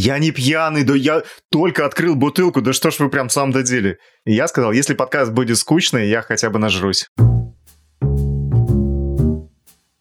Я 0.00 0.20
не 0.20 0.30
пьяный, 0.30 0.84
да 0.84 0.94
я 0.94 1.24
только 1.50 1.84
открыл 1.84 2.14
бутылку, 2.14 2.60
да 2.60 2.72
что 2.72 2.92
ж 2.92 3.00
вы 3.00 3.10
прям 3.10 3.28
в 3.28 3.32
самом 3.32 3.64
деле. 3.64 3.98
И 4.24 4.32
я 4.32 4.46
сказал, 4.46 4.70
если 4.70 4.94
подкаст 4.94 5.32
будет 5.32 5.58
скучный, 5.58 6.08
я 6.08 6.22
хотя 6.22 6.50
бы 6.50 6.60
нажрусь. 6.60 7.08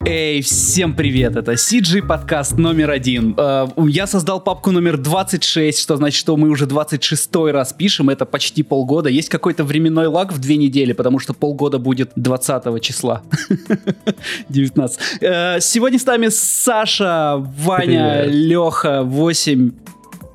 Эй, 0.10 0.42
всем 0.42 0.94
привет, 0.94 1.36
это 1.36 1.52
CG 1.52 2.02
подкаст 2.02 2.58
номер 2.58 2.92
один. 2.92 3.36
Э, 3.38 3.68
я 3.90 4.08
создал 4.08 4.40
папку 4.40 4.72
номер 4.72 4.96
26, 4.96 5.78
что 5.78 5.98
значит, 5.98 6.18
что 6.18 6.38
мы 6.38 6.48
уже 6.48 6.66
26 6.66 7.36
раз 7.52 7.74
пишем, 7.74 8.10
это 8.10 8.26
почти 8.26 8.64
полгода. 8.64 9.10
Есть 9.10 9.28
какой-то 9.28 9.66
временной 9.66 10.08
лаг 10.08 10.32
в 10.32 10.40
две 10.40 10.56
недели, 10.56 10.94
потому 10.94 11.20
что 11.20 11.34
полгода 11.34 11.78
будет 11.78 12.14
20 12.16 12.82
числа. 12.82 13.22
19. 14.48 15.00
Э, 15.20 15.58
сегодня 15.60 16.00
с 16.00 16.06
нами 16.06 16.30
Саша, 16.30 17.36
Ваня, 17.36 18.22
привет. 18.24 18.28
Леха, 18.34 19.04
8, 19.04 19.72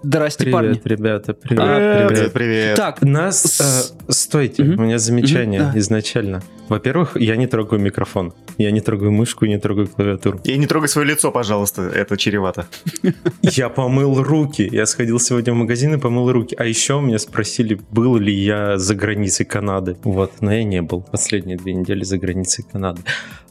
Здрасте, 0.02 0.44
привет, 0.44 0.52
парни. 0.52 0.80
ребята, 0.84 1.32
привет, 1.32 1.64
привет, 1.64 2.08
привет. 2.08 2.32
привет. 2.32 2.76
Так, 2.76 3.02
нас... 3.02 3.60
Э, 3.60 4.12
стойте, 4.12 4.64
mm-hmm. 4.64 4.74
у 4.74 4.80
меня 4.82 4.98
замечание 4.98 5.60
mm-hmm, 5.60 5.72
да. 5.72 5.78
изначально. 5.78 6.42
Во-первых, 6.68 7.16
я 7.16 7.36
не 7.36 7.46
трогаю 7.46 7.80
микрофон. 7.80 8.32
Я 8.58 8.72
не 8.72 8.80
трогаю 8.80 9.12
мышку, 9.12 9.46
не 9.46 9.58
трогаю 9.58 9.86
клавиатуру. 9.86 10.40
И 10.42 10.56
не 10.58 10.66
трогай 10.66 10.88
свое 10.88 11.06
лицо, 11.06 11.30
пожалуйста, 11.30 11.82
это 11.82 12.16
чревато. 12.16 12.66
Я 13.42 13.68
помыл 13.68 14.22
руки. 14.22 14.68
Я 14.72 14.86
сходил 14.86 15.20
сегодня 15.20 15.52
в 15.52 15.56
магазин 15.56 15.94
и 15.94 15.98
помыл 15.98 16.32
руки. 16.32 16.56
А 16.58 16.64
еще 16.64 17.00
меня 17.00 17.18
спросили, 17.18 17.78
был 17.90 18.16
ли 18.16 18.32
я 18.32 18.78
за 18.78 18.94
границей 18.94 19.46
Канады. 19.46 19.96
Вот, 20.02 20.40
но 20.40 20.52
я 20.52 20.64
не 20.64 20.82
был 20.82 21.02
последние 21.02 21.56
две 21.56 21.74
недели 21.74 22.04
за 22.04 22.18
границей 22.18 22.64
Канады. 22.70 23.02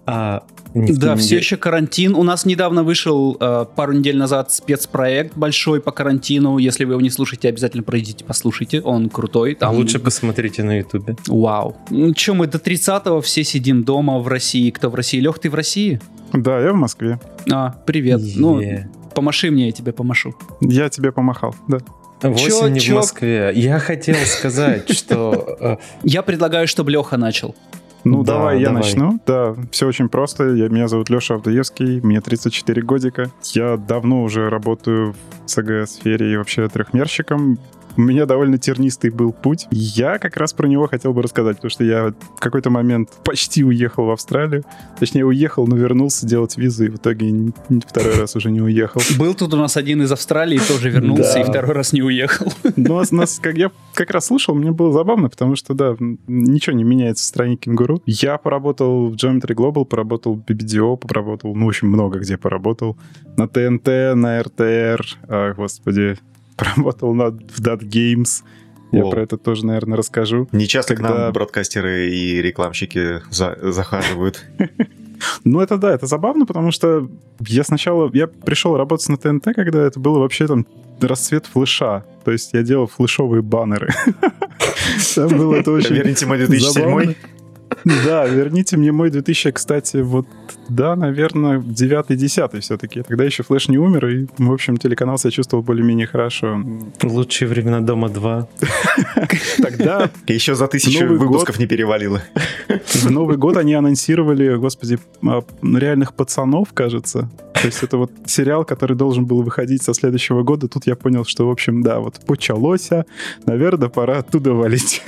А, 0.05 0.43
да, 0.73 1.15
все 1.15 1.37
еще 1.37 1.57
карантин. 1.57 2.15
У 2.15 2.23
нас 2.23 2.45
недавно 2.45 2.83
вышел 2.83 3.37
э, 3.39 3.65
пару 3.75 3.93
недель 3.93 4.17
назад 4.17 4.51
спецпроект 4.51 5.35
большой 5.37 5.81
по 5.81 5.91
карантину. 5.91 6.57
Если 6.57 6.85
вы 6.85 6.93
его 6.93 7.01
не 7.01 7.09
слушаете, 7.09 7.49
обязательно 7.49 7.83
пройдите, 7.83 8.25
послушайте. 8.25 8.81
Он 8.81 9.09
крутой. 9.09 9.55
Там... 9.55 9.69
А 9.69 9.73
лучше 9.73 9.99
посмотрите 9.99 10.63
на 10.63 10.79
ютубе. 10.79 11.15
Вау. 11.27 11.77
Ну 11.89 12.13
что, 12.15 12.33
мы 12.33 12.47
до 12.47 12.57
30-го 12.57 13.21
все 13.21 13.43
сидим 13.43 13.83
дома 13.83 14.19
в 14.19 14.27
России. 14.27 14.71
Кто 14.71 14.89
в 14.89 14.95
России? 14.95 15.19
Лех, 15.19 15.39
ты 15.39 15.49
в 15.49 15.55
России? 15.55 15.99
Да, 16.33 16.59
я 16.59 16.71
в 16.71 16.75
Москве. 16.75 17.19
А, 17.51 17.75
привет. 17.85 18.21
Yeah. 18.21 18.33
Ну, 18.37 18.61
помаши 19.13 19.51
мне, 19.51 19.67
я 19.67 19.71
тебе 19.71 19.91
помашу. 19.91 20.33
Я 20.61 20.89
тебе 20.89 21.11
помахал, 21.11 21.55
да. 21.67 21.79
Восемь 22.21 22.73
не 22.73 22.79
в 22.79 22.89
Москве. 22.89 23.51
Я 23.55 23.79
хотел 23.79 24.15
сказать, 24.25 24.89
что... 24.91 25.57
Э, 25.59 25.77
я 26.03 26.21
предлагаю, 26.21 26.67
чтобы 26.67 26.91
Леха 26.91 27.17
начал. 27.17 27.55
Ну, 28.03 28.23
да, 28.23 28.33
давай 28.33 28.59
я 28.59 28.67
давай. 28.67 28.81
начну. 28.81 29.19
Да, 29.25 29.55
все 29.71 29.87
очень 29.87 30.09
просто. 30.09 30.49
Я, 30.49 30.69
меня 30.69 30.87
зовут 30.87 31.09
Леша 31.09 31.35
Авдоевский, 31.35 32.01
мне 32.01 32.21
34 32.21 32.81
годика. 32.81 33.31
Я 33.53 33.77
давно 33.77 34.23
уже 34.23 34.49
работаю 34.49 35.13
в 35.13 35.49
СГ-сфере 35.49 36.33
и 36.33 36.37
вообще 36.37 36.67
трехмерщиком 36.67 37.59
у 37.97 38.01
меня 38.01 38.25
довольно 38.25 38.57
тернистый 38.57 39.09
был 39.09 39.31
путь. 39.33 39.67
Я 39.71 40.17
как 40.17 40.37
раз 40.37 40.53
про 40.53 40.67
него 40.67 40.87
хотел 40.87 41.13
бы 41.13 41.21
рассказать, 41.21 41.57
потому 41.57 41.69
что 41.69 41.83
я 41.83 42.13
в 42.35 42.39
какой-то 42.39 42.69
момент 42.69 43.09
почти 43.23 43.63
уехал 43.63 44.05
в 44.05 44.11
Австралию. 44.11 44.63
Точнее, 44.99 45.25
уехал, 45.25 45.67
но 45.67 45.75
вернулся 45.75 46.25
делать 46.25 46.57
визу, 46.57 46.85
и 46.85 46.89
в 46.89 46.95
итоге 46.95 47.51
второй 47.87 48.15
раз 48.19 48.35
уже 48.35 48.51
не 48.51 48.61
уехал. 48.61 49.01
Был 49.17 49.33
тут 49.33 49.53
у 49.53 49.57
нас 49.57 49.77
один 49.77 50.01
из 50.01 50.11
Австралии, 50.11 50.59
тоже 50.59 50.89
вернулся, 50.89 51.39
и 51.39 51.43
второй 51.43 51.73
раз 51.73 51.93
не 51.93 52.01
уехал. 52.01 52.51
Ну, 52.75 53.01
нас, 53.11 53.39
как 53.39 53.57
я 53.57 53.71
как 53.93 54.11
раз 54.11 54.27
слушал, 54.27 54.55
мне 54.55 54.71
было 54.71 54.91
забавно, 54.93 55.29
потому 55.29 55.55
что, 55.55 55.73
да, 55.73 55.95
ничего 56.27 56.75
не 56.75 56.83
меняется 56.83 57.23
в 57.23 57.27
стране 57.27 57.57
кенгуру. 57.57 58.01
Я 58.05 58.37
поработал 58.37 59.09
в 59.09 59.15
Geometry 59.15 59.53
Global, 59.55 59.85
поработал 59.85 60.35
в 60.35 60.39
BBDO, 60.39 60.97
поработал, 60.97 61.55
ну, 61.55 61.65
в 61.65 61.69
общем, 61.69 61.87
много 61.89 62.19
где 62.19 62.37
поработал. 62.37 62.97
На 63.37 63.47
ТНТ, 63.47 64.15
на 64.15 64.41
РТР, 64.41 65.53
господи, 65.55 66.17
поработал 66.61 67.13
над, 67.13 67.35
в 67.51 67.59
Dot 67.59 67.81
Games. 67.81 68.43
Я 68.91 69.05
про 69.05 69.21
это 69.21 69.37
тоже, 69.37 69.65
наверное, 69.65 69.97
расскажу. 69.97 70.47
Не 70.51 70.67
часто 70.67 70.95
когда... 70.95 71.09
к 71.09 71.17
нам 71.17 71.33
бродкастеры 71.33 72.09
и 72.09 72.41
рекламщики 72.41 73.21
за... 73.31 73.57
захаживают. 73.71 74.45
Ну, 75.43 75.59
это 75.59 75.77
да, 75.77 75.93
это 75.93 76.07
забавно, 76.07 76.47
потому 76.47 76.71
что 76.71 77.07
я 77.41 77.63
сначала... 77.63 78.09
Я 78.11 78.25
пришел 78.25 78.75
работать 78.75 79.07
на 79.07 79.17
ТНТ, 79.17 79.53
когда 79.53 79.85
это 79.85 79.99
было 79.99 80.17
вообще 80.17 80.47
там 80.47 80.65
расцвет 80.99 81.45
флеша. 81.45 82.03
То 82.25 82.31
есть 82.31 82.53
я 82.53 82.63
делал 82.63 82.87
флешовые 82.87 83.43
баннеры. 83.43 83.93
Там 85.15 85.29
было 85.37 85.57
это 85.57 85.71
очень 85.73 85.93
Верните 85.93 86.25
мой 86.25 86.39
2007 86.39 87.13
Да, 88.03 88.25
верните 88.25 88.77
мне 88.77 88.91
мой 88.91 89.11
2000, 89.11 89.51
кстати, 89.51 89.97
вот, 89.97 90.25
да, 90.69 90.95
наверное, 90.95 91.59
9-10 91.59 92.59
все-таки. 92.59 93.01
Тогда 93.01 93.23
еще 93.23 93.43
флеш 93.43 93.67
не 93.67 93.77
умер, 93.77 94.07
и, 94.07 94.27
в 94.37 94.51
общем, 94.51 94.77
телеканал 94.77 95.17
себя 95.17 95.31
чувствовал 95.31 95.63
более-менее 95.63 96.07
хорошо. 96.07 96.63
Лучшие 97.03 97.47
времена 97.47 97.81
Дома 97.81 98.09
2. 98.09 98.47
Тогда... 99.61 100.09
Еще 100.27 100.55
за 100.55 100.67
тысячу 100.67 101.07
выпусков 101.07 101.59
не 101.59 101.67
перевалило. 101.67 102.21
В 102.85 103.11
Новый 103.11 103.37
год 103.37 103.57
они 103.57 103.73
анонсировали, 103.73 104.55
господи, 104.55 104.99
а, 105.23 105.43
реальных 105.61 106.13
пацанов, 106.13 106.73
кажется. 106.73 107.29
То 107.61 107.67
есть 107.67 107.83
это 107.83 107.97
вот 107.97 108.11
сериал, 108.25 108.65
который 108.65 108.97
должен 108.97 109.25
был 109.25 109.43
выходить 109.43 109.83
со 109.83 109.93
следующего 109.93 110.41
года. 110.41 110.67
Тут 110.67 110.87
я 110.87 110.95
понял, 110.95 111.25
что, 111.25 111.47
в 111.47 111.51
общем, 111.51 111.83
да, 111.83 111.99
вот 111.99 112.19
почалось, 112.25 112.89
наверное, 113.45 113.87
пора 113.87 114.19
оттуда 114.19 114.53
валить. 114.53 115.03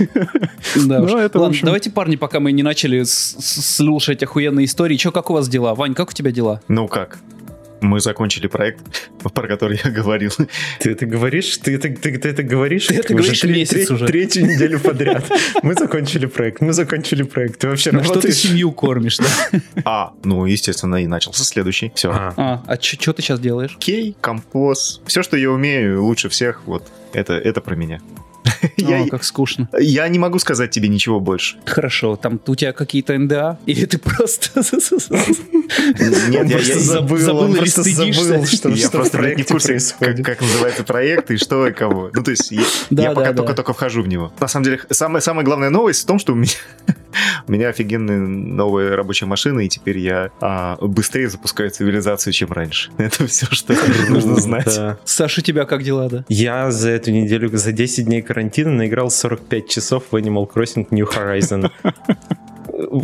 Да 0.86 1.00
ну, 1.00 1.18
это, 1.18 1.40
Ладно, 1.40 1.48
общем... 1.48 1.66
давайте, 1.66 1.90
парни, 1.90 2.16
пока 2.16 2.40
мы 2.40 2.52
не 2.52 2.62
начали 2.62 3.04
слушать 3.06 4.22
охуенные 4.22 4.66
истории. 4.66 4.98
Че, 4.98 5.12
как 5.12 5.32
у 5.32 5.34
вас 5.34 5.43
дела? 5.48 5.76
Вань, 5.76 5.94
как 5.94 6.10
у 6.10 6.14
тебя 6.14 6.32
дела? 6.32 6.62
Ну 6.68 6.88
как? 6.88 7.20
мы 7.84 8.00
закончили 8.00 8.48
проект, 8.48 8.80
про 9.34 9.48
который 9.48 9.80
я 9.84 9.92
говорил. 9.92 10.32
Ты 10.80 10.92
это 10.92 11.06
говоришь? 11.06 11.58
Ты 11.58 11.76
это, 11.76 11.90
ты, 11.90 12.18
ты 12.18 12.30
это 12.30 12.44
говоришь? 12.44 12.88
Ты 12.88 12.96
это 12.96 13.14
говоришь 13.14 13.44
уже 13.44 13.54
месяц 13.54 13.92
уже. 13.92 14.08
Третью 14.08 14.46
неделю 14.46 14.80
подряд. 14.80 15.30
Мы 15.64 15.74
закончили 15.74 16.26
проект, 16.26 16.62
мы 16.62 16.74
закончили 16.74 17.24
проект. 17.24 17.60
Ты 17.60 17.70
вообще 17.70 17.92
работаешь? 17.92 18.20
что 18.20 18.28
ты 18.28 18.34
семью 18.34 18.72
кормишь, 18.72 19.18
да? 19.18 19.60
А, 19.86 20.14
ну, 20.24 20.46
естественно, 20.46 20.96
и 20.96 21.08
начался 21.08 21.44
следующий. 21.44 21.92
Все. 21.96 22.12
А, 22.12 22.34
а, 22.38 22.64
а 22.68 22.82
что 22.82 23.14
ты 23.14 23.22
сейчас 23.22 23.40
делаешь? 23.40 23.76
Кей, 23.80 24.16
композ. 24.20 25.02
Все, 25.06 25.24
что 25.24 25.38
я 25.38 25.52
умею 25.52 26.04
лучше 26.04 26.30
всех, 26.30 26.62
вот, 26.66 26.92
это, 27.14 27.34
это 27.34 27.62
про 27.62 27.76
меня. 27.76 28.00
Я, 28.78 29.08
как 29.08 29.24
скучно. 29.24 29.70
Я 29.80 30.08
не 30.08 30.20
могу 30.20 30.40
сказать 30.40 30.72
тебе 30.72 30.88
ничего 30.88 31.20
больше. 31.20 31.58
Хорошо, 31.66 32.16
там 32.16 32.40
у 32.48 32.56
тебя 32.56 32.74
какие-то 32.74 33.18
НДА? 33.18 33.60
Или 33.66 33.86
ты 33.86 33.98
просто... 33.98 34.62
Нет, 36.30 36.50
я 36.50 36.80
забыл, 36.80 37.56
или 37.56 37.66
стыдишься? 37.66 38.70
Я 38.70 38.90
просто 38.90 39.20
не 39.36 39.44
в 39.44 39.48
курсе, 39.48 39.78
как 40.24 40.42
называется 40.42 40.84
проект 40.84 41.32
и 41.32 41.38
что 41.38 41.68
и 41.68 41.74
кого. 41.74 42.10
Ну, 42.14 42.24
то 42.24 42.32
есть 42.32 42.52
я 42.90 43.12
пока 43.12 43.34
только-только 43.34 43.74
вхожу 43.74 44.04
в 44.04 44.08
него. 44.08 44.34
На 44.40 44.48
самом 44.48 44.66
деле, 44.66 44.82
самая 44.90 45.44
главная 45.44 45.70
новость 45.70 46.04
в 46.04 46.06
том, 46.06 46.20
что 46.20 46.34
у 46.34 46.36
меня 46.36 46.52
у 47.48 47.52
меня 47.52 47.70
офигенная 47.70 48.20
новая 48.20 48.96
рабочая 48.96 49.26
машина, 49.26 49.62
и 49.62 49.70
теперь 49.70 49.98
я 49.98 50.32
а, 50.42 50.78
быстрее 50.82 51.30
запускаю 51.30 51.70
цивилизацию, 51.72 52.34
чем 52.34 52.52
раньше. 52.52 52.92
Это 52.98 53.28
все, 53.28 53.48
что 53.52 53.74
нужно 54.10 54.36
знать. 54.36 54.80
Саша, 55.06 55.42
у 55.42 55.44
тебя 55.44 55.66
как 55.66 55.84
дела, 55.84 56.10
да? 56.10 56.26
Я 56.30 56.72
за 56.72 56.90
эту 56.90 57.12
неделю, 57.12 57.50
за 57.56 57.72
10 57.72 58.06
дней 58.06 58.22
карантина 58.22 58.72
наиграл 58.72 59.10
45 59.10 59.70
часов 59.70 60.04
в 60.12 60.16
Animal 60.16 60.50
Crossing 60.52 60.88
New 60.92 61.08
Horizon. 61.08 61.72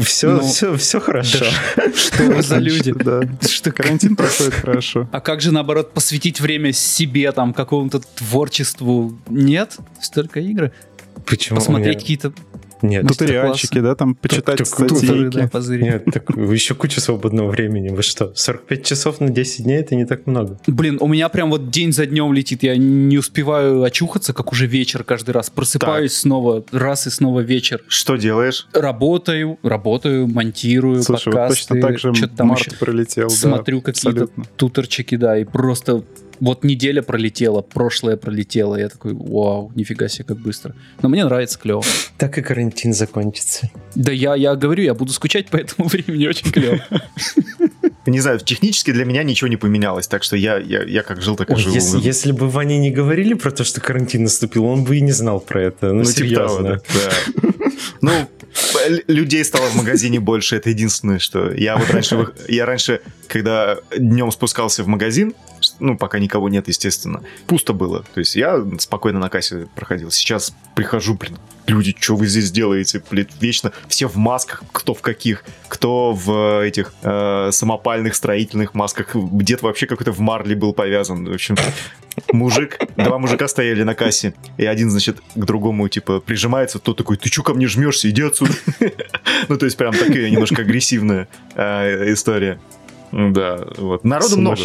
Все, 0.03 0.31
ну, 0.31 0.41
все, 0.41 0.76
все 0.78 1.00
хорошо. 1.00 1.46
Да, 1.76 1.94
что 1.94 2.24
вы 2.24 2.41
за 2.41 2.58
люди? 2.58 2.91
Да. 2.91 3.22
Что 3.47 3.72
карантин 3.72 4.16
проходит 4.16 4.53
хорошо. 4.56 5.08
А 5.12 5.22
как 5.22 5.41
же, 5.41 5.52
наоборот, 5.52 5.94
посвятить 5.94 6.41
время 6.41 6.74
себе, 6.74 7.31
там, 7.31 7.53
какому-то 7.53 8.00
творчеству? 8.00 9.18
Нет? 9.30 9.78
Столько 10.02 10.40
игры. 10.40 10.74
Почему? 11.26 11.59
Посмотреть 11.59 12.00
какие-то 12.00 12.34
нет. 12.84 13.07
Туториальчики, 13.07 13.79
да, 13.79 13.95
там 13.95 14.16
почитать 14.16 14.57
так, 14.57 14.67
статейки. 14.67 15.50
Да, 15.51 15.75
Нет, 15.75 16.06
так 16.06 16.29
еще 16.29 16.75
куча 16.75 17.01
свободного 17.01 17.50
времени. 17.50 17.90
Вы 17.90 18.03
что, 18.03 18.34
45 18.35 18.85
часов 18.85 19.19
на 19.19 19.29
10 19.29 19.63
дней 19.63 19.79
это 19.79 19.95
не 19.95 20.06
так 20.06 20.28
много. 20.28 20.59
Блин, 20.67 20.97
у 21.01 21.07
меня 21.07 21.29
прям 21.29 21.50
вот 21.50 21.69
день 21.69 21.94
за 21.94 22.06
днем 22.06 22.34
летит. 22.34 22.63
Я 22.63 22.78
не 22.78 23.17
успеваю 23.17 23.84
очухаться, 23.84 24.34
как 24.34 24.52
уже 24.52 24.67
вечер 24.67 25.03
каждый 25.03 25.31
раз. 25.31 25.49
Просыпаюсь 25.49 26.14
так. 26.14 26.22
снова, 26.22 26.64
раз 26.72 27.08
и 27.08 27.09
снова 27.09 27.41
вечер. 27.41 27.81
Что 27.87 28.16
делаешь? 28.16 28.67
Работаю, 28.73 29.59
работаю, 29.64 30.28
монтирую 30.28 31.03
Слушай, 31.03 31.26
подкасты. 31.26 31.73
Вот 31.73 31.81
точно 31.81 31.87
так 31.87 31.99
же 32.16 32.28
там 32.28 32.47
март 32.47 32.79
пролетел. 32.79 33.29
Смотрю 33.29 33.79
да, 33.79 33.91
какие-то 33.91 34.29
туторчики, 34.58 35.16
да, 35.16 35.37
и 35.37 35.43
просто 35.43 36.03
вот 36.40 36.64
неделя 36.64 37.02
пролетела, 37.02 37.62
прошлое 37.62 38.18
пролетело. 38.18 38.76
Я 38.76 38.90
такой, 38.90 39.14
вау, 39.14 39.72
нифига 39.76 40.08
себе, 40.08 40.26
как 40.26 40.40
быстро. 40.40 40.76
Но 41.02 41.09
мне 41.09 41.26
нравится, 41.26 41.59
клево. 41.59 41.84
Так 42.18 42.38
и 42.38 42.41
карантин 42.41 42.94
закончится. 42.94 43.70
Да 43.96 44.12
я, 44.12 44.36
я 44.36 44.56
говорю, 44.56 44.84
я 44.84 44.94
буду 44.94 45.12
скучать 45.12 45.47
по 45.50 45.58
этому 45.58 45.88
времени 45.90 46.28
очень 46.28 46.52
клево. 46.52 46.80
Не 48.06 48.20
знаю, 48.22 48.40
технически 48.40 48.91
для 48.91 49.06
меня 49.06 49.24
ничего 49.24 49.47
не 49.47 49.58
поменялось, 49.58 50.08
так 50.08 50.24
что 50.24 50.36
я, 50.36 50.58
я, 50.58 50.84
я 50.84 51.03
как 51.03 51.22
жил, 51.22 51.36
так 51.36 51.52
и 51.52 51.56
живу. 51.56 51.76
Если, 51.76 52.00
если 52.00 52.32
бы 52.32 52.50
Ване 52.50 52.80
не 52.80 52.90
говорили 52.90 53.34
про 53.36 53.52
то, 53.52 53.64
что 53.64 53.82
карантин 53.82 54.24
наступил, 54.24 54.66
он 54.66 54.84
бы 54.84 54.97
и 54.97 55.02
не 55.02 55.12
знал 55.12 55.40
про 55.40 55.62
это. 55.64 55.88
Ну, 55.94 56.00
ну 56.00 56.03
типа 56.06 56.18
серьезно. 56.18 56.80
Типа 56.80 56.94
того, 56.94 57.14
да. 57.44 57.70
Ну, 58.02 58.12
людей 59.08 59.44
стало 59.44 59.68
в 59.68 59.76
магазине 59.76 60.20
больше, 60.20 60.56
это 60.56 60.70
единственное, 60.70 61.20
что... 61.20 61.52
Я 61.52 61.78
вот 61.78 61.90
раньше, 61.91 62.28
я 62.47 62.66
раньше, 62.66 63.02
когда 63.28 63.78
днем 63.96 64.32
спускался 64.32 64.84
в 64.84 64.88
магазин, 64.88 65.34
ну, 65.79 65.97
пока 65.97 66.20
никого 66.20 66.49
нет, 66.49 66.67
естественно, 66.67 67.22
пусто 67.47 67.73
было. 67.73 68.03
То 68.14 68.20
есть 68.20 68.35
я 68.35 68.64
спокойно 68.79 69.20
на 69.20 69.29
кассе 69.29 69.67
проходил. 69.76 70.11
Сейчас 70.11 70.53
прихожу, 70.76 71.16
блин, 71.16 71.37
люди, 71.67 71.96
что 71.99 72.16
вы 72.16 72.28
здесь 72.28 72.52
делаете? 72.52 73.02
Блин, 73.09 73.28
вечно 73.40 73.72
все 73.87 74.08
в 74.08 74.16
масках, 74.16 74.64
кто 74.72 74.93
в 74.93 75.02
каких, 75.02 75.43
кто 75.67 76.14
в 76.14 76.64
этих 76.64 76.93
э, 77.03 77.49
самопальных 77.52 78.16
строительных 78.16 78.73
масках, 78.73 79.16
где-то 79.16 79.66
вообще 79.66 79.85
какой-то 79.85 80.11
в 80.11 80.20
марле 80.20 80.55
был 80.55 80.73
повязан. 80.73 81.26
В 81.26 81.34
общем, 81.34 81.55
мужик, 82.31 82.79
два 82.96 83.17
мужика 83.17 83.47
стояли 83.47 83.84
на 83.84 83.96
кассе, 83.96 84.34
и 84.58 84.66
один, 84.66 84.90
значит, 84.90 85.17
к 85.35 85.46
другому, 85.46 85.87
типа, 85.87 86.20
прижимается, 86.20 86.79
тот 86.79 86.97
такой, 86.97 87.17
ты 87.17 87.29
чё 87.29 87.43
ко 87.43 87.53
мне 87.53 87.67
жмешься, 87.67 88.09
иди 88.09 88.23
отсюда. 88.23 88.53
Ну, 89.47 89.58
то 89.58 89.66
есть 89.66 89.78
прям 89.78 89.93
такая 89.93 90.29
немножко 90.29 90.64
агрессивная 90.64 91.28
э, 91.55 92.14
история. 92.14 92.59
Да, 93.11 93.66
вот. 93.78 94.03
Народу 94.03 94.37
много. 94.37 94.58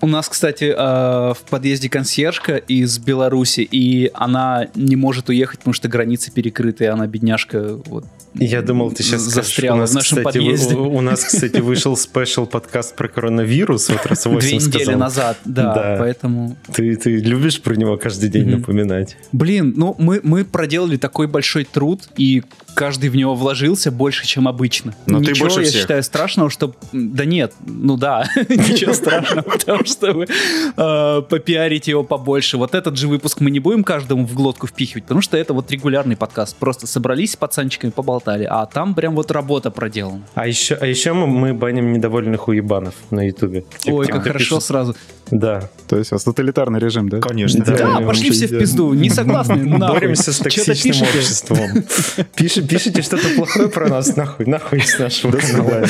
У 0.00 0.06
нас, 0.06 0.28
кстати, 0.28 0.64
э, 0.64 0.74
в 0.76 1.38
подъезде 1.48 1.88
консьержка 1.88 2.56
из 2.56 2.98
Беларуси, 2.98 3.60
и 3.60 4.10
она 4.14 4.68
не 4.74 4.96
может 4.96 5.28
уехать, 5.28 5.60
потому 5.60 5.74
что 5.74 5.88
границы 5.88 6.30
перекрыты, 6.30 6.84
и 6.84 6.86
она 6.86 7.06
бедняжка 7.06 7.80
вот 7.86 8.04
я 8.34 8.62
думал, 8.62 8.90
ты 8.90 9.02
сейчас 9.02 9.20
застряла 9.22 9.80
нас, 9.80 9.92
в 9.92 9.94
нашем 9.94 10.18
кстати, 10.18 10.38
подъезде. 10.38 10.74
У, 10.74 10.96
у 10.96 11.00
нас, 11.00 11.22
кстати, 11.22 11.58
вышел 11.60 11.96
спешл 11.96 12.46
подкаст 12.46 12.96
про 12.96 13.08
коронавирус. 13.08 13.88
Вот 13.88 14.04
раз 14.06 14.24
Две 14.24 14.56
недели 14.56 14.82
сказал. 14.82 14.98
назад, 14.98 15.38
да, 15.44 15.74
да, 15.74 15.96
поэтому... 15.98 16.56
Ты, 16.72 16.96
ты 16.96 17.16
любишь 17.16 17.62
про 17.62 17.74
него 17.74 17.96
каждый 17.96 18.28
день 18.28 18.48
mm-hmm. 18.48 18.56
напоминать? 18.56 19.16
Блин, 19.30 19.74
ну 19.76 19.94
мы, 19.98 20.20
мы 20.24 20.44
проделали 20.44 20.96
такой 20.96 21.28
большой 21.28 21.64
труд, 21.64 22.08
и 22.16 22.42
каждый 22.74 23.08
в 23.10 23.16
него 23.16 23.36
вложился 23.36 23.92
больше, 23.92 24.26
чем 24.26 24.48
обычно. 24.48 24.94
Но 25.06 25.20
ничего, 25.20 25.34
ты 25.34 25.40
больше 25.40 25.60
я 25.60 25.66
всех. 25.66 25.80
считаю, 25.82 26.02
страшного, 26.02 26.50
что... 26.50 26.74
Да 26.92 27.24
нет, 27.24 27.52
ну 27.64 27.96
да, 27.96 28.28
ничего 28.48 28.94
страшного, 28.94 29.58
потому 29.84 29.88
что 29.88 30.12
вы 30.12 30.26
э, 30.76 31.22
попиарите 31.22 31.90
его 31.92 32.02
побольше. 32.02 32.56
Вот 32.56 32.74
этот 32.74 32.96
же 32.96 33.08
выпуск 33.08 33.40
мы 33.40 33.50
не 33.50 33.60
будем 33.60 33.84
каждому 33.84 34.26
в 34.26 34.34
глотку 34.34 34.66
впихивать, 34.66 35.04
потому 35.04 35.20
что 35.20 35.36
это 35.36 35.52
вот 35.54 35.70
регулярный 35.70 36.16
подкаст. 36.16 36.56
Просто 36.56 36.86
собрались 36.86 37.32
с 37.32 37.36
пацанчиками, 37.36 37.90
поболтали, 37.90 38.44
а 38.44 38.66
там 38.66 38.94
прям 38.94 39.14
вот 39.14 39.30
работа 39.30 39.70
проделана. 39.70 40.22
А 40.34 40.46
еще, 40.46 40.74
а 40.74 40.86
еще 40.86 41.12
мы, 41.12 41.26
мы 41.26 41.54
баним 41.54 41.92
недовольных 41.92 42.48
уебанов 42.48 42.94
на 43.10 43.26
ютубе. 43.26 43.64
Ой, 43.86 44.06
как 44.06 44.22
хорошо 44.22 44.60
сразу. 44.60 44.94
Да. 45.30 45.68
То 45.88 45.96
есть 45.96 46.12
у 46.12 46.14
вас 46.16 46.24
тоталитарный 46.24 46.78
режим, 46.78 47.08
да? 47.08 47.20
Конечно. 47.20 47.64
Да, 47.64 47.76
да 47.76 48.00
пошли 48.00 48.30
все 48.30 48.46
в 48.46 48.58
пизду, 48.58 48.92
не 48.94 49.10
согласны, 49.10 49.56
нахуй. 49.64 50.00
Боремся 50.00 50.32
с 50.32 50.38
токсичным 50.38 51.08
обществом. 51.08 51.58
Пишите, 52.34 52.66
пишите 52.66 53.02
что-то 53.02 53.28
плохое 53.36 53.68
про 53.68 53.88
нас, 53.88 54.16
нахуй, 54.16 54.46
нахуй 54.46 54.80
с 54.80 54.98
нашего 54.98 55.36
канала. 55.36 55.86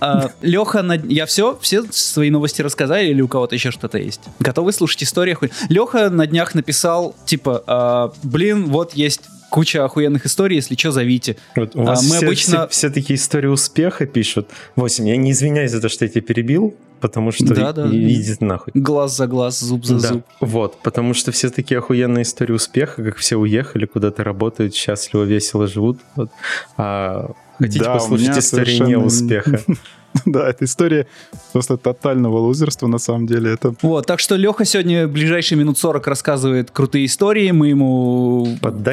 А, 0.00 0.30
Леха, 0.42 0.84
я 1.08 1.26
все, 1.26 1.58
все 1.60 1.84
свои 2.18 2.30
новости 2.30 2.62
рассказали 2.62 3.06
или 3.06 3.20
у 3.20 3.28
кого-то 3.28 3.54
еще 3.54 3.70
что-то 3.70 3.96
есть? 3.96 4.22
Готовы 4.40 4.72
слушать 4.72 5.04
истории? 5.04 5.36
Леха 5.68 6.10
на 6.10 6.26
днях 6.26 6.52
написал, 6.52 7.14
типа, 7.26 7.62
«А, 7.68 8.12
блин, 8.24 8.66
вот 8.66 8.94
есть 8.94 9.20
куча 9.50 9.84
охуенных 9.84 10.26
историй, 10.26 10.56
если 10.56 10.74
что, 10.74 10.90
зовите. 10.90 11.36
Вот 11.54 11.76
у 11.76 11.84
вас 11.84 12.00
а, 12.00 12.02
мы 12.02 12.16
все, 12.16 12.26
обычно... 12.26 12.68
все, 12.68 12.88
все 12.88 12.90
такие 12.90 13.16
истории 13.16 13.46
успеха 13.46 14.04
пишут. 14.04 14.48
Восемь, 14.74 15.08
я 15.08 15.16
не 15.16 15.30
извиняюсь 15.30 15.70
за 15.70 15.80
то, 15.80 15.88
что 15.88 16.06
я 16.06 16.10
тебя 16.10 16.22
перебил, 16.22 16.74
потому 17.00 17.30
что 17.30 17.54
да, 17.54 17.72
да. 17.72 17.86
идите 17.86 18.44
нахуй. 18.44 18.72
Глаз 18.74 19.16
за 19.16 19.28
глаз, 19.28 19.60
зуб 19.60 19.84
за 19.84 20.00
да. 20.00 20.08
зуб. 20.08 20.24
Вот, 20.40 20.82
потому 20.82 21.14
что 21.14 21.30
все 21.30 21.50
такие 21.50 21.78
охуенные 21.78 22.22
истории 22.22 22.52
успеха, 22.52 23.04
как 23.04 23.16
все 23.16 23.36
уехали, 23.36 23.86
куда-то 23.86 24.24
работают, 24.24 24.74
счастливо, 24.74 25.22
весело 25.22 25.68
живут. 25.68 26.00
Вот. 26.16 26.30
А 26.76 27.30
хотите 27.58 27.84
да, 27.84 27.94
послушать 27.94 28.36
истории 28.36 28.64
совершенно... 28.64 28.88
неуспеха? 28.88 29.60
Да, 30.26 30.48
это 30.48 30.64
история 30.64 31.06
просто 31.52 31.76
тотального 31.76 32.38
лузерства, 32.38 32.86
на 32.86 32.98
самом 32.98 33.26
деле. 33.26 33.52
Это... 33.52 33.74
Вот, 33.82 34.06
так 34.06 34.20
что 34.20 34.36
Леха 34.36 34.64
сегодня 34.64 35.08
ближайшие 35.08 35.58
минут 35.58 35.78
40 35.78 36.06
рассказывает 36.06 36.70
крутые 36.70 37.06
истории, 37.06 37.50
мы 37.50 37.68
ему 37.68 38.46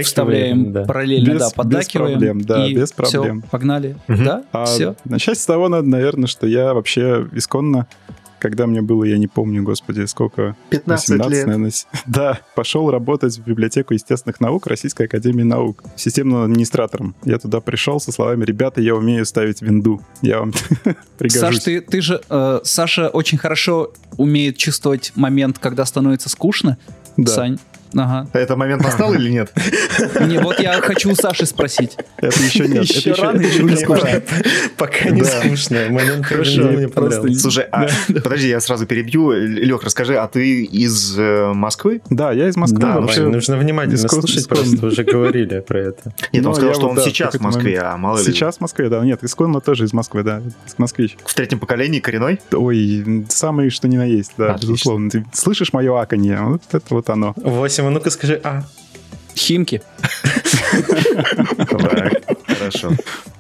вставляем 0.03 0.71
да. 0.71 0.85
параллельно, 0.85 1.33
без, 1.33 1.39
да, 1.39 1.49
поддакиваем. 1.55 2.19
Без 2.19 2.19
проблем, 2.19 2.41
да, 2.41 2.67
и 2.67 2.75
без 2.75 2.91
проблем. 2.91 3.41
Все, 3.41 3.49
погнали, 3.49 3.97
угу. 4.07 4.23
да, 4.23 4.43
а 4.51 4.65
все. 4.65 4.95
Начать 5.05 5.39
с 5.39 5.45
того 5.45 5.69
надо, 5.69 5.87
наверное, 5.87 6.27
что 6.27 6.47
я 6.47 6.73
вообще 6.73 7.27
исконно 7.33 7.87
когда 8.39 8.67
мне 8.67 8.81
было, 8.81 9.03
я 9.03 9.17
не 9.17 9.27
помню, 9.27 9.63
господи, 9.63 10.05
сколько... 10.05 10.55
15 10.69 11.09
18, 11.09 11.31
лет. 11.31 11.45
Наверное, 11.45 11.71
да, 12.05 12.39
пошел 12.55 12.89
работать 12.91 13.37
в 13.37 13.43
библиотеку 13.43 13.93
естественных 13.93 14.39
наук 14.39 14.67
Российской 14.67 15.03
Академии 15.03 15.43
Наук 15.43 15.83
системным 15.95 16.43
администратором. 16.43 17.15
Я 17.23 17.39
туда 17.39 17.61
пришел 17.61 17.99
со 17.99 18.11
словами, 18.11 18.45
ребята, 18.45 18.81
я 18.81 18.95
умею 18.95 19.25
ставить 19.25 19.61
винду, 19.61 20.01
я 20.21 20.39
вам 20.39 20.53
пригожусь. 21.17 21.39
Саш, 21.39 21.59
ты, 21.59 21.81
ты 21.81 22.01
же, 22.01 22.21
э, 22.29 22.59
Саша 22.63 23.09
очень 23.09 23.37
хорошо 23.37 23.93
умеет 24.17 24.57
чувствовать 24.57 25.11
момент, 25.15 25.59
когда 25.59 25.85
становится 25.85 26.29
скучно. 26.29 26.77
Да. 27.17 27.31
Сань, 27.31 27.59
Ага. 27.95 28.27
Этот 28.33 28.57
момент 28.57 28.83
настал 28.83 29.13
или 29.13 29.29
нет? 29.29 29.53
Не, 30.21 30.39
вот 30.39 30.59
я 30.59 30.73
хочу 30.81 31.11
у 31.11 31.15
Саши 31.15 31.45
спросить. 31.45 31.97
Это 32.17 32.39
еще 32.41 32.67
нет. 32.67 32.83
Еще 32.83 33.13
рано, 33.13 33.41
еще 33.41 33.63
не 33.63 33.75
скучно. 33.75 34.21
Пока 34.77 35.09
не 35.09 35.23
скучно. 35.23 35.87
Момент 35.89 36.25
хорошо. 36.25 36.69
Слушай, 37.37 37.65
а 37.71 37.87
подожди, 38.07 38.49
я 38.49 38.59
сразу 38.59 38.85
перебью. 38.85 39.31
Лех, 39.31 39.83
расскажи, 39.83 40.17
а 40.17 40.27
ты 40.27 40.63
из 40.63 41.17
э, 41.17 41.53
Москвы? 41.53 42.01
Да, 42.09 42.31
я 42.31 42.49
из 42.49 42.57
Москвы. 42.57 42.79
Да, 42.79 42.99
ну 42.99 43.29
нужно 43.31 43.57
внимательно 43.57 44.07
слушать, 44.07 44.47
просто 44.47 44.85
уже 44.85 45.03
говорили 45.03 45.59
про 45.59 45.79
это. 45.79 46.13
Нет, 46.33 46.45
он 46.45 46.51
ну, 46.51 46.51
а 46.51 46.55
сказал, 46.55 46.73
что 46.73 46.89
он 46.89 46.97
сейчас 46.99 47.35
в 47.35 47.41
Москве, 47.41 47.79
а 47.79 47.97
мало 47.97 48.17
ли. 48.17 48.23
Сейчас 48.23 48.57
в 48.57 48.61
Москве, 48.61 48.89
да. 48.89 49.03
Нет, 49.05 49.23
исконно 49.23 49.61
тоже 49.61 49.85
из 49.85 49.93
Москвы, 49.93 50.23
да. 50.23 50.41
Москвич. 50.77 51.17
В 51.25 51.33
третьем 51.33 51.59
поколении 51.59 51.99
коренной? 51.99 52.41
Ой, 52.51 53.25
самый 53.29 53.69
что 53.69 53.87
ни 53.87 53.97
на 53.97 54.05
есть, 54.05 54.33
да, 54.37 54.57
безусловно. 54.59 55.09
Ты 55.09 55.25
слышишь 55.31 55.73
мое 55.73 55.99
аканье? 55.99 56.41
Вот 56.41 56.61
это 56.71 56.85
вот 56.89 57.09
оно. 57.09 57.33
8 57.35 57.84
следующему. 57.85 57.89
Ну-ка 57.89 58.09
скажи 58.09 58.39
А. 58.43 58.63
Химки. 59.35 59.81
Хорошо. 62.47 62.91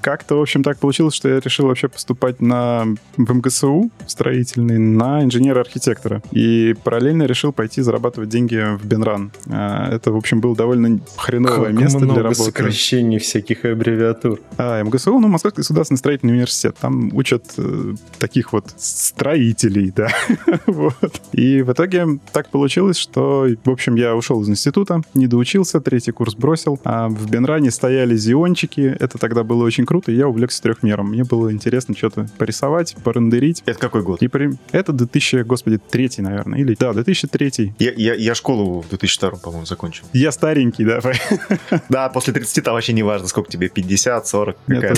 Как-то, 0.05 0.35
в 0.35 0.41
общем, 0.41 0.61
так 0.61 0.77
получилось, 0.77 1.15
что 1.15 1.29
я 1.29 1.39
решил 1.39 1.65
вообще 1.65 1.87
поступать 1.87 2.39
на 2.39 2.85
в 3.17 3.33
МГСУ 3.33 3.89
строительный 4.05 4.77
на 4.77 5.23
инженера-архитектора. 5.23 6.21
И 6.31 6.75
параллельно 6.83 7.23
решил 7.23 7.51
пойти 7.51 7.81
зарабатывать 7.81 8.29
деньги 8.29 8.77
в 8.77 8.85
Бенран. 8.85 9.31
А, 9.49 9.89
это, 9.91 10.11
в 10.11 10.15
общем, 10.15 10.41
было 10.41 10.55
довольно 10.55 10.99
хреновое 11.17 11.71
как 11.71 11.81
место 11.81 11.97
много 11.97 12.13
для 12.13 12.21
работы. 12.21 12.43
сокращений 12.43 13.17
всяких 13.17 13.65
аббревиатур. 13.65 14.41
А, 14.59 14.83
МГСУ, 14.83 15.17
ну, 15.17 15.27
Московский 15.27 15.61
государственный 15.61 15.97
строительный 15.97 16.33
университет. 16.33 16.77
Там 16.79 17.09
учат 17.11 17.43
э, 17.57 17.95
таких 18.19 18.53
вот 18.53 18.65
строителей, 18.77 19.91
да. 19.95 20.09
вот. 20.67 21.19
И 21.31 21.63
в 21.63 21.71
итоге 21.71 22.19
так 22.31 22.49
получилось, 22.49 22.97
что, 22.97 23.47
в 23.63 23.69
общем, 23.71 23.95
я 23.95 24.15
ушел 24.15 24.39
из 24.43 24.49
института, 24.49 25.01
не 25.15 25.25
доучился, 25.25 25.81
третий 25.81 26.11
курс 26.11 26.35
бросил. 26.35 26.79
А 26.83 27.09
в 27.09 27.27
Бенране 27.27 27.71
стояли 27.71 28.15
зиончики. 28.15 28.95
Это 28.99 29.17
тогда 29.17 29.43
было 29.43 29.63
очень 29.63 29.87
круто, 29.87 29.94
и 30.07 30.13
я 30.13 30.27
увлекся 30.27 30.61
трехмером. 30.61 31.09
Мне 31.09 31.23
было 31.23 31.51
интересно 31.51 31.95
что-то 31.95 32.27
порисовать, 32.37 32.95
порендерить. 33.03 33.63
Это 33.65 33.79
какой 33.79 34.03
год? 34.03 34.21
И 34.21 34.27
при... 34.27 34.51
Это 34.71 34.93
2000, 34.93 35.43
господи, 35.43 35.77
третий, 35.77 36.21
наверное. 36.21 36.59
Или, 36.59 36.75
да, 36.79 36.93
2003. 36.93 37.73
Я, 37.79 37.91
я, 37.95 38.13
я 38.15 38.35
школу 38.35 38.81
в 38.81 38.89
2002, 38.89 39.31
по-моему, 39.31 39.65
закончил. 39.65 40.05
Я 40.13 40.31
старенький, 40.31 40.85
да. 40.85 40.99
Да, 41.89 42.09
после 42.09 42.33
30 42.33 42.63
там 42.63 42.73
вообще 42.73 42.93
не 42.93 43.03
важно, 43.03 43.27
сколько 43.27 43.51
тебе, 43.51 43.69
50, 43.69 44.27
40, 44.27 44.57
какая 44.67 44.95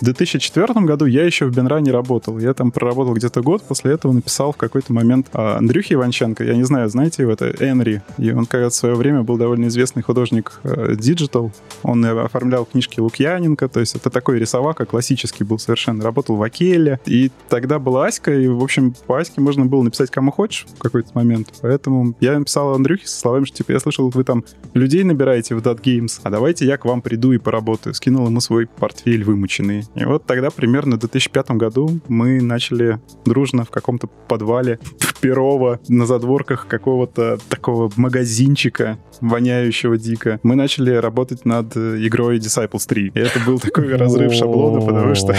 В 0.00 0.04
2004 0.04 0.74
году 0.84 1.04
я 1.06 1.24
еще 1.24 1.46
в 1.46 1.54
Бенране 1.54 1.92
работал. 1.92 2.38
Я 2.38 2.54
там 2.54 2.72
проработал 2.72 3.14
где-то 3.14 3.40
год, 3.40 3.62
после 3.62 3.92
этого 3.92 4.12
написал 4.12 4.52
в 4.52 4.56
какой-то 4.56 4.92
момент 4.92 5.28
а, 5.32 5.58
Андрюхе 5.58 5.94
Иванченко, 5.94 6.42
я 6.42 6.56
не 6.56 6.64
знаю, 6.64 6.88
знаете 6.88 7.22
его, 7.22 7.32
это 7.32 7.50
Энри, 7.60 8.02
и 8.18 8.32
он 8.32 8.46
когда 8.46 8.68
в 8.68 8.74
свое 8.74 8.96
время 8.96 9.22
был 9.22 9.36
довольно 9.36 9.66
известный 9.66 10.02
художник 10.02 10.60
э, 10.64 10.94
Digital, 10.94 11.52
он 11.82 12.04
оформлял 12.04 12.64
книжки 12.64 12.98
Лукьяненко, 13.42 13.68
то 13.68 13.80
есть 13.80 13.94
это 13.94 14.10
такой 14.10 14.38
рисовака, 14.38 14.84
классический 14.84 15.44
был 15.44 15.58
совершенно, 15.58 16.04
работал 16.04 16.36
в 16.36 16.42
Акеле, 16.42 17.00
и 17.06 17.30
тогда 17.48 17.78
была 17.78 18.06
Аська, 18.06 18.32
и, 18.32 18.46
в 18.48 18.62
общем, 18.62 18.94
по 19.06 19.18
Аське 19.18 19.40
можно 19.40 19.66
было 19.66 19.82
написать 19.82 20.10
кому 20.10 20.30
хочешь 20.30 20.66
в 20.76 20.78
какой-то 20.78 21.10
момент, 21.14 21.52
поэтому 21.60 22.14
я 22.20 22.38
написал 22.38 22.74
Андрюхе 22.74 23.06
со 23.06 23.18
словами, 23.18 23.44
что, 23.44 23.58
типа, 23.58 23.72
я 23.72 23.80
слышал, 23.80 24.08
вы 24.10 24.24
там 24.24 24.44
людей 24.74 25.02
набираете 25.04 25.54
в 25.54 25.58
Dot 25.58 25.82
Games, 25.82 26.20
а 26.22 26.30
давайте 26.30 26.66
я 26.66 26.76
к 26.76 26.84
вам 26.84 27.02
приду 27.02 27.32
и 27.32 27.38
поработаю. 27.38 27.94
Скинул 27.94 28.26
ему 28.26 28.40
свой 28.40 28.66
портфель 28.66 29.24
вымученный. 29.24 29.84
И 29.94 30.04
вот 30.04 30.24
тогда, 30.26 30.50
примерно 30.50 30.96
в 30.96 31.00
2005 31.00 31.50
году, 31.52 32.00
мы 32.08 32.40
начали 32.40 33.00
дружно 33.24 33.64
в 33.64 33.70
каком-то 33.70 34.06
подвале 34.06 34.78
в 34.98 35.20
Перово 35.20 35.80
на 35.88 36.06
задворках 36.06 36.66
какого-то 36.66 37.38
такого 37.48 37.90
магазинчика, 37.96 38.98
воняющего 39.20 39.96
дико. 39.96 40.40
Мы 40.42 40.56
начали 40.56 40.90
работать 40.90 41.44
над 41.44 41.76
игрой 41.76 42.38
Disciples 42.38 42.86
3. 42.86 43.12
И 43.14 43.18
это 43.18 43.31
был 43.40 43.58
такой 43.58 43.94
разрыв 43.96 44.32
шаблона, 44.32 44.80
потому 44.80 45.14
что... 45.14 45.34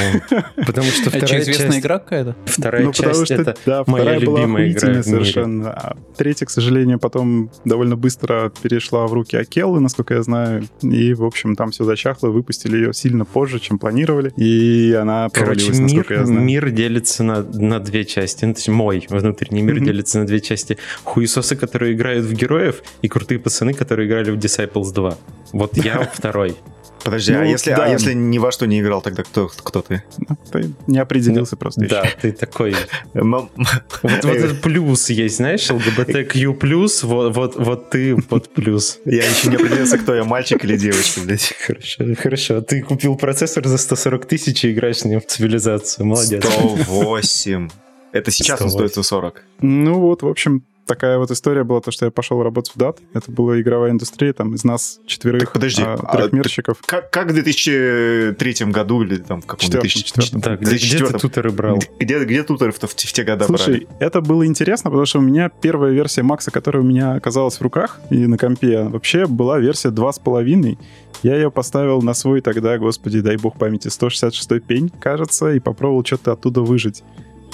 Потому 0.55 0.87
что 0.87 1.09
вторая 1.09 1.41
известная 1.41 1.79
игра 1.79 1.99
какая-то? 1.99 2.35
Вторая 2.45 2.85
ну, 2.85 2.93
часть 2.93 3.31
это 3.31 3.55
да, 3.65 3.83
моя 3.87 4.17
любимая 4.17 4.69
игра 4.69 5.03
совершенно. 5.03 5.71
А 5.71 5.97
третья, 6.17 6.45
к 6.45 6.49
сожалению, 6.49 6.99
потом 6.99 7.51
довольно 7.65 7.95
быстро 7.95 8.51
перешла 8.61 9.07
в 9.07 9.13
руки 9.13 9.35
Акеллы, 9.35 9.79
насколько 9.79 10.13
я 10.15 10.23
знаю. 10.23 10.63
И, 10.81 11.13
в 11.13 11.23
общем, 11.23 11.55
там 11.55 11.71
все 11.71 11.83
зачахло, 11.83 12.29
выпустили 12.29 12.77
ее 12.77 12.93
сильно 12.93 13.25
позже, 13.25 13.59
чем 13.59 13.79
планировали. 13.79 14.31
и 14.37 14.93
она 14.93 15.29
Короче, 15.31 15.71
мир, 15.73 16.25
мир 16.25 16.69
делится 16.71 17.23
на, 17.23 17.43
на 17.43 17.79
две 17.79 18.05
части. 18.05 18.45
Ну, 18.45 18.53
то 18.53 18.59
есть 18.59 18.69
мой 18.69 19.05
внутренний 19.09 19.61
мир 19.61 19.79
делится 19.79 20.19
на 20.19 20.25
две 20.25 20.39
части. 20.39 20.77
Хуесосы, 21.03 21.55
которые 21.55 21.93
играют 21.93 22.25
в 22.25 22.33
героев, 22.33 22.83
и 23.01 23.07
крутые 23.07 23.39
пацаны, 23.39 23.73
которые 23.73 24.07
играли 24.07 24.31
в 24.31 24.37
Disciples 24.37 24.93
2. 24.93 25.17
Вот 25.53 25.77
я 25.77 26.09
второй. 26.13 26.55
Подожди, 27.03 27.33
а 27.33 27.39
ну, 27.39 27.43
а, 27.43 27.47
если, 27.47 27.71
да. 27.71 27.85
а 27.85 27.89
если 27.89 28.13
ни 28.13 28.37
во 28.37 28.51
что 28.51 28.65
не 28.65 28.79
играл, 28.79 29.01
тогда 29.01 29.23
кто, 29.23 29.49
кто 29.49 29.81
ты? 29.81 30.03
Ну, 30.17 30.37
ты 30.51 30.71
не 30.87 30.99
определился 30.99 31.55
ну, 31.55 31.59
просто 31.59 31.81
Да, 31.87 32.01
еще. 32.03 32.17
ты 32.21 32.31
такой... 32.31 32.75
Вот, 33.13 34.25
этот 34.25 34.61
плюс 34.61 35.09
есть, 35.09 35.37
знаешь, 35.37 35.69
вот, 35.69 37.35
вот, 37.35 37.55
вот 37.55 37.89
ты 37.89 38.15
вот 38.29 38.49
плюс. 38.49 38.99
Я 39.05 39.23
еще 39.23 39.49
не 39.49 39.55
определился, 39.55 39.97
кто 39.97 40.15
я, 40.15 40.23
мальчик 40.23 40.63
или 40.63 40.77
девочка, 40.77 41.21
блядь. 41.21 41.53
Хорошо, 41.65 42.03
хорошо. 42.17 42.61
Ты 42.61 42.81
купил 42.81 43.15
процессор 43.15 43.67
за 43.67 43.77
140 43.77 44.25
тысяч 44.25 44.65
и 44.65 44.71
играешь 44.71 44.97
с 44.97 45.05
ним 45.05 45.19
в 45.19 45.25
цивилизацию, 45.25 46.05
молодец. 46.05 46.43
108. 46.45 47.69
Это 48.11 48.31
сейчас 48.31 48.61
он 48.61 48.69
стоит 48.69 48.91
140. 48.91 49.43
Ну 49.61 49.99
вот, 49.99 50.21
в 50.21 50.27
общем, 50.27 50.63
такая 50.85 51.17
вот 51.17 51.31
история 51.31 51.63
была, 51.63 51.81
то, 51.81 51.91
что 51.91 52.05
я 52.05 52.11
пошел 52.11 52.41
работать 52.43 52.73
в 52.75 52.77
DAT. 52.77 52.99
Это 53.13 53.31
была 53.31 53.59
игровая 53.59 53.91
индустрия, 53.91 54.33
там 54.33 54.53
из 54.53 54.63
нас 54.63 54.99
четверых 55.05 55.41
так, 55.41 55.53
подожди, 55.53 55.83
а, 55.85 55.97
трехмерщиков. 55.97 56.77
А, 56.81 56.85
как, 56.85 57.11
как 57.11 57.31
в 57.31 57.33
2003 57.33 58.65
году 58.71 59.03
или 59.03 59.17
там 59.17 59.41
в 59.41 59.45
каком 59.45 59.69
2004 59.69 60.41
да, 60.41 60.55
где, 60.57 60.75
где 60.75 61.05
ты 61.05 61.19
тутеры 61.19 61.51
брал? 61.51 61.79
Где, 61.99 62.23
где 62.23 62.43
тутеры 62.43 62.71
в, 62.71 62.79
в, 62.79 62.95
те 62.95 63.23
года 63.23 63.45
Слушай, 63.45 63.85
брали? 63.85 63.87
это 63.99 64.21
было 64.21 64.45
интересно, 64.45 64.89
потому 64.89 65.05
что 65.05 65.19
у 65.19 65.21
меня 65.21 65.49
первая 65.49 65.91
версия 65.91 66.23
Макса, 66.23 66.51
которая 66.51 66.83
у 66.83 66.85
меня 66.85 67.13
оказалась 67.13 67.57
в 67.57 67.61
руках 67.61 67.99
и 68.09 68.27
на 68.27 68.37
компе, 68.37 68.83
вообще 68.83 69.25
была 69.25 69.59
версия 69.59 69.89
2.5. 69.89 70.77
Я 71.23 71.35
ее 71.35 71.51
поставил 71.51 72.01
на 72.01 72.13
свой 72.13 72.41
тогда, 72.41 72.77
господи, 72.77 73.21
дай 73.21 73.37
бог 73.37 73.57
памяти, 73.57 73.87
166 73.87 74.63
пень, 74.63 74.89
кажется, 74.89 75.53
и 75.53 75.59
попробовал 75.59 76.03
что-то 76.03 76.33
оттуда 76.33 76.61
выжить. 76.61 77.03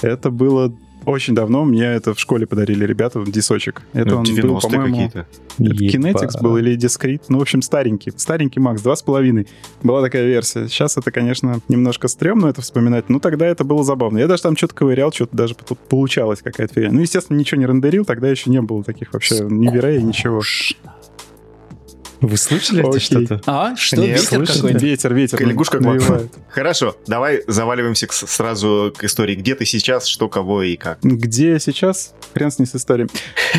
Это 0.02 0.32
было 0.32 0.74
очень 1.06 1.36
давно 1.36 1.64
мне 1.66 1.86
это 1.86 2.14
в 2.14 2.20
школе 2.20 2.46
подарили 2.46 2.86
ребята, 2.86 3.24
дисочек. 3.26 3.82
Это 3.94 4.12
ну, 4.12 4.18
он 4.18 4.26
был, 4.26 4.60
по-моему... 4.60 5.12
Kinetics 5.60 6.42
был 6.42 6.58
или 6.58 6.78
Discrete. 6.78 7.24
Ну, 7.30 7.40
в 7.40 7.42
общем, 7.42 7.62
старенький. 7.62 8.14
Старенький 8.16 8.60
Макс, 8.60 8.82
два 8.82 8.96
с 8.96 9.02
половиной. 9.02 9.48
Была 9.84 10.02
такая 10.02 10.26
версия. 10.26 10.68
Сейчас 10.68 10.98
это, 10.98 11.12
конечно, 11.12 11.60
немножко 11.68 12.08
стрёмно 12.08 12.48
это 12.48 12.62
вспоминать, 12.62 13.10
но 13.10 13.20
тогда 13.20 13.46
это 13.48 13.64
было 13.64 13.84
забавно. 13.84 14.20
Я 14.20 14.28
даже 14.28 14.44
там 14.44 14.56
что-то 14.56 14.76
ковырял, 14.76 15.12
что-то 15.12 15.36
даже 15.36 15.56
тут 15.56 15.80
получалось 15.80 16.42
какая-то 16.42 16.74
фигня. 16.74 16.92
Ну, 16.92 17.02
естественно, 17.02 17.38
ничего 17.38 17.60
не 17.60 17.68
рендерил, 17.68 18.06
тогда 18.06 18.30
еще 18.30 18.50
не 18.50 18.62
было 18.62 18.84
таких 18.84 19.14
вообще 19.14 19.40
ни 19.42 19.70
верей, 19.70 20.02
ничего. 20.02 20.42
Вы 22.22 22.38
слышали 22.38 22.88
это 22.88 23.00
что-то? 23.00 23.42
А, 23.46 23.76
что? 23.76 23.98
Нет, 23.98 24.20
ветер 24.20 24.46
какой-то? 24.46 24.78
Ветер, 24.78 25.14
ветер. 25.14 25.48
Лягушка 25.48 25.80
навевает. 25.80 26.32
Хорошо, 26.50 26.96
давай 27.08 27.44
заваливаемся 27.48 28.08
к, 28.08 28.14
сразу 28.14 28.94
к 28.96 29.04
истории. 29.04 29.36
Где 29.36 29.56
ты 29.56 29.66
сейчас, 29.66 30.06
что, 30.06 30.28
кого 30.28 30.64
и 30.64 30.76
как? 30.76 31.00
Где 31.02 31.52
я 31.52 31.60
сейчас? 31.60 32.14
Хрен 32.34 32.52
с 32.52 32.60
ней 32.60 32.66
с 32.66 32.76
историей. 32.76 33.10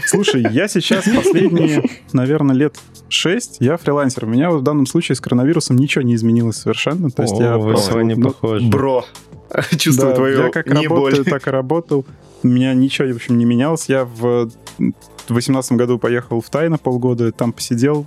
Слушай, 0.07 0.47
я 0.51 0.69
сейчас 0.69 1.05
последние, 1.05 1.89
наверное, 2.13 2.55
лет 2.55 2.77
6, 3.09 3.57
я 3.61 3.77
фрилансер. 3.77 4.25
У 4.25 4.29
меня 4.29 4.51
в 4.51 4.63
данном 4.63 4.87
случае 4.87 5.17
с 5.17 5.21
коронавирусом 5.21 5.77
ничего 5.77 6.03
не 6.03 6.15
изменилось 6.15 6.57
совершенно. 6.57 7.11
То 7.11 7.23
есть 7.23 7.35
О, 7.35 7.43
я 7.43 7.57
вы 7.57 7.77
с 7.77 7.89
вами 7.89 8.15
ну, 8.15 8.31
похожи. 8.31 8.67
Бро. 8.67 9.07
Чувствую 9.79 10.11
да, 10.11 10.17
твою 10.17 10.45
Я 10.45 10.51
как 10.51 10.67
не 10.67 10.87
работаю, 10.87 11.25
боль. 11.25 11.33
так 11.33 11.47
и 11.47 11.51
работал. 11.51 12.07
У 12.43 12.49
меня 12.49 12.73
ничего, 12.75 13.09
в 13.09 13.17
общем, 13.17 13.39
не 13.39 13.45
менялось. 13.45 13.87
Я 13.89 14.05
в 14.05 14.51
в 15.31 15.35
2018 15.35 15.73
году 15.73 15.99
поехал 15.99 16.41
в 16.41 16.51
Тай 16.51 16.69
на 16.69 16.77
полгода, 16.77 17.31
там 17.31 17.53
посидел, 17.53 18.07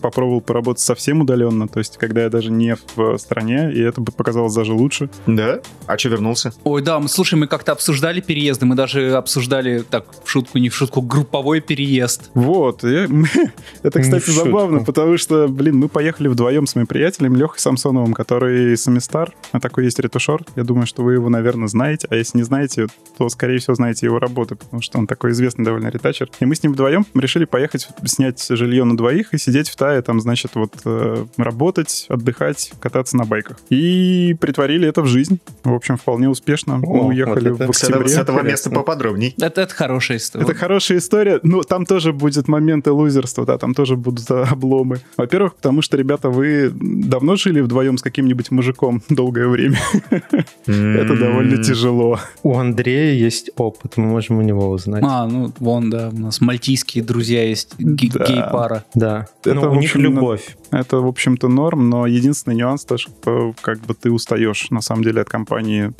попробовал 0.00 0.40
поработать 0.40 0.82
совсем 0.82 1.20
удаленно, 1.22 1.66
то 1.66 1.78
есть 1.80 1.96
когда 1.98 2.22
я 2.22 2.30
даже 2.30 2.50
не 2.50 2.76
в 2.94 3.18
стране, 3.18 3.72
и 3.72 3.80
это 3.80 4.00
бы 4.00 4.12
показалось 4.12 4.54
даже 4.54 4.72
лучше. 4.72 5.10
Да? 5.26 5.60
А 5.86 5.98
что 5.98 6.10
вернулся? 6.10 6.52
Ой, 6.62 6.82
да, 6.82 7.00
мы, 7.00 7.08
слушай, 7.08 7.34
мы 7.34 7.48
как-то 7.48 7.72
обсуждали 7.72 8.20
переезды, 8.20 8.64
мы 8.66 8.76
даже 8.76 9.14
обсуждали, 9.14 9.80
так, 9.80 10.06
в 10.24 10.30
шутку, 10.30 10.58
не 10.58 10.68
в 10.68 10.74
шутку, 10.74 11.02
групповой 11.02 11.60
переезд. 11.60 12.30
Вот, 12.34 12.84
я, 12.84 13.08
это, 13.82 14.00
кстати, 14.00 14.30
забавно, 14.30 14.84
потому 14.84 15.18
что, 15.18 15.48
блин, 15.48 15.78
мы 15.78 15.88
поехали 15.88 16.28
вдвоем 16.28 16.66
с 16.66 16.76
моим 16.76 16.86
приятелем 16.86 17.34
Лехой 17.34 17.58
Самсоновым, 17.58 18.14
который 18.14 18.76
самистар, 18.76 19.32
а 19.50 19.58
такой 19.58 19.84
есть 19.84 19.98
ретушер, 19.98 20.44
я 20.54 20.62
думаю, 20.62 20.86
что 20.86 21.02
вы 21.02 21.14
его, 21.14 21.28
наверное, 21.28 21.66
знаете, 21.66 22.06
а 22.10 22.14
если 22.14 22.38
не 22.38 22.44
знаете, 22.44 22.86
то, 23.18 23.28
скорее 23.28 23.58
всего, 23.58 23.74
знаете 23.74 24.06
его 24.06 24.20
работы, 24.20 24.54
потому 24.54 24.80
что 24.80 24.98
он 24.98 25.08
такой 25.08 25.32
известный 25.32 25.64
довольно 25.64 25.88
ретачер. 25.88 26.30
И 26.40 26.44
мы 26.44 26.51
с 26.54 26.62
ним 26.62 26.72
вдвоем 26.72 27.06
решили 27.14 27.44
поехать 27.44 27.88
снять 28.04 28.44
жилье 28.48 28.84
на 28.84 28.96
двоих 28.96 29.34
и 29.34 29.38
сидеть 29.38 29.68
в 29.68 29.76
Тае, 29.76 30.02
там, 30.02 30.20
значит, 30.20 30.52
вот 30.54 30.74
э, 30.84 31.24
работать, 31.36 32.06
отдыхать, 32.08 32.72
кататься 32.80 33.16
на 33.16 33.24
байках. 33.24 33.58
И 33.70 34.36
притворили 34.40 34.88
это 34.88 35.02
в 35.02 35.06
жизнь. 35.06 35.40
В 35.64 35.72
общем, 35.72 35.96
вполне 35.96 36.28
успешно. 36.28 36.76
О, 36.76 36.78
Мы 36.78 37.06
уехали 37.08 37.50
вот 37.50 37.60
в 37.60 37.70
октябре. 37.70 38.08
С 38.08 38.18
этого 38.18 38.42
места 38.42 38.70
поподробней. 38.70 39.34
Это, 39.40 39.62
это 39.62 39.74
хорошая 39.74 40.18
история. 40.18 40.44
Это 40.44 40.54
хорошая 40.54 40.98
история. 40.98 41.40
Ну, 41.42 41.62
там 41.62 41.86
тоже 41.86 42.12
будет 42.12 42.48
моменты 42.48 42.92
лузерства, 42.92 43.44
да, 43.44 43.58
там 43.58 43.74
тоже 43.74 43.96
будут 43.96 44.30
обломы. 44.30 45.00
Во-первых, 45.16 45.54
потому 45.54 45.82
что, 45.82 45.96
ребята, 45.96 46.30
вы 46.30 46.70
давно 46.72 47.36
жили 47.36 47.60
вдвоем 47.60 47.98
с 47.98 48.02
каким-нибудь 48.02 48.50
мужиком 48.50 49.02
долгое 49.08 49.48
время. 49.48 49.78
Это 50.66 51.16
довольно 51.16 51.62
тяжело. 51.62 52.18
У 52.42 52.56
Андрея 52.56 53.14
есть 53.14 53.50
опыт, 53.56 53.96
мы 53.96 54.06
можем 54.06 54.38
у 54.38 54.42
него 54.42 54.68
узнать. 54.70 55.02
А, 55.06 55.26
ну, 55.26 55.52
вон, 55.58 55.90
да, 55.90 56.10
у 56.12 56.18
нас 56.18 56.31
мальтийские 56.40 57.04
друзья 57.04 57.46
есть, 57.46 57.74
да. 57.78 58.24
гей-пара. 58.24 58.84
Да, 58.94 59.26
это 59.44 59.54
ну, 59.54 59.72
у 59.72 59.74
них 59.76 59.94
любовь. 59.96 60.56
Это, 60.70 60.98
в 60.98 61.06
общем-то, 61.06 61.48
норм, 61.48 61.90
но 61.90 62.06
единственный 62.06 62.54
нюанс 62.54 62.84
то, 62.84 62.96
что 62.96 63.54
как 63.60 63.80
бы 63.80 63.94
ты 63.94 64.10
устаешь, 64.10 64.70
на 64.70 64.80
самом 64.80 65.04
деле, 65.04 65.22
от 65.22 65.28
компании 65.28 65.92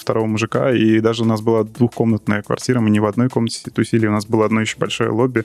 второго 0.00 0.26
мужика, 0.26 0.72
и 0.72 1.00
даже 1.00 1.22
у 1.22 1.26
нас 1.26 1.40
была 1.40 1.64
двухкомнатная 1.64 2.42
квартира, 2.42 2.80
мы 2.80 2.90
не 2.90 3.00
в 3.00 3.06
одной 3.06 3.28
комнате 3.28 3.70
тусили, 3.70 4.06
у 4.06 4.12
нас 4.12 4.26
было 4.26 4.46
одно 4.46 4.60
еще 4.60 4.78
большое 4.78 5.10
лобби, 5.10 5.44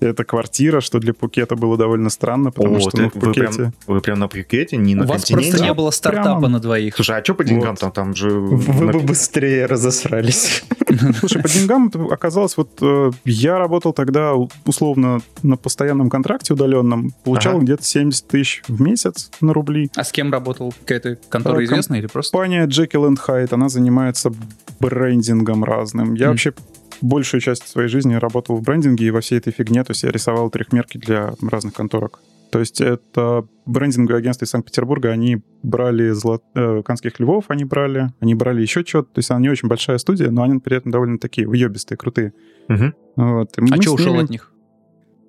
это 0.00 0.24
квартира, 0.24 0.80
что 0.80 0.98
для 0.98 1.14
Пукета 1.14 1.56
было 1.56 1.76
довольно 1.76 2.10
странно, 2.10 2.50
потому 2.50 2.76
О, 2.76 2.80
что 2.80 2.96
ну, 2.96 3.08
в 3.08 3.12
Пукете... 3.12 3.46
Вы 3.46 3.54
прям, 3.56 3.74
вы 3.86 4.00
прям 4.00 4.18
на 4.18 4.28
Пукете, 4.28 4.76
не 4.76 4.94
на 4.94 5.04
У 5.04 5.06
вас 5.06 5.30
просто 5.30 5.62
не 5.62 5.72
было 5.74 5.90
стартапа 5.90 6.40
прямо... 6.40 6.48
на 6.48 6.60
двоих. 6.60 6.94
Слушай, 6.94 7.18
а 7.18 7.24
что 7.24 7.34
по 7.34 7.44
деньгам 7.44 7.70
вот. 7.70 7.80
там? 7.80 7.92
Там 7.92 8.14
же... 8.14 8.30
Вы 8.30 8.86
на... 8.86 8.92
бы 8.92 9.00
быстрее 9.00 9.66
разосрались. 9.66 10.64
Слушай, 11.18 11.42
по 11.42 11.48
деньгам 11.48 11.90
оказалось, 12.10 12.56
вот 12.56 12.70
э, 12.80 13.10
я 13.24 13.58
работал 13.58 13.92
тогда 13.92 14.34
условно 14.64 15.20
на 15.42 15.56
постоянном 15.56 16.08
контракте 16.10 16.54
удаленном, 16.54 17.12
получал 17.24 17.56
ага. 17.56 17.64
где-то 17.64 17.84
70 17.84 18.26
тысяч 18.26 18.62
в 18.68 18.80
месяц 18.80 19.30
на 19.40 19.52
рубли. 19.52 19.90
А 19.94 20.04
с 20.04 20.12
кем 20.12 20.32
работал? 20.32 20.72
Какая-то 20.80 21.18
контора 21.28 21.64
известная 21.64 21.98
или 21.98 22.06
просто? 22.06 22.32
Компания 22.32 22.66
Jekyll 22.66 23.16
Hyde, 23.26 23.48
она 23.52 23.68
занимается 23.68 24.32
брендингом 24.80 25.64
разным. 25.64 26.14
Я 26.14 26.26
mm. 26.26 26.28
вообще 26.30 26.52
большую 27.00 27.40
часть 27.40 27.66
своей 27.68 27.88
жизни 27.88 28.14
работал 28.14 28.56
в 28.56 28.62
брендинге 28.62 29.06
и 29.06 29.10
во 29.10 29.20
всей 29.20 29.38
этой 29.38 29.52
фигне, 29.52 29.84
то 29.84 29.92
есть 29.92 30.02
я 30.02 30.10
рисовал 30.10 30.50
трехмерки 30.50 30.98
для 30.98 31.34
разных 31.42 31.74
конторок. 31.74 32.20
То 32.50 32.58
есть 32.58 32.80
это 32.80 33.46
брендинговые 33.64 34.18
агентства 34.18 34.44
из 34.44 34.50
Санкт-Петербурга, 34.50 35.10
они 35.10 35.42
брали 35.62 36.10
зло... 36.10 36.40
э, 36.54 36.82
канских 36.84 37.20
львов, 37.20 37.44
они 37.48 37.64
брали, 37.64 38.12
они 38.18 38.34
брали 38.34 38.60
еще 38.60 38.84
что-то. 38.84 39.14
То 39.14 39.18
есть 39.20 39.30
она 39.30 39.40
не 39.40 39.48
очень 39.48 39.68
большая 39.68 39.98
студия, 39.98 40.30
но 40.30 40.42
они 40.42 40.58
при 40.58 40.76
этом 40.76 40.90
довольно 40.90 41.18
такие 41.18 41.48
уебистые, 41.48 41.96
крутые. 41.96 42.32
Угу. 42.68 42.92
Вот. 43.16 43.50
а 43.56 43.82
что 43.82 43.92
ушел 43.92 44.18
от 44.18 44.30
них? 44.30 44.52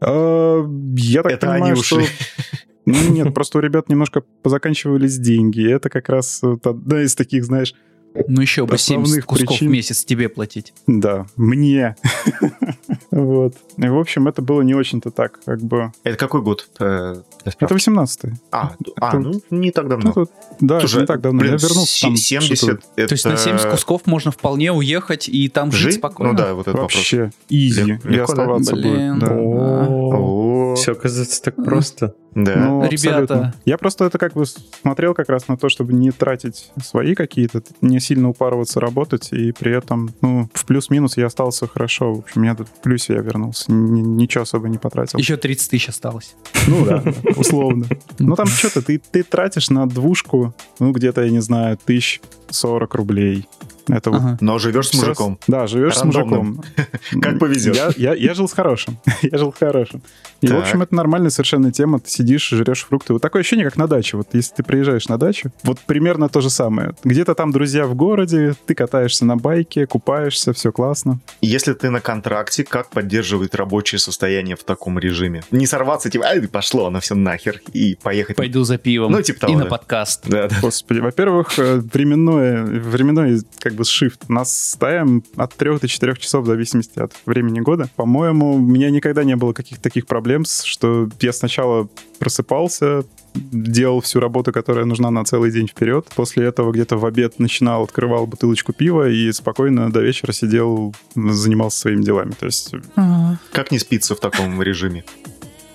Э, 0.02 0.64
я 0.96 1.22
так 1.22 1.34
это 1.34 1.48
понимаю, 1.48 1.64
они 1.64 1.80
ушли. 1.80 2.06
что... 2.06 2.58
Ну, 2.88 2.96
нет, 3.12 3.32
просто 3.36 3.60
у 3.60 3.62
ребят 3.62 3.90
немножко 3.90 4.24
позаканчивались 4.42 5.20
деньги. 5.20 5.72
Это 5.72 5.90
как 5.90 6.10
раз 6.10 6.42
одна 6.44 7.04
из 7.04 7.14
таких, 7.14 7.46
знаешь, 7.46 7.76
ну 8.28 8.42
еще 8.42 8.66
бы 8.66 8.78
70 8.78 9.26
кусков 9.26 9.50
причин. 9.50 9.68
в 9.68 9.72
месяц 9.72 10.04
тебе 10.04 10.30
платить. 10.30 10.74
Да, 10.88 11.26
мне. 11.36 11.96
вот. 13.12 13.56
И, 13.78 13.88
в 13.88 13.98
общем, 13.98 14.28
это 14.28 14.42
было 14.42 14.62
не 14.62 14.74
очень-то 14.74 15.12
так, 15.12 15.40
как 15.46 15.62
бы... 15.62 15.92
Это 16.04 16.18
какой 16.18 16.42
год? 16.42 16.68
Это 16.76 17.24
18-й. 17.46 18.34
А, 18.52 18.76
а 19.00 19.18
ну, 19.18 19.42
не 19.50 19.72
так 19.72 19.88
давно. 19.88 20.14
Ну, 20.16 20.28
да, 20.60 20.80
Слушай, 20.80 21.02
не 21.02 21.08
так 21.08 21.22
давно. 21.22 21.40
Блин, 21.40 21.54
я 21.54 21.58
вернулся 21.58 22.02
там 22.02 22.16
70 22.16 22.64
это... 22.64 23.08
То 23.08 23.14
есть 23.14 23.26
на 23.26 23.38
70 23.38 23.70
кусков 23.70 24.06
можно 24.06 24.32
вполне 24.32 24.72
уехать 24.72 25.30
и 25.30 25.48
там 25.50 25.72
жить, 25.72 25.82
жить 25.82 25.96
спокойно? 25.96 26.34
Ну 26.34 26.38
да, 26.38 26.54
вот 26.54 26.68
это 26.68 26.78
Вообще, 26.78 27.32
изи. 27.50 28.00
И 28.10 28.18
оставаться 28.18 28.76
будет. 28.76 29.22
Все, 30.76 30.94
оказывается, 30.94 31.42
так 31.42 31.56
просто. 31.56 32.16
Да. 32.34 32.56
Ну, 32.56 32.88
Ребята. 32.88 33.54
Я 33.66 33.78
просто 33.78 34.06
это 34.06 34.18
как 34.18 34.34
бы 34.34 34.46
смотрел 34.46 35.14
как 35.14 35.30
раз 35.30 35.48
на 35.48 35.58
то, 35.58 35.70
чтобы 35.70 35.94
не 35.94 36.12
тратить 36.12 36.72
свои 36.82 37.14
какие-то, 37.14 37.62
не 37.82 38.00
сильно 38.00 38.30
упарываться, 38.30 38.80
работать, 38.80 39.30
и 39.34 39.52
при 39.52 39.76
этом, 39.76 40.14
ну, 40.22 40.50
в 40.54 40.66
плюс-минус 40.66 41.18
я 41.18 41.26
остался 41.26 41.68
хорошо. 41.68 42.14
В 42.14 42.20
общем, 42.20 42.44
я 42.44 42.56
тут 42.56 42.68
в 42.68 42.82
плюсе 42.82 43.14
я 43.14 43.20
вернулся. 43.20 43.72
Ничего 43.72 44.44
особо 44.44 44.70
не 44.70 44.78
потратил. 44.78 45.20
Еще 45.20 45.38
30 45.38 45.70
тысяч 45.70 45.90
осталось. 45.90 46.36
Ну 46.68 46.86
да, 46.86 47.04
условно. 47.36 47.86
Ну 48.20 48.36
там 48.36 48.48
что-то, 48.48 48.82
ты, 48.82 49.00
ты 49.00 49.24
тратишь 49.24 49.70
на 49.70 49.88
двушку, 49.88 50.54
ну, 50.80 50.92
где-то, 50.92 51.24
я 51.24 51.32
не 51.32 51.42
знаю, 51.42 51.78
тысяч 51.84 52.22
40 52.50 52.96
рублей. 52.96 53.48
Это 53.88 54.10
ага. 54.10 54.32
вот 54.32 54.42
Но 54.42 54.60
живешь 54.60 54.90
с 54.90 54.94
мужиком. 54.94 55.40
Да, 55.48 55.68
живешь 55.68 55.98
Рандомным. 55.98 56.64
с 56.64 56.78
мужиком. 56.78 57.22
Как 57.22 57.40
повезет. 57.40 57.76
Я, 57.76 57.92
я, 57.98 58.14
я 58.14 58.34
жил 58.34 58.48
с 58.48 58.54
хорошим. 58.54 58.98
я 59.22 59.38
жил 59.38 59.54
с 59.54 59.58
хорошим. 59.58 60.02
И, 60.42 60.48
так. 60.48 60.58
в 60.58 60.60
общем, 60.60 60.82
это 60.82 60.96
нормальная 60.96 61.30
совершенно 61.30 61.72
тема. 61.72 62.00
Ты 62.00 62.10
сидишь, 62.10 62.50
жрешь 62.50 62.86
фрукты. 62.86 63.14
Вот 63.14 63.22
такое 63.22 63.42
ощущение, 63.42 63.66
как 63.66 63.78
на 63.78 63.88
даче. 63.88 64.18
Вот 64.18 64.28
если 64.34 64.56
ты 64.56 64.64
приезжаешь 64.64 65.08
на 65.08 65.18
дачу, 65.18 65.52
вот 65.64 65.80
примерно 65.80 66.30
то 66.30 66.42
же 66.42 66.50
самое. 66.50 66.96
Где-то 67.04 67.36
там 67.36 67.52
друзья 67.52 67.86
в 67.86 67.96
городе, 67.96 68.56
ты 68.66 68.74
катаешься 68.74 69.26
на 69.26 69.38
байке, 69.38 69.86
купаешься, 69.86 70.54
все 70.54 70.72
классно. 70.72 71.20
Если 71.42 71.74
ты 71.74 71.90
на 71.90 72.02
контракте, 72.02 72.64
как 72.64 72.90
поддерживать 72.90 73.54
рабочее 73.56 74.00
состояние 74.00 74.56
в 74.56 74.64
таком 74.64 74.98
режиме? 74.98 75.44
Не 75.52 75.68
сорваться, 75.68 76.10
типа, 76.10 76.26
ай, 76.26 76.48
пошло, 76.48 76.88
оно 76.88 77.00
все 77.00 77.16
нахер, 77.16 77.62
и 77.74 77.96
поехать. 78.02 78.36
Пойду 78.36 78.64
за 78.64 78.78
пивом. 78.78 79.12
Ну, 79.12 79.22
типа 79.22 79.42
того, 79.42 79.54
И 79.54 79.56
да. 79.58 79.64
на 79.64 79.70
подкаст. 79.70 80.28
Да, 80.28 80.48
да. 80.48 80.56
Господи, 80.62 81.00
во-первых, 81.00 81.58
э, 81.60 81.82
временное, 81.94 82.64
временной 82.64 83.42
как 83.72 83.78
бы 83.78 83.84
shift. 83.84 84.26
Нас 84.28 84.72
ставим 84.72 85.24
от 85.38 85.56
3 85.56 85.80
до 85.80 85.88
4 85.88 86.16
часов 86.18 86.44
в 86.44 86.48
зависимости 86.48 87.00
от 87.00 87.14
времени 87.26 87.62
года. 87.62 87.90
По-моему, 87.96 88.56
у 88.56 88.60
меня 88.60 88.90
никогда 88.90 89.24
не 89.24 89.36
было 89.36 89.54
каких-то 89.54 89.82
таких 89.82 90.06
проблем, 90.08 90.44
что 90.46 91.10
я 91.22 91.32
сначала 91.32 91.88
просыпался, 92.20 93.04
делал 93.34 94.02
всю 94.02 94.20
работу, 94.20 94.52
которая 94.52 94.86
нужна 94.86 95.10
на 95.10 95.24
целый 95.24 95.52
день 95.52 95.68
вперед. 95.68 96.08
После 96.16 96.46
этого 96.46 96.72
где-то 96.72 96.98
в 96.98 97.06
обед 97.06 97.40
начинал, 97.40 97.84
открывал 97.84 98.28
бутылочку 98.28 98.74
пива 98.74 99.10
и 99.10 99.32
спокойно 99.32 99.92
до 99.92 100.02
вечера 100.02 100.34
сидел, 100.34 100.94
занимался 101.16 101.80
своими 101.80 102.04
делами. 102.04 102.32
То 102.32 102.48
есть... 102.48 102.76
Как 103.54 103.72
не 103.72 103.80
спится 103.80 104.16
в 104.16 104.20
таком 104.20 104.62
режиме? 104.62 105.06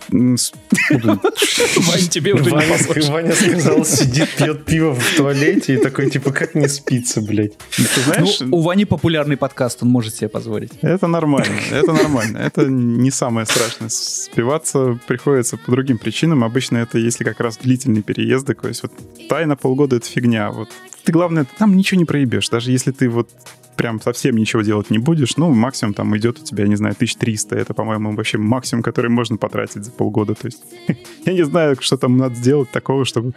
Вань, 0.10 2.08
тебе 2.08 2.34
уже 2.34 2.50
Ваня, 2.50 2.76
Ваня 3.08 3.34
сказал, 3.34 3.84
сидит, 3.84 4.28
пьет 4.36 4.64
пиво 4.64 4.94
в 4.94 5.16
туалете 5.16 5.75
и 5.75 5.76
такой, 5.78 6.10
типа, 6.10 6.32
как 6.32 6.54
не 6.54 6.68
спится, 6.68 7.20
блядь. 7.20 7.56
Ты 7.76 8.00
знаешь... 8.00 8.40
Ну, 8.40 8.56
у 8.56 8.60
Вани 8.62 8.84
популярный 8.84 9.36
подкаст, 9.36 9.82
он 9.82 9.88
может 9.88 10.14
себе 10.14 10.28
позволить. 10.28 10.72
Это 10.82 11.06
нормально, 11.06 11.58
это 11.70 11.92
нормально. 11.92 12.38
Это 12.38 12.66
не 12.66 13.10
самое 13.10 13.46
страшное. 13.46 13.88
Спиваться 13.88 14.98
приходится 15.06 15.56
по 15.56 15.70
другим 15.70 15.98
причинам. 15.98 16.44
Обычно 16.44 16.78
это 16.78 16.98
если 16.98 17.25
как 17.25 17.40
раз 17.40 17.56
длительные 17.56 18.02
переезды. 18.02 18.54
То 18.54 18.68
есть 18.68 18.82
вот 18.82 18.92
тайна 19.28 19.56
полгода— 19.56 19.96
это 19.98 20.06
фигня. 20.06 20.50
Вот 20.50 20.68
ты, 21.04 21.12
главное, 21.12 21.46
там 21.58 21.76
ничего 21.76 21.98
не 21.98 22.04
проебешь. 22.04 22.48
Даже 22.48 22.70
если 22.70 22.90
ты 22.90 23.08
вот 23.08 23.30
прям 23.76 24.00
совсем 24.00 24.37
ничего 24.37 24.62
делать 24.62 24.90
не 24.90 24.99
будешь, 24.99 25.37
ну, 25.37 25.52
максимум 25.52 25.95
там 25.95 26.16
идет 26.16 26.40
у 26.40 26.45
тебя, 26.45 26.66
не 26.66 26.76
знаю, 26.76 26.95
1300. 26.95 27.56
Это, 27.56 27.75
по-моему, 27.75 28.14
вообще 28.14 28.38
максимум, 28.38 28.83
который 28.83 29.11
можно 29.11 29.37
потратить 29.37 29.85
за 29.85 29.90
полгода. 29.90 30.35
То 30.35 30.47
есть 30.47 30.62
я 31.25 31.33
не 31.33 31.45
знаю, 31.45 31.76
что 31.80 31.97
там 31.97 32.16
надо 32.16 32.35
сделать 32.35 32.71
такого, 32.71 33.04
чтобы 33.04 33.33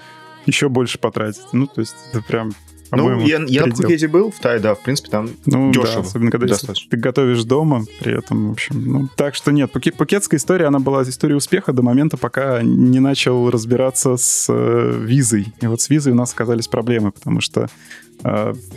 еще 0.46 0.70
больше 0.70 0.98
потратить. 0.98 1.54
Ну, 1.54 1.68
то 1.68 1.82
есть 1.82 1.96
это 2.12 2.24
прям 2.24 2.52
ну, 2.92 3.20
я, 3.22 3.40
я 3.48 3.66
на 3.66 3.72
Пхукете 3.72 4.08
был 4.08 4.32
в 4.32 4.40
Тай, 4.40 4.60
да, 4.60 4.74
в 4.74 4.80
принципе, 4.80 5.10
там 5.10 5.30
ну, 5.46 5.72
дешево. 5.72 5.96
Да, 5.96 6.00
особенно 6.02 6.32
когда 6.32 6.56
ты 6.56 6.98
готовишь 6.98 7.44
дома, 7.44 7.84
при 8.00 8.18
этом, 8.18 8.50
в 8.50 8.52
общем, 8.54 8.84
ну, 8.84 9.10
так 9.16 9.36
что 9.36 9.52
нет, 9.52 9.72
Пхукет, 9.72 9.96
пхукетская 9.96 10.40
история, 10.40 10.66
она 10.66 10.80
была 10.80 11.04
историей 11.04 11.38
успеха 11.38 11.72
до 11.72 11.84
момента, 11.84 12.18
пока 12.18 12.64
не 12.64 13.00
начал 13.00 13.50
разбираться 13.50 14.18
с 14.18 14.48
э, 14.50 15.00
визой. 15.04 15.54
И 15.62 15.68
вот 15.68 15.82
с 15.82 15.90
визой 15.90 16.14
у 16.14 16.16
нас 16.16 16.34
оказались 16.34 16.68
проблемы, 16.68 17.12
потому 17.12 17.42
что 17.42 17.70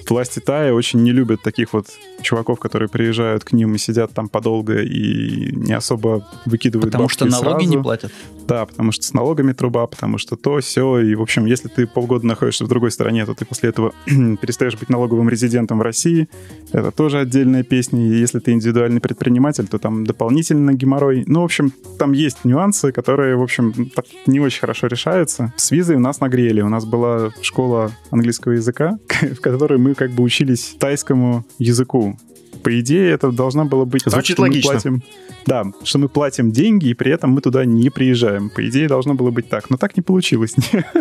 власти 0.08 0.40
Тая 0.40 0.72
очень 0.72 1.02
не 1.02 1.12
любят 1.12 1.42
таких 1.42 1.72
вот 1.72 1.86
чуваков, 2.22 2.60
которые 2.60 2.88
приезжают 2.88 3.44
к 3.44 3.52
ним 3.52 3.74
и 3.74 3.78
сидят 3.78 4.12
там 4.12 4.28
подолго 4.28 4.80
и 4.82 5.52
не 5.52 5.72
особо 5.72 6.28
выкидывают 6.46 6.92
Потому 6.92 7.08
что 7.08 7.24
налоги 7.24 7.64
сразу. 7.64 7.76
не 7.76 7.82
платят. 7.82 8.12
Да, 8.46 8.66
потому 8.66 8.92
что 8.92 9.04
с 9.04 9.12
налогами 9.12 9.52
труба, 9.52 9.86
потому 9.86 10.18
что 10.18 10.36
то, 10.36 10.58
все. 10.60 10.98
И, 10.98 11.14
в 11.14 11.22
общем, 11.22 11.46
если 11.46 11.68
ты 11.68 11.86
полгода 11.86 12.26
находишься 12.26 12.64
в 12.64 12.68
другой 12.68 12.90
стране, 12.90 13.24
то 13.26 13.34
ты 13.34 13.44
после 13.44 13.70
этого 13.70 13.92
перестаешь 14.06 14.76
быть 14.78 14.88
налоговым 14.88 15.28
резидентом 15.28 15.78
в 15.78 15.82
России. 15.82 16.28
Это 16.72 16.90
тоже 16.90 17.18
отдельная 17.18 17.62
песня. 17.62 18.00
И 18.06 18.18
если 18.18 18.38
ты 18.38 18.52
индивидуальный 18.52 19.00
предприниматель, 19.00 19.66
то 19.68 19.78
там 19.78 20.04
дополнительно 20.04 20.72
геморрой. 20.72 21.24
Ну, 21.26 21.42
в 21.42 21.44
общем, 21.44 21.72
там 21.98 22.12
есть 22.12 22.44
нюансы, 22.44 22.92
которые, 22.92 23.36
в 23.36 23.42
общем, 23.42 23.90
не 24.26 24.40
очень 24.40 24.60
хорошо 24.60 24.86
решаются. 24.86 25.52
С 25.56 25.70
визой 25.70 25.98
нас 25.98 26.20
нагрели. 26.20 26.60
У 26.60 26.68
нас 26.68 26.84
была 26.84 27.30
школа 27.40 27.92
английского 28.10 28.52
языка, 28.52 28.98
в 29.22 29.40
которой 29.40 29.78
мы 29.78 29.94
как 29.94 30.10
бы 30.12 30.22
учились 30.22 30.76
тайскому 30.78 31.44
языку. 31.58 32.16
По 32.62 32.80
идее, 32.80 33.10
это 33.10 33.32
должно 33.32 33.64
было 33.64 33.84
быть 33.84 34.02
Звучит 34.06 34.36
так, 34.36 34.42
логично. 34.42 34.72
Мы 34.72 34.80
платим, 34.80 35.02
да, 35.46 35.64
что 35.82 35.98
мы 35.98 36.08
платим 36.08 36.52
деньги, 36.52 36.88
и 36.88 36.94
при 36.94 37.12
этом 37.12 37.30
мы 37.30 37.40
туда 37.40 37.64
не 37.64 37.90
приезжаем. 37.90 38.50
По 38.50 38.66
идее, 38.68 38.88
должно 38.88 39.14
было 39.14 39.30
быть 39.30 39.48
так. 39.48 39.70
Но 39.70 39.76
так 39.76 39.96
не 39.96 40.02
получилось. 40.02 40.54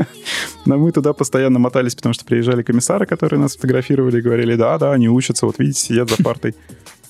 Но 0.65 0.77
мы 0.77 0.91
туда 0.91 1.13
постоянно 1.13 1.59
мотались, 1.59 1.95
потому 1.95 2.13
что 2.13 2.25
приезжали 2.25 2.63
комиссары, 2.63 3.05
которые 3.05 3.39
нас 3.39 3.55
фотографировали 3.55 4.19
и 4.19 4.21
говорили, 4.21 4.55
да-да, 4.55 4.91
они 4.91 5.09
учатся, 5.09 5.45
вот 5.45 5.59
видите, 5.59 5.79
сидят 5.79 6.09
за 6.09 6.23
партой. 6.23 6.55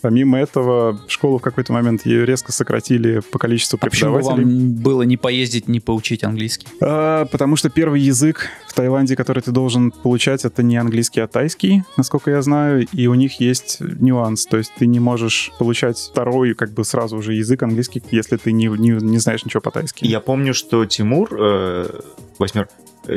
Помимо 0.01 0.39
этого, 0.39 0.99
школу 1.07 1.37
в 1.37 1.41
какой-то 1.41 1.73
момент 1.73 2.05
ее 2.05 2.25
резко 2.25 2.51
сократили 2.51 3.19
по 3.19 3.39
количеству 3.39 3.77
преподавателей. 3.77 4.31
А 4.31 4.35
почему 4.35 4.59
вам 4.59 4.73
было 4.73 5.01
не 5.03 5.17
поездить, 5.17 5.67
не 5.67 5.79
поучить 5.79 6.23
английский? 6.23 6.67
А, 6.81 7.25
потому 7.25 7.55
что 7.55 7.69
первый 7.69 8.01
язык 8.01 8.47
в 8.67 8.73
Таиланде, 8.73 9.15
который 9.15 9.43
ты 9.43 9.51
должен 9.51 9.91
получать, 9.91 10.45
это 10.45 10.63
не 10.63 10.77
английский, 10.77 11.21
а 11.21 11.27
тайский, 11.27 11.83
насколько 11.97 12.31
я 12.31 12.41
знаю, 12.41 12.87
и 12.91 13.07
у 13.07 13.13
них 13.13 13.39
есть 13.39 13.79
нюанс, 13.79 14.45
то 14.45 14.57
есть 14.57 14.71
ты 14.77 14.87
не 14.87 14.99
можешь 14.99 15.51
получать 15.59 15.97
второй 15.97 16.53
как 16.53 16.71
бы 16.71 16.83
сразу 16.83 17.17
уже 17.17 17.33
язык 17.33 17.63
английский, 17.63 18.01
если 18.11 18.37
ты 18.37 18.51
не, 18.51 18.67
не, 18.67 18.91
не 18.91 19.17
знаешь 19.19 19.45
ничего 19.45 19.61
по-тайски. 19.61 20.05
Я 20.05 20.19
помню, 20.19 20.53
что 20.53 20.85
Тимур, 20.85 21.29
э, 21.39 21.99
восьмер, 22.39 22.67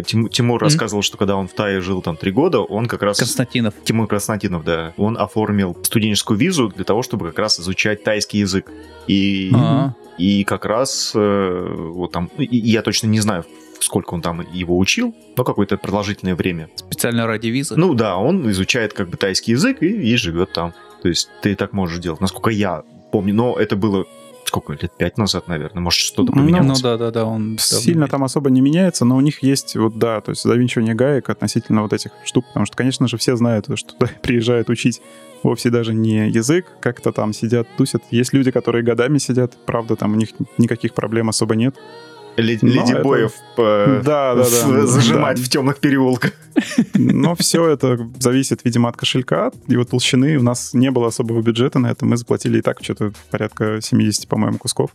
Тим, 0.07 0.29
Тимур 0.29 0.61
mm-hmm. 0.61 0.65
рассказывал, 0.65 1.03
что 1.03 1.17
когда 1.17 1.37
он 1.37 1.47
в 1.47 1.53
Тае 1.53 1.81
жил 1.81 2.01
там 2.03 2.17
три 2.17 2.33
года, 2.33 2.61
он 2.61 2.87
как 2.87 3.03
раз... 3.03 3.19
Константинов. 3.19 3.75
Тимур 3.85 4.07
Константинов, 4.07 4.65
да. 4.65 4.95
Он 4.97 5.19
оформил 5.19 5.77
студенческую 5.83 6.39
визу 6.39 6.69
для 6.69 6.85
того, 6.85 7.03
чтобы 7.03 7.27
как 7.27 7.39
раз 7.39 7.61
изучать 7.61 8.03
тайский 8.03 8.41
язык. 8.41 8.71
И, 9.07 9.51
uh-huh. 9.53 9.91
и 10.19 10.45
как 10.45 10.65
раз 10.65 11.13
э, 11.15 11.91
вот 11.93 12.13
там... 12.13 12.31
И, 12.39 12.57
я 12.57 12.83
точно 12.83 13.09
не 13.09 13.21
знаю, 13.21 13.45
сколько 13.81 14.15
он 14.15 14.23
там 14.23 14.47
его 14.53 14.79
учил, 14.79 15.15
но 15.37 15.45
какое-то 15.45 15.77
продолжительное 15.77 16.35
время. 16.35 16.71
Специально 16.77 17.27
ради 17.27 17.49
визы? 17.49 17.77
Ну 17.77 17.95
да, 17.95 18.17
он 18.17 18.51
изучает 18.51 18.95
как 18.95 19.11
бы 19.11 19.17
тайский 19.17 19.53
язык 19.53 19.83
и, 19.83 19.87
и 19.87 20.17
живет 20.17 20.53
там. 20.53 20.73
То 21.03 21.09
есть 21.09 21.29
ты 21.43 21.55
так 21.55 21.75
можешь 21.75 21.99
делать, 21.99 22.21
насколько 22.21 22.51
я 22.51 22.83
помню. 23.13 23.35
Но 23.35 23.59
это 23.59 23.77
было 23.77 24.07
сколько 24.55 24.81
лет, 24.81 24.93
пять 24.97 25.19
назад, 25.19 25.49
наверное, 25.49 25.83
может, 25.83 25.99
что-то 25.99 26.33
ну, 26.33 26.43
поменялось. 26.43 26.79
Ну, 26.79 26.83
да, 26.83 26.97
да, 26.97 27.11
да, 27.11 27.25
он 27.25 27.59
Сильно 27.59 28.07
там 28.07 28.23
особо 28.23 28.51
не 28.51 28.61
меняется, 28.61 29.05
но 29.05 29.17
у 29.17 29.21
них 29.21 29.43
есть 29.43 29.75
вот, 29.75 29.99
да, 29.99 30.21
то 30.21 30.31
есть 30.31 30.45
завинчивание 30.45 30.95
гаек 30.95 31.29
относительно 31.29 31.83
вот 31.83 31.93
этих 31.93 32.13
штук, 32.25 32.47
потому 32.47 32.67
что, 32.67 32.77
конечно 32.77 33.09
же, 33.09 33.17
все 33.17 33.35
знают, 33.35 33.67
что 33.75 33.95
туда 33.95 34.11
приезжают 34.23 34.71
учить 34.71 35.03
вовсе 35.43 35.71
даже 35.71 35.93
не 35.93 36.31
язык, 36.31 36.67
как-то 36.81 37.13
там 37.13 37.33
сидят, 37.33 37.67
тусят. 37.77 38.03
Есть 38.11 38.33
люди, 38.33 38.51
которые 38.51 38.85
годами 38.85 39.19
сидят, 39.19 39.57
правда, 39.67 39.97
там 39.97 40.13
у 40.13 40.17
них 40.17 40.29
никаких 40.57 40.95
проблем 40.95 41.29
особо 41.29 41.57
нет. 41.57 41.75
Ледибоев 42.37 43.33
это... 43.53 44.03
да, 44.05 44.35
да, 44.35 44.45
да, 44.45 44.87
зажимать 44.87 45.39
да. 45.39 45.43
в 45.43 45.49
темных 45.49 45.79
переулках. 45.79 46.33
Но 46.95 47.35
все 47.35 47.69
это 47.69 47.99
зависит, 48.19 48.61
видимо, 48.65 48.89
от 48.89 48.97
кошелька, 48.97 49.51
его 49.67 49.85
толщины. 49.85 50.37
У 50.37 50.43
нас 50.43 50.75
не 50.75 50.91
было 50.91 51.09
особого 51.09 51.43
бюджета 51.43 51.79
на 51.79 51.89
это. 51.89 52.05
Мы 52.07 52.17
заплатили 52.17 52.59
и 52.59 52.63
так 52.63 52.83
что-то 52.83 53.13
порядка 53.31 53.81
70, 53.81 54.29
по-моему, 54.29 54.59
кусков 54.59 54.91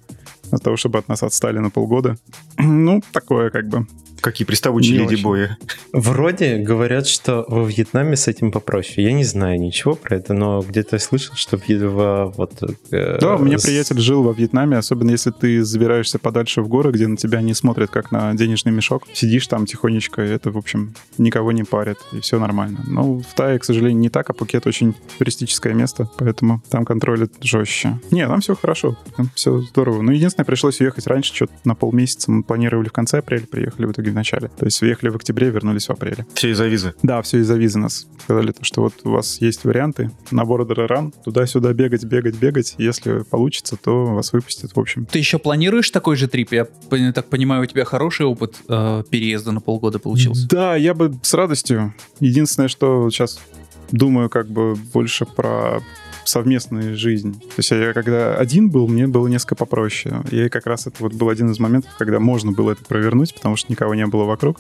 для 0.50 0.58
того, 0.58 0.78
чтобы 0.78 1.00
от 1.00 1.08
нас 1.08 1.24
отстали 1.24 1.60
на 1.60 1.70
полгода. 1.70 2.18
Ну, 2.58 3.02
такое 3.12 3.50
как 3.50 3.68
бы. 3.68 3.88
Какие 4.22 4.46
приставучие 4.46 5.00
леди-бои. 5.00 5.48
Вроде 5.94 6.58
говорят, 6.58 7.08
что 7.08 7.46
во 7.48 7.66
Вьетнаме 7.66 8.16
с 8.16 8.28
этим 8.28 8.52
попроще. 8.52 9.06
Я 9.06 9.14
не 9.14 9.24
знаю 9.24 9.60
ничего 9.60 9.96
про 9.96 10.18
это, 10.18 10.34
но 10.34 10.62
где-то 10.62 10.96
я 10.96 11.00
слышал, 11.00 11.36
что 11.36 11.58
в, 11.58 11.68
в 11.68 12.34
вот... 12.38 12.54
Э, 12.92 13.18
да, 13.20 13.36
у 13.36 13.40
меня 13.40 13.58
с... 13.58 13.64
приятель 13.64 14.00
жил 14.00 14.24
во 14.24 14.34
Вьетнаме, 14.34 14.78
особенно 14.78 15.12
если 15.12 15.32
ты 15.32 15.64
забираешься 15.64 16.20
подальше 16.20 16.62
в 16.62 16.68
горы, 16.68 16.92
где 16.92 17.08
на 17.08 17.18
тебя 17.18 17.42
не 17.42 17.54
смотрят 17.54 17.90
как 17.90 18.12
на 18.12 18.34
денежный 18.34 18.72
мешок. 18.72 19.04
Сидишь 19.14 19.48
там 19.48 19.66
тихонечко, 19.66 20.24
и 20.24 20.30
это, 20.30 20.52
в 20.52 20.58
общем, 20.58 20.94
никого 21.18 21.52
не 21.52 21.64
парит, 21.64 21.98
и 22.12 22.20
все 22.20 22.40
нормально. 22.40 22.84
Но 22.88 23.20
в 23.20 23.34
Тае, 23.36 23.60
к 23.60 23.64
сожалению, 23.64 24.00
не 24.00 24.10
так, 24.10 24.30
а 24.30 24.34
Пукет 24.34 24.68
очень 24.68 24.96
туристическое 25.18 25.74
место, 25.74 26.10
поэтому 26.18 26.62
там 26.70 26.86
контролят 26.86 27.32
жестче. 27.42 28.00
Не, 28.12 28.28
там 28.28 28.42
все 28.42 28.56
хорошо, 28.56 28.98
там 29.16 29.30
все 29.36 29.62
здорово. 29.62 30.02
Ну, 30.02 30.12
единственное, 30.12 30.46
пришлось 30.46 30.80
уехать 30.82 31.08
раньше, 31.08 31.34
что-то 31.34 31.54
на 31.64 31.76
полмесяца. 31.76 32.32
Мы 32.32 32.44
планировали 32.44 32.90
в 32.90 32.94
конце 32.94 33.20
апреля, 33.20 33.46
приехали 33.46 33.86
в 33.86 33.92
итоге 33.92 34.09
в 34.12 34.16
начале. 34.16 34.50
То 34.58 34.66
есть 34.66 34.82
уехали 34.82 35.10
в 35.10 35.16
октябре, 35.16 35.50
вернулись 35.50 35.88
в 35.88 35.92
апреле. 35.92 36.26
Все 36.34 36.52
из-за 36.52 36.68
визы? 36.68 36.94
Да, 37.04 37.22
все 37.22 37.40
из-за 37.40 37.56
визы 37.56 37.80
нас 37.80 38.08
сказали, 38.24 38.54
что 38.62 38.82
вот 38.82 38.94
у 39.04 39.12
вас 39.12 39.42
есть 39.42 39.64
варианты, 39.64 40.12
набор 40.32 40.68
ран, 40.68 41.12
туда-сюда 41.24 41.74
бегать, 41.74 42.04
бегать, 42.04 42.36
бегать. 42.36 42.76
Если 42.78 43.24
получится, 43.24 43.78
то 43.78 44.06
вас 44.06 44.34
выпустят, 44.34 44.76
в 44.76 44.80
общем. 44.80 45.06
Ты 45.06 45.20
еще 45.20 45.40
планируешь 45.40 45.90
такой 45.90 46.16
же 46.16 46.28
трип? 46.28 46.52
Я 46.52 46.68
так 47.14 47.28
понимаю, 47.28 47.64
у 47.64 47.66
тебя 47.66 47.86
хороший 47.86 48.26
опыт 48.26 48.56
э, 48.68 49.04
переезда 49.10 49.52
на 49.52 49.62
полгода 49.62 50.00
получился. 50.00 50.48
Да, 50.48 50.76
я 50.76 50.94
бы 50.94 51.18
с 51.22 51.34
радостью. 51.34 51.94
Единственное, 52.20 52.68
что 52.68 53.10
сейчас 53.10 53.40
думаю 53.92 54.30
как 54.30 54.50
бы 54.50 54.76
больше 54.76 55.26
про 55.26 55.82
совместную 56.30 56.98
жизнь. 56.98 57.40
То 57.40 57.54
есть 57.58 57.72
я 57.72 57.94
когда 57.94 58.36
один 58.36 58.70
был, 58.70 58.88
мне 58.88 59.08
было 59.08 59.28
несколько 59.28 59.56
попроще. 59.56 60.22
И 60.32 60.50
как 60.50 60.66
раз 60.66 60.88
это 60.88 60.98
вот 61.00 61.14
был 61.14 61.30
один 61.30 61.52
из 61.52 61.60
моментов, 61.60 61.92
когда 61.98 62.20
можно 62.20 62.52
было 62.52 62.72
это 62.72 62.84
провернуть, 62.86 63.34
потому 63.34 63.56
что 63.56 63.72
никого 63.72 63.96
не 63.96 64.06
было 64.06 64.24
вокруг. 64.24 64.60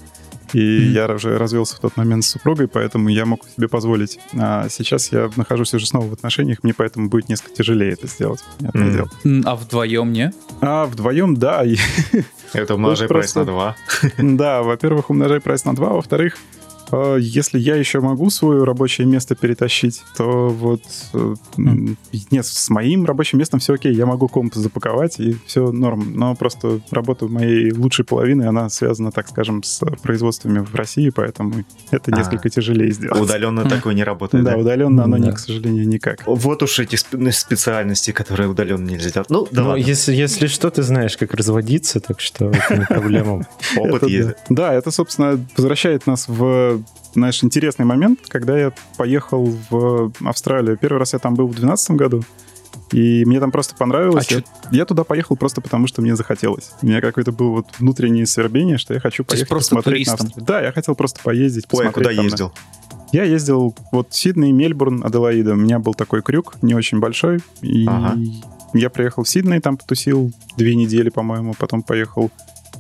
И 0.54 0.58
mm-hmm. 0.58 0.92
я 0.92 1.08
уже 1.14 1.38
развелся 1.38 1.76
в 1.76 1.80
тот 1.80 1.96
момент 1.96 2.26
с 2.26 2.30
супругой, 2.30 2.68
поэтому 2.68 3.10
я 3.10 3.26
мог 3.26 3.42
себе 3.56 3.68
позволить. 3.68 4.20
А 4.34 4.68
сейчас 4.70 5.12
я 5.12 5.30
нахожусь 5.36 5.74
уже 5.74 5.86
снова 5.86 6.08
в 6.08 6.14
отношениях, 6.14 6.64
мне 6.64 6.74
поэтому 6.74 7.10
будет 7.10 7.30
несколько 7.30 7.54
тяжелее 7.54 7.94
это 7.94 8.08
сделать. 8.08 8.44
Mm-hmm. 8.60 9.44
А 9.46 9.56
вдвоем 9.56 10.12
не? 10.12 10.34
А 10.62 10.86
вдвоем, 10.86 11.36
да. 11.36 11.64
Это 12.54 12.76
умножай 12.76 13.08
прайс 13.08 13.36
на 13.36 13.46
2. 13.46 13.76
Да, 14.18 14.64
во-первых, 14.64 15.10
умножай 15.10 15.40
прайс 15.40 15.66
на 15.66 15.76
2, 15.76 15.90
во-вторых, 15.90 16.38
если 17.18 17.60
я 17.60 17.76
еще 17.76 18.00
могу 18.00 18.30
свое 18.30 18.64
рабочее 18.64 19.06
место 19.06 19.36
перетащить, 19.36 20.04
то 20.18 20.50
вот 20.50 20.82
mm. 21.14 21.96
нет, 22.32 22.46
с 22.46 22.70
моим 22.70 23.06
рабочим 23.06 23.40
местом 23.40 23.60
все 23.60 23.74
окей, 23.74 23.94
я 23.94 24.06
могу 24.06 24.28
комп 24.28 24.56
запаковать 24.56 25.20
и 25.20 25.38
все 25.46 25.72
норм. 25.72 26.14
Но 26.16 26.36
просто 26.36 26.82
работа 26.92 27.28
моей 27.28 27.72
лучшей 27.72 28.06
половины, 28.06 28.44
она 28.44 28.70
связана, 28.70 29.12
так 29.12 29.28
скажем, 29.30 29.64
с 29.64 29.80
производствами 30.02 30.60
в 30.60 30.74
России, 30.76 31.10
поэтому 31.10 31.66
это 31.92 32.12
а, 32.12 32.18
несколько 32.18 32.50
тяжелее 32.50 32.92
сделать. 32.92 33.22
Удаленно 33.22 33.62
mm. 33.62 33.70
такое 33.70 33.94
не 33.94 34.04
работает. 34.04 34.44
Да, 34.44 34.52
да? 34.52 34.58
удаленно 34.58 35.04
оно, 35.04 35.18
не, 35.18 35.32
к 35.32 35.40
сожалению, 35.40 35.88
никак. 35.88 36.24
Вот 36.26 36.64
уж 36.64 36.80
эти 36.80 36.96
специальности, 36.96 38.12
которые 38.12 38.50
удаленно 38.50 38.90
нельзя 38.90 39.12
делать. 39.12 39.30
Ну, 39.30 39.48
да 39.52 39.64
Но 39.64 39.76
если, 39.76 40.14
если 40.14 40.48
что, 40.48 40.70
ты 40.70 40.84
знаешь, 40.84 41.18
как 41.18 41.34
разводиться, 41.34 42.00
так 42.00 42.20
что 42.20 42.50
это 42.50 42.78
не 42.78 42.86
проблема. 42.86 43.48
Опыт 43.78 44.04
есть. 44.04 44.32
Да, 44.50 44.74
это, 44.74 44.92
собственно, 44.92 45.40
возвращает 45.56 46.08
нас 46.08 46.28
в 46.28 46.79
знаешь, 47.14 47.44
интересный 47.44 47.86
момент, 47.86 48.20
когда 48.28 48.58
я 48.58 48.74
поехал 48.98 49.54
в 49.70 50.12
Австралию. 50.24 50.78
Первый 50.78 51.00
раз 51.00 51.14
я 51.14 51.20
там 51.20 51.36
был 51.36 51.46
в 51.46 51.52
2012 51.52 51.92
году, 51.92 52.24
и 52.92 53.24
мне 53.26 53.40
там 53.40 53.52
просто 53.52 53.76
понравилось. 53.76 54.28
А 54.32 54.36
я, 54.36 54.44
я 54.72 54.86
туда 54.86 55.04
поехал 55.04 55.36
просто 55.36 55.62
потому, 55.62 55.88
что 55.88 56.02
мне 56.02 56.16
захотелось. 56.16 56.72
У 56.82 56.88
меня 56.88 57.02
какое-то 57.02 57.32
было 57.32 57.50
вот 57.50 57.68
внутреннее 57.80 58.26
свербение, 58.26 58.78
что 58.78 58.94
я 58.94 59.00
хочу 59.00 59.24
поехать 59.24 59.48
просто 59.48 59.76
посмотреть 59.76 60.08
туристом. 60.08 60.18
на 60.18 60.30
Австралию. 60.30 60.48
Да, 60.48 60.62
я 60.62 60.72
хотел 60.72 60.96
просто 60.96 61.20
поездить, 61.24 61.66
Ой, 61.72 61.88
а 61.88 61.92
куда 61.92 62.12
ездил? 62.12 62.52
Я 63.12 63.24
ездил 63.24 63.76
вот 63.92 64.10
Сидней, 64.12 64.52
Мельбурн, 64.52 65.04
Аделаида. 65.04 65.54
У 65.54 65.56
меня 65.56 65.80
был 65.80 65.94
такой 65.94 66.22
крюк, 66.22 66.58
не 66.62 66.76
очень 66.76 67.00
большой. 67.00 67.40
И 67.62 67.86
ага. 67.88 68.16
я 68.74 68.90
приехал 68.90 69.24
в 69.24 69.30
Сидней, 69.30 69.60
там 69.60 69.78
потусил 69.78 70.32
две 70.58 70.76
недели, 70.76 71.10
по-моему. 71.10 71.56
Потом 71.58 71.82
поехал 71.82 72.32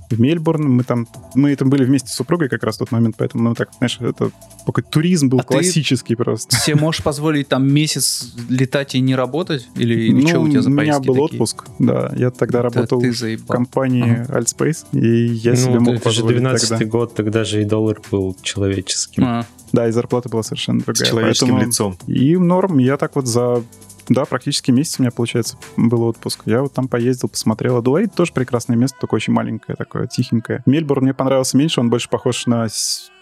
в 0.09 0.19
Мельбурн. 0.19 0.69
Мы 0.69 0.83
там, 0.83 1.07
мы 1.35 1.55
там 1.55 1.69
были 1.69 1.83
вместе 1.83 2.09
с 2.09 2.13
супругой 2.13 2.49
как 2.49 2.63
раз 2.63 2.75
в 2.75 2.79
тот 2.79 2.91
момент, 2.91 3.15
поэтому, 3.17 3.43
ну, 3.43 3.55
так, 3.55 3.69
знаешь, 3.77 3.97
это 3.99 4.31
такой 4.65 4.83
туризм 4.83 5.29
был 5.29 5.39
а 5.39 5.43
классический 5.43 6.15
ты 6.15 6.23
просто. 6.23 6.55
Себе 6.55 6.75
можешь 6.75 7.03
позволить 7.03 7.47
там 7.47 7.71
месяц 7.71 8.33
летать 8.49 8.95
и 8.95 8.99
не 8.99 9.15
работать? 9.15 9.67
Или, 9.75 9.95
или 9.95 10.21
ну, 10.21 10.27
что 10.27 10.39
у 10.39 10.49
тебя 10.49 10.61
за 10.61 10.69
У 10.69 10.73
меня 10.73 10.99
был 10.99 11.15
такие? 11.15 11.23
отпуск, 11.23 11.65
да. 11.79 12.11
Я 12.15 12.31
тогда 12.31 12.59
это 12.59 12.69
работал 12.69 13.01
в 13.01 13.45
компании 13.47 14.21
ага. 14.21 14.39
Altspace, 14.39 14.85
и 14.93 15.27
я 15.27 15.51
ну, 15.51 15.57
себе 15.57 15.79
мог 15.79 15.95
это 15.95 16.03
позволить 16.03 16.37
же 16.37 16.41
12 16.41 16.69
тогда. 16.69 16.85
год, 16.85 17.15
тогда 17.15 17.43
же 17.43 17.61
и 17.61 17.65
доллар 17.65 18.01
был 18.11 18.35
человеческим. 18.41 19.23
А. 19.25 19.45
Да, 19.71 19.87
и 19.87 19.91
зарплата 19.91 20.29
была 20.29 20.43
совершенно 20.43 20.79
другая. 20.79 21.05
С 21.05 21.09
человеческим 21.09 21.49
поэтому... 21.49 21.67
лицом. 21.67 21.97
И 22.07 22.35
норм, 22.37 22.79
я 22.79 22.97
так 22.97 23.15
вот 23.15 23.27
за 23.27 23.63
да, 24.09 24.25
практически 24.25 24.71
месяц 24.71 24.99
у 24.99 25.03
меня, 25.03 25.11
получается, 25.11 25.57
был 25.77 26.03
отпуск. 26.03 26.41
Я 26.45 26.63
вот 26.63 26.73
там 26.73 26.87
поездил, 26.87 27.29
посмотрел. 27.29 27.77
Адулейд 27.77 28.13
тоже 28.13 28.33
прекрасное 28.33 28.75
место, 28.75 28.97
только 28.99 29.15
очень 29.15 29.33
маленькое 29.33 29.75
такое, 29.75 30.07
тихенькое. 30.07 30.63
Мельбурн 30.65 31.03
мне 31.03 31.13
понравился 31.13 31.55
меньше, 31.57 31.79
он 31.79 31.89
больше 31.89 32.09
похож 32.09 32.47
на 32.47 32.67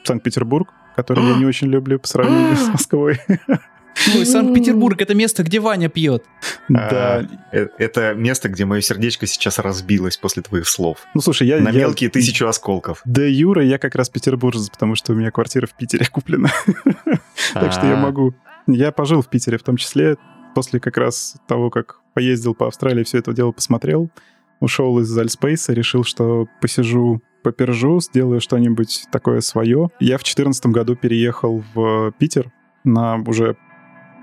Санкт-Петербург, 0.03 0.69
который 0.95 1.25
я 1.25 1.37
не 1.37 1.45
очень 1.45 1.67
люблю 1.67 1.99
по 1.99 2.07
сравнению 2.07 2.55
с 2.55 2.67
Москвой. 2.69 3.19
Ну, 4.13 4.23
Санкт-Петербург— 4.25 5.01
это 5.01 5.15
место, 5.15 5.43
где 5.43 5.59
Ваня 5.59 5.89
пьет. 5.89 6.23
Да. 6.69 6.89
А, 6.91 7.27
э, 7.51 7.67
это 7.79 8.13
место, 8.13 8.47
где 8.47 8.63
мое 8.63 8.81
сердечко 8.81 9.25
сейчас 9.25 9.57
разбилось 9.57 10.17
после 10.17 10.43
твоих 10.43 10.67
слов. 10.67 10.99
Ну, 11.15 11.21
слушай, 11.21 11.47
я... 11.47 11.59
На 11.59 11.71
мелкие 11.71 12.09
тысячу 12.09 12.47
осколков. 12.47 13.01
Да, 13.05 13.23
Юра, 13.23 13.63
я 13.63 13.79
как 13.79 13.95
раз 13.95 14.09
петербуржец, 14.09 14.69
потому 14.69 14.95
что 14.95 15.13
у 15.13 15.15
меня 15.15 15.31
квартира 15.31 15.65
в 15.65 15.73
Питере 15.73 16.05
куплена. 16.05 16.51
Так 17.53 17.71
что 17.71 17.87
я 17.87 17.93
а. 17.93 17.97
могу... 17.97 18.35
Я 18.67 18.91
пожил 18.91 19.21
в 19.21 19.29
Питере 19.29 19.57
в 19.57 19.63
том 19.63 19.77
числе 19.77 20.17
после 20.57 20.79
как 20.79 20.97
раз 20.97 21.35
того, 21.45 21.69
как 21.69 21.99
поездил 22.15 22.55
по 22.55 22.65
Австралии, 22.65 23.03
все 23.03 23.19
это 23.19 23.31
дело 23.31 23.51
посмотрел, 23.51 24.09
ушел 24.59 24.97
из 24.97 25.15
Альспейса, 25.15 25.71
решил, 25.71 26.03
что 26.03 26.47
посижу 26.61 27.21
попержу, 27.43 27.99
сделаю 27.99 28.41
что-нибудь 28.41 29.05
такое 29.11 29.41
свое. 29.41 29.91
Я 29.99 30.17
в 30.17 30.25
2014 30.25 30.65
году 30.65 30.95
переехал 30.95 31.63
в 31.75 32.11
Питер 32.17 32.51
на 32.83 33.17
уже 33.17 33.55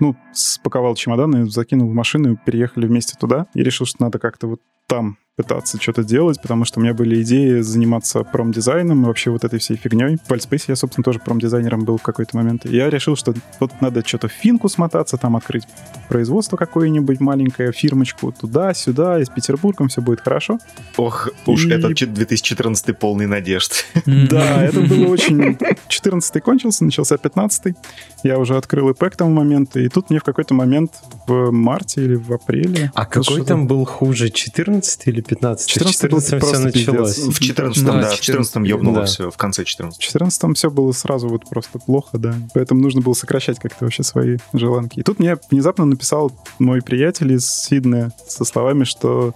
ну, 0.01 0.17
спаковал 0.33 0.95
чемоданы, 0.95 1.49
закинул 1.49 1.89
в 1.89 1.93
машину, 1.93 2.37
переехали 2.45 2.85
вместе 2.85 3.15
туда. 3.17 3.47
И 3.53 3.63
решил, 3.63 3.85
что 3.85 4.03
надо 4.03 4.19
как-то 4.19 4.47
вот 4.47 4.61
там 4.87 5.17
пытаться 5.35 5.81
что-то 5.81 6.03
делать, 6.03 6.41
потому 6.41 6.63
что 6.63 6.79
у 6.79 6.83
меня 6.83 6.93
были 6.93 7.21
идеи 7.21 7.59
заниматься 7.59 8.23
промдизайном 8.23 9.03
и 9.03 9.07
вообще 9.07 9.31
вот 9.31 9.43
этой 9.43 9.59
всей 9.59 9.75
фигней. 9.75 10.17
В 10.25 10.31
Альтспейсе 10.31 10.65
я, 10.69 10.75
собственно, 10.77 11.03
тоже 11.03 11.19
промдизайнером 11.19 11.83
был 11.83 11.97
в 11.97 12.01
какой-то 12.01 12.37
момент. 12.37 12.65
И 12.65 12.75
я 12.75 12.89
решил, 12.89 13.17
что 13.17 13.33
вот 13.59 13.71
надо 13.81 14.05
что-то 14.05 14.29
в 14.29 14.31
финку 14.31 14.69
смотаться, 14.69 15.17
там 15.17 15.35
открыть 15.35 15.65
производство 16.07 16.55
какое-нибудь 16.55 17.19
маленькое, 17.19 17.73
фирмочку 17.73 18.31
туда-сюда, 18.31 19.19
и 19.19 19.25
с 19.25 19.29
Петербургом 19.29 19.89
все 19.89 20.01
будет 20.01 20.21
хорошо. 20.21 20.57
Ох, 20.95 21.27
и... 21.27 21.51
уж 21.51 21.65
этот 21.65 21.95
2014 21.95 22.97
полный 22.97 23.27
надежд. 23.27 23.85
Да, 24.05 24.63
это 24.63 24.79
было 24.81 25.07
очень... 25.07 25.57
14 25.87 26.41
кончился, 26.41 26.85
начался 26.85 27.17
15 27.17 27.75
Я 28.23 28.39
уже 28.39 28.55
открыл 28.55 28.89
ИП 28.89 29.05
к 29.11 29.15
тому 29.17 29.31
моменту, 29.31 29.79
и 29.79 29.89
тут 29.89 30.09
мне 30.09 30.19
в 30.19 30.23
какой-то 30.23 30.53
момент 30.53 30.91
в 31.27 31.51
марте 31.51 32.03
или 32.03 32.15
в 32.15 32.31
апреле... 32.31 32.91
А 32.95 33.05
какой 33.05 33.43
там 33.45 33.67
был 33.67 33.83
хуже, 33.85 34.29
14 34.29 35.07
или 35.07 35.21
15? 35.27 35.69
14, 35.69 36.01
14 36.01 36.43
все 36.43 36.59
началось. 36.59 37.17
В 37.17 37.39
14 37.39 37.83
да, 37.83 38.01
да, 38.01 38.09
в 38.09 38.19
14 38.19 38.55
ёбнуло 38.67 39.01
да. 39.01 39.05
все, 39.05 39.31
в 39.31 39.37
конце 39.37 39.63
14 39.63 39.99
В 39.99 40.03
14 40.03 40.57
все 40.57 40.69
было 40.69 40.91
сразу 40.91 41.27
вот 41.27 41.49
просто 41.49 41.79
плохо, 41.79 42.17
да. 42.17 42.35
Поэтому 42.53 42.81
нужно 42.81 43.01
было 43.01 43.13
сокращать 43.13 43.59
как-то 43.59 43.85
вообще 43.85 44.03
свои 44.03 44.37
желанки. 44.53 44.99
И 44.99 45.03
тут 45.03 45.19
мне 45.19 45.37
внезапно 45.49 45.85
написал 45.85 46.31
мой 46.59 46.81
приятель 46.81 47.33
из 47.33 47.47
Сиднея 47.47 48.11
со 48.27 48.45
словами, 48.45 48.83
что 48.83 49.33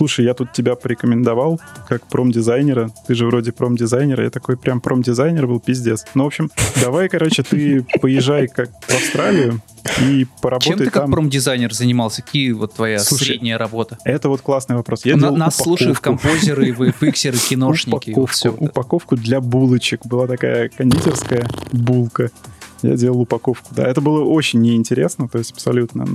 слушай, 0.00 0.24
я 0.24 0.32
тут 0.32 0.52
тебя 0.54 0.76
порекомендовал 0.76 1.60
как 1.86 2.06
промдизайнера, 2.06 2.90
ты 3.06 3.14
же 3.14 3.26
вроде 3.26 3.52
промдизайнер, 3.52 4.22
я 4.22 4.30
такой 4.30 4.56
прям 4.56 4.80
промдизайнер 4.80 5.46
был, 5.46 5.60
пиздец. 5.60 6.06
Ну, 6.14 6.24
в 6.24 6.28
общем, 6.28 6.50
давай, 6.80 7.10
короче, 7.10 7.42
ты 7.42 7.84
поезжай 8.00 8.48
как 8.48 8.70
в 8.88 8.94
Австралию, 8.94 9.60
и 10.00 10.26
поработай 10.40 10.70
Чем 10.70 10.78
ты 10.78 10.84
там. 10.90 10.92
как 10.92 11.10
промдизайнер 11.10 11.74
занимался? 11.74 12.22
Какие 12.22 12.52
вот 12.52 12.72
твоя 12.76 12.98
Слушай, 12.98 13.24
средняя 13.24 13.58
работа? 13.58 13.98
Это 14.06 14.30
вот 14.30 14.40
классный 14.40 14.76
вопрос. 14.76 15.04
Я 15.04 15.16
На, 15.18 15.30
нас 15.32 15.56
упаковку. 15.56 15.64
слушают 15.64 15.98
композеры, 15.98 16.70
VFXеры, 16.70 17.36
киношники. 17.50 18.12
Упаковку, 18.12 18.64
упаковку 18.64 19.16
для 19.16 19.42
булочек. 19.42 20.06
Была 20.06 20.26
такая 20.26 20.70
кондитерская 20.70 21.46
булка. 21.72 22.30
Я 22.82 22.96
делал 22.96 23.20
упаковку. 23.20 23.74
Да, 23.74 23.86
это 23.86 24.00
было 24.00 24.24
очень 24.24 24.60
неинтересно, 24.60 25.28
то 25.28 25.38
есть 25.38 25.52
абсолютно. 25.52 26.06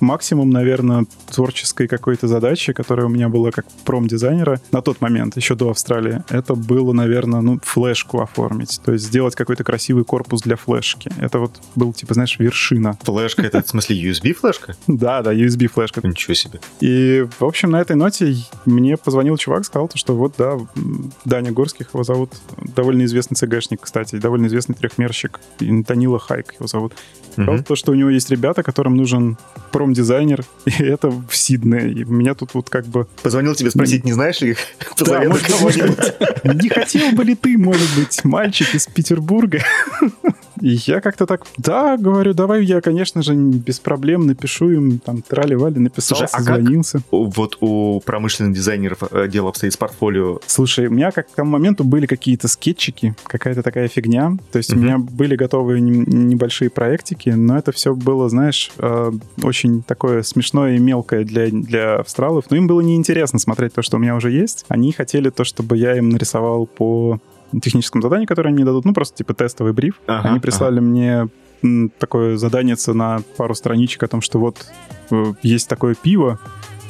Максимум, 0.00 0.50
наверное, 0.50 1.06
творческой 1.30 1.88
какой-то 1.88 2.28
задачи, 2.28 2.72
которая 2.72 3.06
у 3.06 3.08
меня 3.08 3.28
была 3.28 3.50
как 3.50 3.66
промдизайнера 3.84 4.60
на 4.70 4.82
тот 4.82 5.00
момент, 5.00 5.36
еще 5.36 5.54
до 5.54 5.70
Австралии, 5.70 6.22
это 6.28 6.54
было, 6.54 6.92
наверное, 6.92 7.40
ну, 7.40 7.58
флешку 7.62 8.20
оформить. 8.20 8.80
То 8.84 8.92
есть 8.92 9.06
сделать 9.06 9.34
какой-то 9.34 9.64
красивый 9.64 10.04
корпус 10.04 10.42
для 10.42 10.56
флешки. 10.56 11.10
Это 11.18 11.38
вот 11.38 11.60
был, 11.74 11.92
типа, 11.92 12.14
знаешь, 12.14 12.38
вершина. 12.38 12.98
Флешка, 13.02 13.42
это 13.42 13.62
в 13.62 13.68
смысле 13.68 14.10
USB-флешка? 14.10 14.74
Да, 14.86 15.22
да, 15.22 15.34
USB-флешка. 15.34 16.06
Ничего 16.06 16.34
себе. 16.34 16.60
И, 16.80 17.26
в 17.38 17.44
общем, 17.44 17.70
на 17.70 17.80
этой 17.80 17.96
ноте 17.96 18.36
мне 18.66 18.96
позвонил 18.96 19.36
чувак, 19.36 19.64
сказал, 19.64 19.90
что 19.94 20.14
вот, 20.14 20.34
да, 20.38 20.58
Даня 21.24 21.52
Горских 21.52 21.94
его 21.94 22.04
зовут, 22.04 22.32
довольно 22.74 23.04
известный 23.04 23.36
ЦГшник, 23.36 23.80
кстати, 23.80 24.16
довольно 24.16 24.46
известный 24.46 24.74
трехмерщик. 24.74 25.40
Данила 26.02 26.18
Хайк 26.18 26.54
его 26.58 26.66
зовут. 26.66 26.94
Сказал 27.32 27.54
mm-hmm. 27.54 27.62
то, 27.62 27.76
что 27.76 27.92
у 27.92 27.94
него 27.94 28.10
есть 28.10 28.28
ребята, 28.30 28.62
которым 28.62 28.96
нужен 28.96 29.38
промдизайнер, 29.70 30.44
и 30.66 30.82
это 30.82 31.10
в 31.10 31.30
Сиднее. 31.30 31.90
И 31.90 32.04
меня 32.04 32.34
тут 32.34 32.54
вот 32.54 32.68
как 32.68 32.86
бы... 32.86 33.06
Позвонил 33.22 33.54
тебе 33.54 33.70
спросить, 33.70 34.04
не 34.04 34.12
знаешь 34.12 34.40
ли 34.40 34.56
да, 34.98 35.22
может, 35.60 36.20
Не 36.44 36.68
хотел 36.68 37.12
бы 37.12 37.24
ли 37.24 37.34
ты, 37.34 37.56
может 37.56 37.88
быть, 37.96 38.24
мальчик 38.24 38.74
из 38.74 38.86
Петербурга? 38.86 39.62
И 40.60 40.78
я 40.86 41.00
как-то 41.00 41.26
так, 41.26 41.46
да, 41.58 41.96
говорю, 41.96 42.34
давай 42.34 42.64
я, 42.64 42.80
конечно 42.80 43.22
же, 43.22 43.34
без 43.34 43.80
проблем 43.80 44.26
напишу 44.26 44.70
им, 44.70 44.98
там, 44.98 45.22
трали-вали, 45.22 45.78
написал, 45.78 46.18
Слушай, 46.18 46.30
созвонился. 46.30 46.98
А 46.98 47.16
вот 47.16 47.58
у 47.60 48.00
промышленных 48.00 48.54
дизайнеров 48.54 48.98
э, 49.10 49.28
дело 49.28 49.48
обстоит 49.48 49.72
с 49.72 49.76
портфолио? 49.76 50.40
Слушай, 50.46 50.86
у 50.86 50.90
меня 50.90 51.10
как 51.10 51.30
к 51.30 51.34
тому 51.34 51.50
моменту 51.50 51.84
были 51.84 52.06
какие-то 52.06 52.48
скетчики, 52.48 53.14
какая-то 53.24 53.62
такая 53.62 53.88
фигня. 53.88 54.36
То 54.50 54.58
есть 54.58 54.72
mm-hmm. 54.72 54.76
у 54.76 54.80
меня 54.80 54.98
были 54.98 55.36
готовые 55.36 55.80
небольшие 55.80 56.70
проектики, 56.70 57.30
но 57.30 57.58
это 57.58 57.72
все 57.72 57.94
было, 57.94 58.28
знаешь, 58.28 58.70
э, 58.78 59.12
очень 59.42 59.82
такое 59.82 60.22
смешное 60.22 60.76
и 60.76 60.78
мелкое 60.78 61.24
для, 61.24 61.48
для 61.48 61.96
австралов. 61.96 62.46
Но 62.50 62.56
им 62.56 62.66
было 62.66 62.80
неинтересно 62.80 63.38
смотреть 63.38 63.74
то, 63.74 63.82
что 63.82 63.96
у 63.96 64.00
меня 64.00 64.16
уже 64.16 64.30
есть. 64.30 64.64
Они 64.68 64.92
хотели 64.92 65.30
то, 65.30 65.44
чтобы 65.44 65.76
я 65.76 65.96
им 65.96 66.10
нарисовал 66.10 66.66
по 66.66 67.20
техническом 67.60 68.02
задании, 68.02 68.26
которое 68.26 68.48
они 68.48 68.56
мне 68.56 68.64
дадут, 68.64 68.84
ну, 68.84 68.92
просто 68.92 69.16
типа 69.16 69.34
тестовый 69.34 69.72
бриф. 69.72 70.00
Ага, 70.06 70.30
они 70.30 70.40
прислали 70.40 70.78
ага. 70.78 70.86
мне 70.86 71.28
такое 71.98 72.36
задание 72.36 72.76
на 72.88 73.20
пару 73.36 73.54
страничек 73.54 74.02
о 74.02 74.08
том, 74.08 74.20
что 74.20 74.38
вот 74.38 74.66
э, 75.10 75.34
есть 75.42 75.68
такое 75.68 75.94
пиво, 75.94 76.40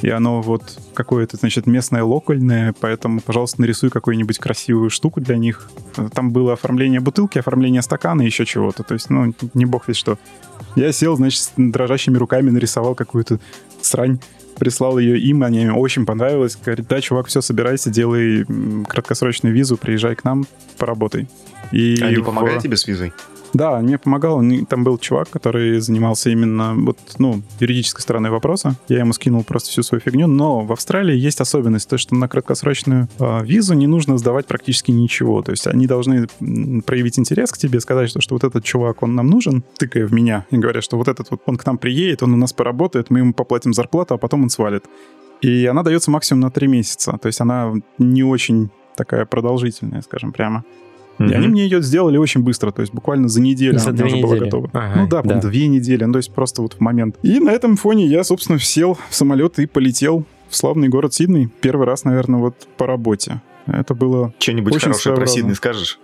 и 0.01 0.09
оно 0.09 0.41
вот 0.41 0.79
какое-то, 0.93 1.37
значит, 1.37 1.65
местное, 1.65 2.03
локальное, 2.03 2.73
поэтому, 2.77 3.21
пожалуйста, 3.21 3.61
нарисуй 3.61 3.89
какую-нибудь 3.89 4.37
красивую 4.37 4.89
штуку 4.89 5.21
для 5.21 5.37
них. 5.37 5.69
Там 6.13 6.31
было 6.31 6.53
оформление 6.53 6.99
бутылки, 6.99 7.37
оформление 7.37 7.81
стакана 7.81 8.21
и 8.21 8.25
еще 8.25 8.45
чего-то. 8.45 8.83
То 8.83 8.95
есть, 8.95 9.09
ну, 9.09 9.33
не 9.53 9.65
бог 9.65 9.87
ведь 9.87 9.95
что. 9.95 10.17
Я 10.75 10.91
сел, 10.91 11.15
значит, 11.15 11.51
дрожащими 11.55 12.17
руками 12.17 12.49
нарисовал 12.49 12.95
какую-то 12.95 13.39
срань, 13.81 14.19
прислал 14.63 14.97
ее 14.97 15.19
им, 15.19 15.43
они 15.43 15.67
очень 15.69 16.05
понравилось. 16.05 16.57
Говорит, 16.63 16.87
да, 16.87 17.01
чувак, 17.01 17.27
все, 17.27 17.41
собирайся, 17.41 17.89
делай 17.89 18.45
краткосрочную 18.87 19.53
визу, 19.53 19.75
приезжай 19.75 20.15
к 20.15 20.23
нам, 20.23 20.45
поработай. 20.77 21.27
И 21.73 21.99
Они 22.01 22.15
в... 22.15 22.23
помогали 22.23 22.59
тебе 22.59 22.77
с 22.77 22.87
визой? 22.87 23.11
Да, 23.53 23.79
мне 23.79 23.97
помогал. 23.97 24.41
Там 24.67 24.83
был 24.83 24.97
чувак, 24.97 25.29
который 25.29 25.79
занимался 25.79 26.31
именно 26.31 26.73
вот, 26.75 26.97
ну, 27.19 27.41
юридической 27.59 28.01
стороной 28.01 28.31
вопроса. 28.31 28.75
Я 28.87 28.99
ему 28.99 29.13
скинул 29.13 29.43
просто 29.43 29.69
всю 29.69 29.83
свою 29.83 30.01
фигню. 30.01 30.27
Но 30.27 30.61
в 30.61 30.71
Австралии 30.71 31.15
есть 31.15 31.39
особенность, 31.39 31.87
то, 31.87 31.97
что 31.97 32.15
на 32.15 32.27
краткосрочную 32.27 33.07
э, 33.19 33.45
визу 33.45 33.75
не 33.75 33.85
нужно 33.85 34.17
сдавать 34.17 34.47
практически 34.47 34.91
ничего. 34.91 35.43
То 35.43 35.51
есть 35.51 35.67
они 35.67 35.85
должны 35.85 36.27
проявить 36.85 37.19
интерес 37.19 37.51
к 37.51 37.57
тебе, 37.57 37.79
сказать, 37.79 38.09
что, 38.09 38.21
что 38.21 38.35
вот 38.35 38.43
этот 38.43 38.63
чувак, 38.63 39.03
он 39.03 39.15
нам 39.15 39.27
нужен, 39.27 39.63
тыкая 39.77 40.07
в 40.07 40.13
меня, 40.13 40.45
и 40.49 40.57
говорят, 40.57 40.83
что 40.83 40.97
вот 40.97 41.07
этот 41.07 41.29
вот, 41.29 41.41
он 41.45 41.57
к 41.57 41.65
нам 41.65 41.77
приедет, 41.77 42.23
он 42.23 42.33
у 42.33 42.37
нас 42.37 42.53
поработает, 42.53 43.11
мы 43.11 43.19
ему 43.19 43.33
поплатим 43.33 43.73
зарплату, 43.73 44.15
а 44.15 44.17
потом 44.17 44.43
он 44.43 44.49
свалит. 44.49 44.85
И 45.41 45.65
она 45.65 45.83
дается 45.83 46.09
максимум 46.09 46.41
на 46.41 46.49
три 46.49 46.67
месяца. 46.67 47.19
То 47.21 47.27
есть 47.27 47.41
она 47.41 47.73
не 47.99 48.23
очень 48.23 48.69
такая 48.95 49.25
продолжительная, 49.25 50.01
скажем 50.01 50.31
прямо. 50.31 50.63
Mm-hmm. 51.19 51.31
И 51.31 51.33
они 51.33 51.47
мне 51.47 51.63
ее 51.63 51.81
сделали 51.81 52.17
очень 52.17 52.41
быстро, 52.41 52.71
то 52.71 52.81
есть 52.81 52.93
буквально 52.93 53.27
за 53.27 53.41
неделю 53.41 53.77
за 53.77 53.89
она 53.89 54.05
уже 54.05 54.15
недели. 54.15 54.21
была 54.23 54.37
готова. 54.37 54.69
Ага, 54.73 55.01
ну 55.01 55.07
да, 55.07 55.21
да, 55.21 55.39
две 55.39 55.67
недели, 55.67 56.03
ну, 56.03 56.13
то 56.13 56.17
есть 56.17 56.33
просто 56.33 56.61
вот 56.61 56.73
в 56.73 56.79
момент. 56.79 57.17
И 57.21 57.39
на 57.39 57.51
этом 57.51 57.75
фоне 57.75 58.07
я, 58.07 58.23
собственно, 58.23 58.59
сел 58.59 58.97
в 59.09 59.15
самолет 59.15 59.59
и 59.59 59.65
полетел 59.65 60.25
в 60.49 60.55
славный 60.55 60.87
город 60.87 61.13
Сидней. 61.13 61.49
Первый 61.61 61.85
раз, 61.85 62.03
наверное, 62.03 62.39
вот 62.39 62.55
по 62.77 62.87
работе. 62.87 63.41
Это 63.65 63.93
было 63.95 64.33
Что-нибудь 64.39 64.75
очень 64.75 64.87
хорошее 64.87 65.15
про 65.15 65.27
Сидней 65.27 65.55
скажешь? 65.55 65.99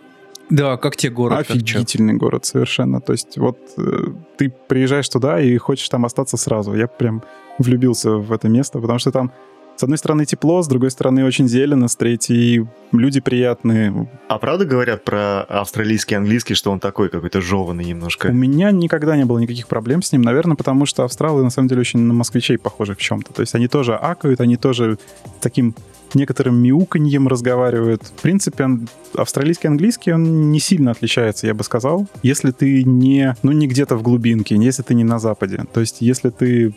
Да, 0.50 0.78
как 0.78 0.96
тебе 0.96 1.12
город? 1.12 1.40
Офигительный 1.40 2.16
город 2.16 2.46
совершенно. 2.46 3.02
То 3.02 3.14
есть 3.14 3.38
вот 3.38 3.58
э, 3.78 4.08
ты 4.38 4.52
приезжаешь 4.68 5.08
туда 5.08 5.40
и 5.40 5.56
хочешь 5.58 5.88
там 5.90 6.06
остаться 6.06 6.38
сразу. 6.38 6.74
Я 6.74 6.88
прям 6.88 7.24
влюбился 7.60 8.12
в 8.12 8.32
это 8.32 8.50
место, 8.50 8.80
потому 8.80 8.98
что 8.98 9.12
там 9.12 9.32
с 9.80 9.84
одной 9.84 9.98
стороны 9.98 10.26
тепло, 10.26 10.62
с 10.62 10.68
другой 10.68 10.92
стороны 10.92 11.24
очень 11.24 11.48
зелено, 11.48 11.88
с 11.88 11.96
третьей 11.96 12.68
люди 12.92 13.22
приятные. 13.22 14.10
А 14.28 14.38
правда 14.38 14.66
говорят 14.66 15.06
про 15.06 15.44
австралийский 15.44 16.16
английский, 16.16 16.54
что 16.54 16.72
он 16.72 16.82
такой 16.82 17.08
какой-то 17.08 17.40
жеванный 17.40 17.86
немножко? 17.86 18.28
У 18.28 18.34
меня 18.34 18.72
никогда 18.72 19.16
не 19.16 19.24
было 19.24 19.40
никаких 19.40 19.68
проблем 19.68 20.02
с 20.02 20.12
ним, 20.12 20.22
наверное, 20.22 20.58
потому 20.58 20.86
что 20.86 21.06
австралы 21.06 21.44
на 21.44 21.50
самом 21.50 21.70
деле 21.70 21.80
очень 21.80 22.00
на 22.00 22.14
москвичей 22.14 22.58
похожи 22.58 22.94
в 22.94 22.98
чем-то. 22.98 23.32
То 23.32 23.40
есть 23.40 23.56
они 23.56 23.70
тоже 23.70 23.96
акают, 23.96 24.42
они 24.42 24.58
тоже 24.58 24.98
таким 25.40 25.74
некоторым 26.14 26.62
мяуканьем 26.62 27.30
разговаривают. 27.30 28.04
В 28.04 28.22
принципе, 28.22 28.68
австралийский 29.16 29.70
английский, 29.70 30.12
он 30.12 30.52
не 30.52 30.60
сильно 30.60 30.92
отличается, 30.92 31.48
я 31.48 31.54
бы 31.54 31.64
сказал, 31.64 32.06
если 32.22 32.52
ты 32.52 32.84
не, 32.84 33.34
ну, 33.44 33.54
не 33.54 33.68
где-то 33.68 33.96
в 33.96 34.02
глубинке, 34.02 34.56
если 34.56 34.82
ты 34.82 34.94
не 34.94 35.06
на 35.06 35.20
Западе. 35.20 35.66
То 35.72 35.80
есть, 35.80 36.02
если 36.02 36.32
ты 36.32 36.74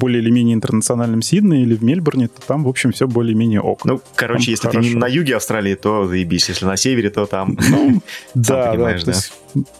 более 0.00 0.20
или 0.20 0.30
менее 0.30 0.54
интернациональном 0.54 1.22
Сиднее 1.22 1.62
или 1.62 1.74
в 1.74 1.84
Мельбурне, 1.84 2.26
то 2.28 2.40
там, 2.46 2.64
в 2.64 2.68
общем, 2.68 2.90
все 2.90 3.06
более-менее 3.06 3.60
ок. 3.60 3.84
Ну, 3.84 4.00
короче, 4.16 4.46
там 4.46 4.50
если 4.50 4.66
хорошо. 4.68 4.80
ты 4.80 4.88
не 4.88 4.94
на 4.94 5.06
юге 5.06 5.36
Австралии, 5.36 5.74
то 5.74 6.06
заебись. 6.06 6.48
Если 6.48 6.64
на 6.64 6.76
севере, 6.76 7.10
то 7.10 7.26
там... 7.26 7.56
Ну, 7.70 8.02
да, 8.34 8.74
да. 8.74 8.98
То 8.98 9.10
есть, 9.10 9.32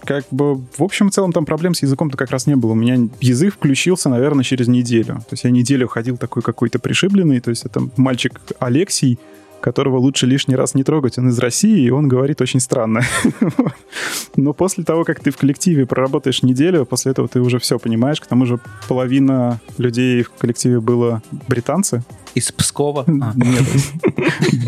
как 0.04 0.24
бы, 0.30 0.56
в 0.56 0.82
общем 0.82 1.10
в 1.10 1.12
целом, 1.12 1.32
там 1.32 1.46
проблем 1.46 1.74
с 1.74 1.82
языком-то 1.82 2.16
как 2.16 2.30
раз 2.30 2.46
не 2.46 2.54
было. 2.54 2.72
У 2.72 2.76
меня 2.76 2.98
язык 3.20 3.54
включился, 3.54 4.08
наверное, 4.08 4.44
через 4.44 4.68
неделю. 4.68 5.16
То 5.28 5.32
есть 5.32 5.44
я 5.44 5.50
неделю 5.50 5.88
ходил 5.88 6.16
такой 6.16 6.42
какой-то 6.42 6.78
пришибленный. 6.78 7.40
То 7.40 7.50
есть 7.50 7.64
это 7.64 7.82
мальчик 7.96 8.40
Алексей, 8.58 9.18
которого 9.60 9.98
лучше 9.98 10.26
лишний 10.26 10.56
раз 10.56 10.74
не 10.74 10.84
трогать. 10.84 11.18
Он 11.18 11.28
из 11.28 11.38
России, 11.38 11.84
и 11.84 11.90
он 11.90 12.08
говорит 12.08 12.40
очень 12.40 12.60
странно. 12.60 13.02
Но 14.36 14.52
после 14.52 14.84
того, 14.84 15.04
как 15.04 15.20
ты 15.20 15.30
в 15.30 15.36
коллективе 15.36 15.86
проработаешь 15.86 16.42
неделю, 16.42 16.84
после 16.86 17.12
этого 17.12 17.28
ты 17.28 17.40
уже 17.40 17.58
все 17.58 17.78
понимаешь. 17.78 18.20
К 18.20 18.26
тому 18.26 18.46
же 18.46 18.58
половина 18.88 19.60
людей 19.78 20.22
в 20.22 20.30
коллективе 20.30 20.80
было 20.80 21.22
британцы, 21.48 22.02
из 22.34 22.52
Пскова? 22.52 23.04
А. 23.06 23.32
Нет. 23.34 23.64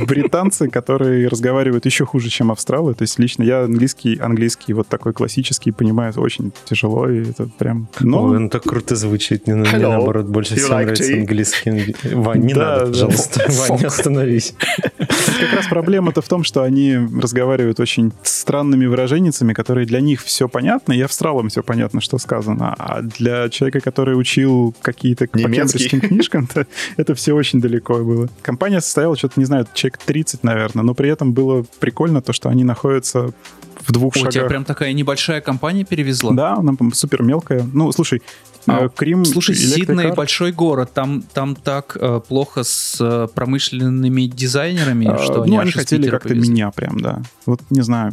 Британцы, 0.07 0.69
которые 0.69 1.29
разговаривают 1.29 1.87
еще 1.87 2.05
хуже, 2.05 2.29
чем 2.29 2.51
австралы. 2.51 2.95
То 2.95 3.03
есть 3.03 3.19
лично 3.19 3.43
я 3.43 3.65
английский, 3.65 4.19
английский 4.19 4.73
вот 4.73 4.89
такой 4.89 5.13
классический 5.13 5.73
понимаю 5.73 6.13
очень 6.17 6.53
тяжело, 6.65 7.09
и 7.09 7.31
это 7.31 7.49
прям... 7.59 7.89
Но... 8.01 8.25
Ой, 8.25 8.37
он 8.37 8.49
так 8.51 8.63
круто 8.63 8.97
звучит. 8.97 9.47
Мне, 9.47 9.57
мне 9.57 9.79
наоборот 9.79 10.27
больше 10.27 10.57
всего 10.57 10.75
like 10.75 10.83
нравится 10.83 11.13
английский. 11.13 11.97
Вань, 12.15 12.41
не 12.41 12.55
да, 12.55 12.79
надо, 12.79 12.87
пожалуйста. 12.87 13.45
Да. 13.47 13.55
Вань, 13.69 13.85
остановись. 13.85 14.55
Как 14.99 15.53
раз 15.55 15.67
проблема-то 15.69 16.23
в 16.23 16.29
том, 16.29 16.45
что 16.45 16.63
они 16.63 16.97
разговаривают 17.21 17.81
очень 17.81 18.13
странными 18.23 18.87
выражениями, 18.87 19.53
которые 19.53 19.87
для 19.87 20.01
них 20.01 20.23
все 20.23 20.49
понятно, 20.49 20.93
и 20.93 21.01
австралам 21.01 21.49
все 21.49 21.63
понятно, 21.63 22.01
что 22.01 22.19
сказано. 22.19 22.75
А 22.79 23.03
для 23.03 23.49
человека, 23.49 23.81
который 23.81 24.19
учил 24.19 24.75
какие-то 24.83 25.27
по 25.27 25.39
кембриджским 25.39 26.01
книжкам, 26.01 26.49
это 26.97 27.15
все 27.15 27.35
очень 27.35 27.52
очень 27.53 27.61
далеко 27.61 27.99
было. 27.99 28.29
Компания 28.41 28.81
состояла, 28.81 29.17
что-то, 29.17 29.39
не 29.39 29.45
знаю, 29.45 29.67
человек 29.75 29.99
30, 29.99 30.43
наверное, 30.43 30.83
но 30.83 30.95
при 30.95 31.11
этом 31.11 31.33
было 31.33 31.65
прикольно 31.81 32.23
то, 32.23 32.33
что 32.33 32.49
они 32.49 32.65
находятся 32.65 33.33
в 33.81 33.93
двух 33.93 34.15
О, 34.15 34.19
шагах. 34.19 34.29
У 34.29 34.33
тебя 34.33 34.45
прям 34.47 34.65
такая 34.65 34.93
небольшая 34.93 35.41
компания 35.41 35.85
перевезла? 35.85 36.35
Да, 36.35 36.55
она 36.55 36.75
супер 36.93 37.23
мелкая. 37.23 37.67
Ну, 37.73 37.91
слушай, 37.93 38.23
а, 38.67 38.85
э, 38.85 38.89
Крим, 38.95 39.25
слушай, 39.25 39.55
Сидней 39.55 40.13
большой 40.13 40.53
город, 40.53 40.93
там, 40.95 41.23
там 41.23 41.55
так 41.55 41.97
э, 42.01 42.21
плохо 42.27 42.63
с 42.63 42.97
э, 43.01 43.29
промышленными 43.35 44.23
дизайнерами, 44.23 45.09
а, 45.09 45.19
что 45.19 45.39
ну, 45.39 45.43
они, 45.43 45.59
они 45.59 45.71
хотели 45.73 46.09
как-то 46.09 46.35
меня 46.35 46.71
прям, 46.71 47.01
да. 47.01 47.23
Вот 47.47 47.61
не 47.71 47.81
знаю, 47.81 48.13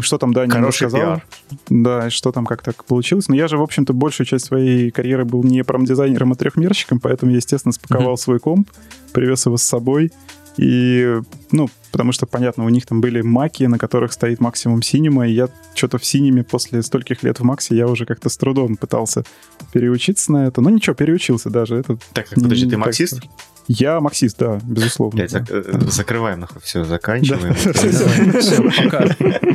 что 0.00 0.18
там, 0.18 0.32
да, 0.32 0.46
не 0.46 0.72
сказал. 0.72 1.22
Да, 1.68 2.10
что 2.10 2.32
там 2.32 2.46
как 2.46 2.62
так 2.62 2.84
получилось. 2.84 3.28
Но 3.28 3.36
я 3.36 3.46
же, 3.46 3.56
в 3.56 3.62
общем-то, 3.62 3.92
большую 3.92 4.26
часть 4.26 4.46
своей 4.46 4.90
карьеры 4.90 5.24
был 5.24 5.44
не 5.44 5.62
промдизайнером, 5.62 6.32
а 6.32 6.34
трехмерщиком, 6.34 6.98
поэтому 6.98 7.30
я, 7.30 7.36
естественно, 7.36 7.72
спаковал 7.72 8.14
mm-hmm. 8.14 8.18
свой 8.18 8.38
комп, 8.40 8.70
привез 9.12 9.46
его 9.46 9.56
с 9.56 9.62
собой, 9.62 10.10
и, 10.56 11.20
ну, 11.52 11.68
потому 11.90 12.12
что, 12.12 12.26
понятно, 12.26 12.64
у 12.64 12.68
них 12.68 12.86
там 12.86 13.00
были 13.00 13.22
маки, 13.22 13.64
на 13.64 13.78
которых 13.78 14.12
стоит 14.12 14.40
максимум 14.40 14.82
синема, 14.82 15.26
и 15.26 15.32
я 15.32 15.48
что-то 15.74 15.98
в 15.98 16.04
синеме 16.04 16.44
после 16.44 16.82
стольких 16.82 17.22
лет 17.22 17.40
в 17.40 17.44
максе 17.44 17.76
я 17.76 17.88
уже 17.88 18.06
как-то 18.06 18.28
с 18.28 18.36
трудом 18.36 18.76
пытался 18.76 19.24
переучиться 19.72 20.32
на 20.32 20.46
это. 20.46 20.60
Ну, 20.60 20.70
ничего, 20.70 20.94
переучился 20.94 21.50
даже. 21.50 21.76
Это 21.76 21.96
так, 22.12 22.28
так 22.28 22.34
подожди, 22.34 22.68
ты 22.68 22.76
максист? 22.76 23.22
Я 23.68 24.00
максист, 24.00 24.38
да, 24.38 24.60
безусловно. 24.62 25.16
Блядь, 25.16 25.32
да. 25.32 25.40
Зак- 25.40 25.78
да. 25.78 25.90
Закрываем, 25.90 26.40
нахуй, 26.40 26.60
все, 26.62 26.84
заканчиваем. 26.84 27.54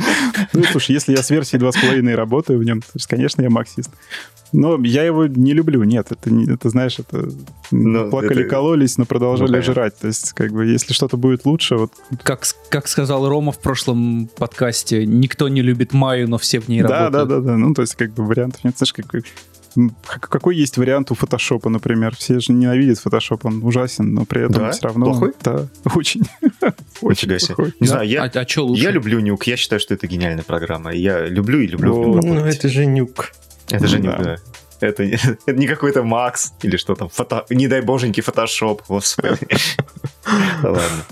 Ну, 0.52 0.64
слушай, 0.64 0.92
если 0.92 1.12
я 1.12 1.22
с 1.22 1.30
версией 1.30 1.62
2.5 1.62 2.14
работаю 2.14 2.58
в 2.58 2.64
нем, 2.64 2.82
то, 2.82 2.98
конечно, 3.08 3.42
я 3.42 3.50
максист. 3.50 3.90
Но 4.52 4.78
я 4.82 5.04
его 5.04 5.26
не 5.26 5.52
люблю, 5.52 5.84
нет, 5.84 6.08
это, 6.10 6.28
это 6.28 6.70
знаешь, 6.70 6.98
это 6.98 7.28
но 7.70 8.10
плакали, 8.10 8.40
это... 8.40 8.50
кололись, 8.50 8.98
но 8.98 9.04
продолжали 9.04 9.56
ну, 9.56 9.62
жрать. 9.62 9.96
То 9.98 10.08
есть, 10.08 10.32
как 10.32 10.52
бы, 10.52 10.66
если 10.66 10.92
что-то 10.92 11.16
будет 11.16 11.44
лучше, 11.44 11.76
вот... 11.76 11.92
Как, 12.24 12.42
как 12.68 12.88
сказал 12.88 13.28
Рома 13.28 13.52
в 13.52 13.60
прошлом 13.60 14.28
подкасте, 14.36 15.06
никто 15.06 15.48
не 15.48 15.62
любит 15.62 15.92
Майю, 15.92 16.28
но 16.28 16.38
все 16.38 16.58
в 16.58 16.68
ней 16.68 16.82
да, 16.82 17.04
работают. 17.04 17.28
Да, 17.28 17.36
да, 17.36 17.40
да, 17.42 17.56
ну, 17.56 17.74
то 17.74 17.82
есть, 17.82 17.94
как 17.94 18.12
бы, 18.12 18.26
вариантов 18.26 18.64
нет. 18.64 18.76
Знаешь, 18.76 18.92
как, 18.92 19.14
какой 20.04 20.56
есть 20.56 20.76
вариант 20.76 21.10
у 21.10 21.14
фотошопа, 21.14 21.68
например? 21.68 22.14
Все 22.16 22.40
же 22.40 22.52
ненавидят 22.52 22.98
фотошоп, 22.98 23.44
он 23.44 23.62
ужасен, 23.62 24.12
но 24.12 24.24
при 24.24 24.44
этом 24.44 24.64
да? 24.64 24.70
все 24.70 24.82
равно... 24.82 25.06
Плохой? 25.06 25.32
Да, 25.42 25.66
очень. 25.94 26.22
очень 27.00 27.46
плохой. 27.46 27.72
Не 27.80 27.86
знаю, 27.86 28.08
я, 28.08 28.24
а, 28.24 28.30
а 28.32 28.44
я 28.74 28.90
люблю 28.90 29.20
Нюк, 29.20 29.46
я 29.46 29.56
считаю, 29.56 29.80
что 29.80 29.94
это 29.94 30.06
гениальная 30.06 30.44
программа. 30.44 30.92
Я 30.92 31.26
люблю 31.26 31.60
и 31.60 31.66
люблю. 31.66 31.94
Вот. 31.94 32.24
Ну, 32.24 32.44
это 32.44 32.68
же 32.68 32.86
Нюк. 32.86 33.32
Это 33.70 33.86
же 33.86 33.98
Нюк, 34.00 34.22
да. 34.22 34.36
Это, 34.80 35.02
это 35.46 35.52
не 35.52 35.66
какой-то 35.66 36.02
Макс 36.02 36.52
или 36.62 36.76
что 36.76 36.94
там, 36.94 37.08
фото, 37.08 37.44
не 37.50 37.68
дай 37.68 37.82
боженький 37.82 38.22
фотошоп, 38.22 38.82
господи. 38.88 39.46
Ладно. 40.62 41.04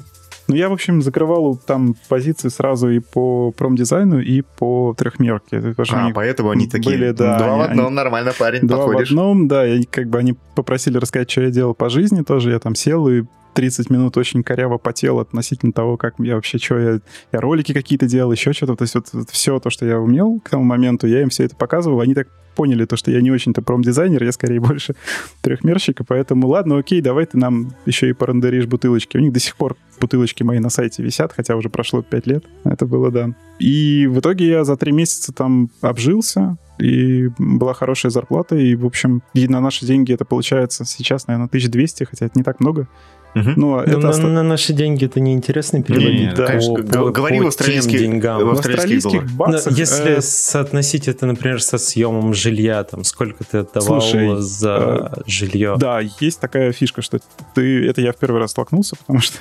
Ну, 0.48 0.54
я, 0.54 0.70
в 0.70 0.72
общем, 0.72 1.02
закрывал 1.02 1.56
там 1.56 1.94
позиции 2.08 2.48
сразу 2.48 2.88
и 2.88 3.00
по 3.00 3.52
промдизайну, 3.52 4.18
и 4.18 4.40
по 4.40 4.94
трехмерке. 4.96 5.74
А, 5.90 6.10
поэтому 6.14 6.50
они 6.50 6.66
такие, 6.66 6.96
были, 6.96 7.10
да, 7.10 7.36
два 7.38 7.46
они, 7.48 7.58
в 7.58 7.64
одном, 7.70 7.86
они, 7.88 7.94
нормально, 7.94 8.32
парень, 8.38 8.66
два 8.66 8.78
походишь. 8.78 9.08
в 9.08 9.12
одном, 9.12 9.46
да, 9.46 9.66
и 9.66 9.82
как 9.84 10.08
бы 10.08 10.18
они 10.18 10.34
попросили 10.54 10.96
рассказать, 10.96 11.30
что 11.30 11.42
я 11.42 11.50
делал 11.50 11.74
по 11.74 11.90
жизни 11.90 12.22
тоже. 12.22 12.50
Я 12.50 12.60
там 12.60 12.74
сел 12.74 13.06
и 13.08 13.24
30 13.58 13.90
минут 13.90 14.16
очень 14.16 14.44
коряво 14.44 14.78
потел 14.78 15.18
относительно 15.18 15.72
того, 15.72 15.96
как 15.96 16.14
я 16.18 16.36
вообще, 16.36 16.58
что 16.58 16.78
я, 16.78 17.00
я 17.32 17.40
ролики 17.40 17.72
какие-то 17.74 18.06
делал, 18.06 18.30
еще 18.30 18.52
что-то. 18.52 18.76
То 18.76 18.82
есть 18.82 18.94
вот, 18.94 19.08
вот 19.12 19.30
все 19.30 19.58
то, 19.58 19.68
что 19.68 19.84
я 19.84 19.98
умел 19.98 20.38
к 20.38 20.50
тому 20.50 20.62
моменту, 20.62 21.08
я 21.08 21.22
им 21.22 21.28
все 21.28 21.42
это 21.42 21.56
показывал. 21.56 22.00
Они 22.00 22.14
так 22.14 22.28
поняли 22.54 22.84
то, 22.84 22.96
что 22.96 23.10
я 23.10 23.20
не 23.20 23.32
очень-то 23.32 23.60
промдизайнер, 23.60 24.22
я 24.22 24.30
скорее 24.30 24.60
больше 24.68 24.94
трехмерщик, 25.42 26.02
поэтому 26.06 26.46
ладно, 26.46 26.78
окей, 26.78 27.00
давай 27.00 27.26
ты 27.26 27.36
нам 27.36 27.72
еще 27.84 28.08
и 28.08 28.12
порендеришь 28.12 28.66
бутылочки. 28.66 29.16
У 29.16 29.20
них 29.20 29.32
до 29.32 29.40
сих 29.40 29.56
пор 29.56 29.74
бутылочки 30.00 30.44
мои 30.44 30.60
на 30.60 30.70
сайте 30.70 31.02
висят, 31.02 31.32
хотя 31.32 31.56
уже 31.56 31.68
прошло 31.68 32.00
5 32.02 32.26
лет. 32.28 32.44
Это 32.62 32.86
было, 32.86 33.10
да. 33.10 33.30
И 33.58 34.06
в 34.06 34.20
итоге 34.20 34.46
я 34.46 34.62
за 34.64 34.76
3 34.76 34.92
месяца 34.92 35.32
там 35.32 35.70
обжился, 35.80 36.58
и 36.78 37.28
была 37.38 37.74
хорошая 37.74 38.10
зарплата, 38.10 38.56
и, 38.56 38.74
в 38.74 38.86
общем, 38.86 39.22
и 39.34 39.48
на 39.48 39.60
наши 39.60 39.84
деньги 39.84 40.12
это 40.12 40.24
получается 40.24 40.84
сейчас, 40.84 41.26
наверное, 41.26 41.48
1200, 41.48 42.04
хотя 42.04 42.26
это 42.26 42.38
не 42.38 42.44
так 42.44 42.60
много. 42.60 42.88
Угу. 43.34 43.50
Но 43.56 43.82
это 43.82 43.98
на, 43.98 44.08
оста... 44.08 44.26
на 44.26 44.42
наши 44.42 44.72
деньги 44.72 45.04
это 45.04 45.20
неинтересно 45.20 45.82
переводить. 45.82 46.30
Не, 46.30 46.34
да. 46.34 46.46
конечно, 46.46 46.74
по, 46.74 47.10
говори 47.10 47.38
по 47.38 47.44
в 47.44 47.48
австралийских 47.48 47.98
деньгам. 47.98 48.44
В 48.44 48.50
австралийских 48.50 49.30
баксах. 49.32 49.72
Но 49.72 49.78
если 49.78 50.16
э... 50.16 50.20
соотносить 50.20 51.08
это, 51.08 51.26
например, 51.26 51.62
со 51.62 51.78
съемом 51.78 52.34
жилья, 52.34 52.82
там 52.84 53.04
сколько 53.04 53.44
ты 53.44 53.58
отдавал 53.58 54.00
Слушай, 54.00 54.36
за 54.38 55.12
э... 55.16 55.20
жилье? 55.26 55.76
Да, 55.78 56.00
есть 56.20 56.40
такая 56.40 56.72
фишка, 56.72 57.02
что 57.02 57.20
ты, 57.54 57.86
это 57.86 58.00
я 58.00 58.12
в 58.12 58.16
первый 58.16 58.40
раз 58.40 58.52
столкнулся, 58.52 58.96
потому 58.96 59.20
что, 59.20 59.38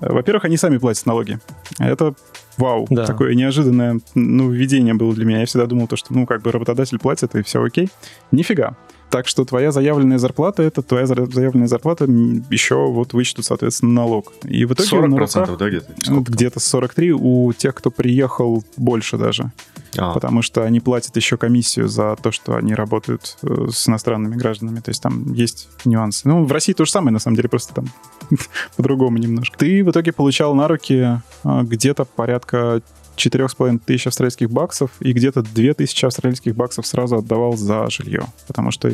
э, 0.00 0.12
во-первых, 0.12 0.44
они 0.44 0.56
сами 0.56 0.78
платят 0.78 1.06
налоги. 1.06 1.38
Это 1.78 2.14
вау, 2.58 2.86
да. 2.90 3.06
такое 3.06 3.34
неожиданное 3.34 4.00
ну, 4.14 4.50
введение 4.50 4.94
было 4.94 5.14
для 5.14 5.24
меня. 5.24 5.40
Я 5.40 5.46
всегда 5.46 5.66
думал, 5.66 5.88
то, 5.88 5.96
что, 5.96 6.12
ну, 6.12 6.26
как 6.26 6.42
бы 6.42 6.52
работодатель 6.52 6.98
платит, 6.98 7.34
и 7.34 7.42
все 7.42 7.62
окей. 7.62 7.88
Нифига. 8.30 8.76
Так 9.14 9.28
что 9.28 9.44
твоя 9.44 9.70
заявленная 9.70 10.18
зарплата, 10.18 10.64
это 10.64 10.82
твоя 10.82 11.06
заявленная 11.06 11.68
зарплата, 11.68 12.06
еще 12.50 12.74
вот 12.88 13.12
вычтут, 13.12 13.44
соответственно, 13.44 13.92
налог. 13.92 14.32
И 14.42 14.64
в 14.64 14.72
итоге 14.72 14.88
40% 14.88 15.06
на 15.06 15.18
руках, 15.18 15.56
да, 15.56 15.68
где-то? 15.68 15.92
Где-то 16.08 16.58
43, 16.58 17.12
у 17.12 17.52
тех, 17.52 17.76
кто 17.76 17.92
приехал, 17.92 18.64
больше 18.76 19.16
даже. 19.16 19.52
А. 19.96 20.12
Потому 20.14 20.42
что 20.42 20.64
они 20.64 20.80
платят 20.80 21.14
еще 21.14 21.36
комиссию 21.36 21.86
за 21.86 22.16
то, 22.20 22.32
что 22.32 22.56
они 22.56 22.74
работают 22.74 23.36
э, 23.44 23.68
с 23.70 23.88
иностранными 23.88 24.34
гражданами. 24.34 24.80
То 24.80 24.88
есть 24.88 25.00
там 25.00 25.32
есть 25.32 25.68
нюансы. 25.84 26.26
Ну, 26.26 26.44
в 26.44 26.50
России 26.50 26.72
то 26.72 26.84
же 26.84 26.90
самое, 26.90 27.12
на 27.12 27.20
самом 27.20 27.36
деле, 27.36 27.48
просто 27.48 27.72
там 27.72 27.86
по-другому 28.76 29.18
немножко. 29.18 29.56
Ты 29.56 29.84
в 29.84 29.92
итоге 29.92 30.12
получал 30.12 30.56
на 30.56 30.66
руки 30.66 31.20
э, 31.44 31.62
где-то 31.62 32.04
порядка 32.04 32.82
4,5 33.16 33.80
тысяч 33.84 34.06
австралийских 34.06 34.50
баксов 34.50 34.90
и 35.00 35.12
где-то 35.12 35.42
2 35.42 35.74
тысячи 35.74 36.04
австралийских 36.04 36.54
баксов 36.54 36.86
сразу 36.86 37.16
отдавал 37.16 37.56
за 37.56 37.88
жилье. 37.90 38.26
Потому 38.46 38.70
что, 38.70 38.92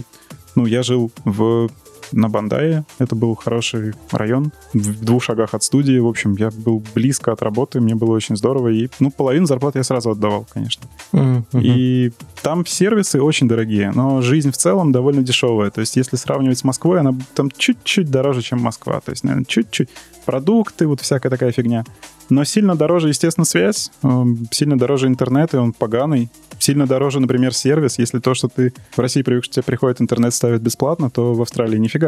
ну, 0.54 0.66
я 0.66 0.82
жил 0.82 1.12
в 1.24 1.68
на 2.12 2.28
Бандае. 2.28 2.84
Это 2.98 3.14
был 3.14 3.34
хороший 3.34 3.94
район, 4.10 4.52
в 4.72 5.04
двух 5.04 5.22
шагах 5.22 5.54
от 5.54 5.62
студии. 5.62 5.98
В 5.98 6.06
общем, 6.06 6.34
я 6.36 6.50
был 6.50 6.82
близко 6.94 7.32
от 7.32 7.42
работы, 7.42 7.80
мне 7.80 7.94
было 7.94 8.12
очень 8.14 8.36
здорово. 8.36 8.68
И, 8.68 8.88
ну, 9.00 9.10
половину 9.10 9.46
зарплаты 9.46 9.78
я 9.78 9.84
сразу 9.84 10.10
отдавал, 10.10 10.46
конечно. 10.52 10.84
Mm-hmm. 11.12 11.62
И 11.62 12.12
там 12.42 12.66
сервисы 12.66 13.20
очень 13.20 13.48
дорогие, 13.48 13.92
но 13.94 14.22
жизнь 14.22 14.50
в 14.50 14.56
целом 14.56 14.92
довольно 14.92 15.22
дешевая. 15.22 15.70
То 15.70 15.80
есть, 15.80 15.96
если 15.96 16.16
сравнивать 16.16 16.58
с 16.58 16.64
Москвой, 16.64 17.00
она 17.00 17.14
там 17.34 17.50
чуть-чуть 17.50 18.10
дороже, 18.10 18.42
чем 18.42 18.60
Москва. 18.60 19.00
То 19.00 19.10
есть, 19.10 19.24
наверное, 19.24 19.44
чуть-чуть. 19.46 19.88
Продукты, 20.26 20.86
вот 20.86 21.00
всякая 21.00 21.30
такая 21.30 21.50
фигня. 21.50 21.84
Но 22.30 22.44
сильно 22.44 22.76
дороже, 22.76 23.08
естественно, 23.08 23.44
связь, 23.44 23.90
эм, 24.02 24.46
сильно 24.52 24.78
дороже 24.78 25.08
интернет, 25.08 25.52
и 25.52 25.56
он 25.56 25.72
поганый. 25.72 26.30
Сильно 26.58 26.86
дороже, 26.86 27.20
например, 27.20 27.52
сервис. 27.52 27.98
Если 27.98 28.20
то, 28.20 28.34
что 28.34 28.48
ты 28.48 28.72
в 28.92 28.98
России 29.00 29.22
привык, 29.22 29.44
что 29.44 29.54
тебе 29.54 29.64
приходит 29.64 30.00
интернет, 30.00 30.32
ставит 30.32 30.62
бесплатно, 30.62 31.10
то 31.10 31.34
в 31.34 31.42
Австралии 31.42 31.78
нифига 31.78 31.99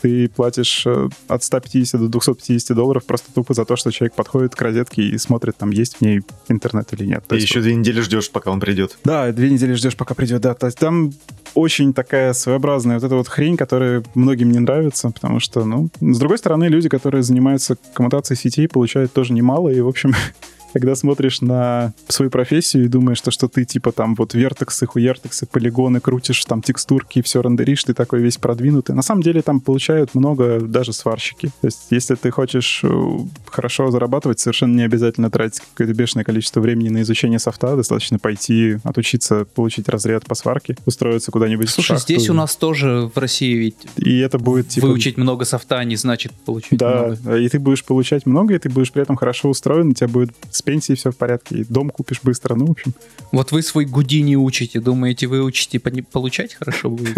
ты 0.00 0.28
платишь 0.28 0.84
э, 0.86 1.08
от 1.28 1.42
150 1.42 2.00
до 2.00 2.08
250 2.08 2.76
долларов 2.76 3.04
просто 3.04 3.32
тупо 3.32 3.54
за 3.54 3.64
то, 3.64 3.76
что 3.76 3.90
человек 3.90 4.14
подходит 4.14 4.54
к 4.54 4.62
розетке 4.62 5.02
и 5.02 5.18
смотрит, 5.18 5.56
там 5.56 5.70
есть 5.70 5.96
в 5.96 6.00
ней 6.00 6.22
интернет 6.48 6.92
или 6.92 7.06
нет. 7.06 7.24
То 7.26 7.36
и 7.36 7.40
еще 7.40 7.60
две 7.60 7.74
недели 7.74 8.00
ждешь, 8.00 8.30
пока 8.30 8.50
он 8.50 8.60
придет. 8.60 8.98
Да, 9.04 9.32
две 9.32 9.50
недели 9.50 9.72
ждешь, 9.74 9.96
пока 9.96 10.14
придет, 10.14 10.42
да. 10.42 10.54
То 10.54 10.66
есть 10.66 10.78
там 10.78 11.12
очень 11.54 11.92
такая 11.92 12.32
своеобразная 12.34 12.96
вот 12.96 13.04
эта 13.04 13.14
вот 13.16 13.28
хрень, 13.28 13.56
которая 13.56 14.04
многим 14.14 14.50
не 14.52 14.58
нравится, 14.58 15.10
потому 15.10 15.40
что, 15.40 15.64
ну, 15.64 15.88
с 16.00 16.18
другой 16.18 16.38
стороны, 16.38 16.64
люди, 16.64 16.88
которые 16.88 17.22
занимаются 17.22 17.76
коммутацией 17.94 18.38
сетей, 18.38 18.68
получают 18.68 19.12
тоже 19.12 19.32
немало, 19.32 19.70
и, 19.70 19.80
в 19.80 19.88
общем, 19.88 20.14
когда 20.76 20.94
смотришь 20.94 21.40
на 21.40 21.94
свою 22.08 22.30
профессию 22.30 22.84
и 22.84 22.88
думаешь, 22.88 23.16
что, 23.16 23.30
что 23.30 23.48
ты 23.48 23.64
типа 23.64 23.92
там 23.92 24.14
вот 24.14 24.34
вертексы, 24.34 24.84
хуертексы, 24.84 25.46
полигоны 25.46 26.00
крутишь, 26.00 26.44
там 26.44 26.60
текстурки, 26.60 27.22
все 27.22 27.40
рендеришь, 27.40 27.84
ты 27.84 27.94
такой 27.94 28.20
весь 28.20 28.36
продвинутый. 28.36 28.94
На 28.94 29.00
самом 29.00 29.22
деле 29.22 29.40
там 29.40 29.60
получают 29.60 30.14
много 30.14 30.60
даже 30.60 30.92
сварщики. 30.92 31.46
То 31.62 31.68
есть 31.68 31.86
если 31.88 32.14
ты 32.14 32.30
хочешь 32.30 32.80
э, 32.82 33.18
хорошо 33.46 33.90
зарабатывать, 33.90 34.38
совершенно 34.38 34.76
не 34.76 34.82
обязательно 34.82 35.30
тратить 35.30 35.62
какое-то 35.72 35.94
бешеное 35.94 36.24
количество 36.24 36.60
времени 36.60 36.90
на 36.90 37.00
изучение 37.00 37.38
софта, 37.38 37.74
достаточно 37.74 38.18
пойти 38.18 38.76
отучиться, 38.84 39.46
получить 39.46 39.88
разряд 39.88 40.26
по 40.26 40.34
сварке, 40.34 40.76
устроиться 40.84 41.30
куда-нибудь 41.30 41.70
Слушай, 41.70 41.96
здесь 41.96 42.28
у 42.28 42.34
нас 42.34 42.54
тоже 42.54 43.10
в 43.14 43.18
России 43.18 43.54
ведь 43.54 43.76
и 43.96 44.18
это 44.18 44.38
будет 44.38 44.68
типа... 44.68 44.88
выучить 44.88 45.16
много 45.16 45.46
софта 45.46 45.82
не 45.84 45.96
значит 45.96 46.32
получить 46.44 46.78
да, 46.78 47.16
много. 47.22 47.36
и 47.38 47.48
ты 47.48 47.58
будешь 47.58 47.82
получать 47.82 48.26
много, 48.26 48.54
и 48.54 48.58
ты 48.58 48.68
будешь 48.68 48.92
при 48.92 49.00
этом 49.00 49.16
хорошо 49.16 49.48
устроен, 49.48 49.88
у 49.88 49.94
тебя 49.94 50.08
будет 50.08 50.32
пенсией 50.66 50.96
все 50.96 51.12
в 51.12 51.16
порядке, 51.16 51.58
и 51.58 51.64
дом 51.64 51.90
купишь 51.90 52.20
быстро, 52.22 52.56
ну, 52.56 52.66
в 52.66 52.70
общем. 52.72 52.92
Вот 53.32 53.52
вы 53.52 53.62
свой 53.62 53.84
Гудини 53.86 54.34
учите, 54.36 54.80
думаете, 54.80 55.28
вы 55.28 55.42
учите 55.42 55.78
получать 55.78 56.54
хорошо 56.54 56.90
будет? 56.90 57.16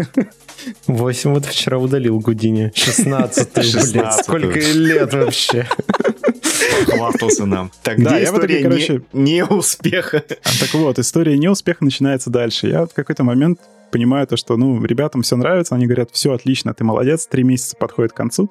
8 0.86 1.30
вот 1.32 1.46
вчера 1.46 1.78
удалил 1.78 2.20
Гудини. 2.20 2.70
16 2.74 3.54
блядь, 3.54 4.14
сколько 4.22 4.60
лет 4.60 5.12
вообще? 5.14 5.66
Хвастался 6.84 7.46
нам. 7.46 7.72
Так, 7.82 8.02
да, 8.02 8.18
я 8.18 8.24
история 8.24 8.60
итоге, 8.60 8.62
короче... 8.62 9.02
не, 9.12 9.32
не 9.32 9.44
успеха? 9.44 10.22
А, 10.28 10.48
так 10.60 10.74
вот, 10.74 10.98
история 10.98 11.38
неуспеха 11.38 11.84
начинается 11.84 12.30
дальше. 12.30 12.68
Я 12.68 12.86
в 12.86 12.92
какой-то 12.92 13.24
момент 13.24 13.60
понимаю 13.90 14.26
то, 14.26 14.36
что, 14.36 14.56
ну, 14.58 14.84
ребятам 14.84 15.22
все 15.22 15.36
нравится, 15.36 15.74
они 15.74 15.86
говорят, 15.86 16.10
все 16.12 16.32
отлично, 16.34 16.74
ты 16.74 16.84
молодец, 16.84 17.26
три 17.26 17.42
месяца 17.42 17.74
подходит 17.76 18.12
к 18.12 18.16
концу 18.16 18.50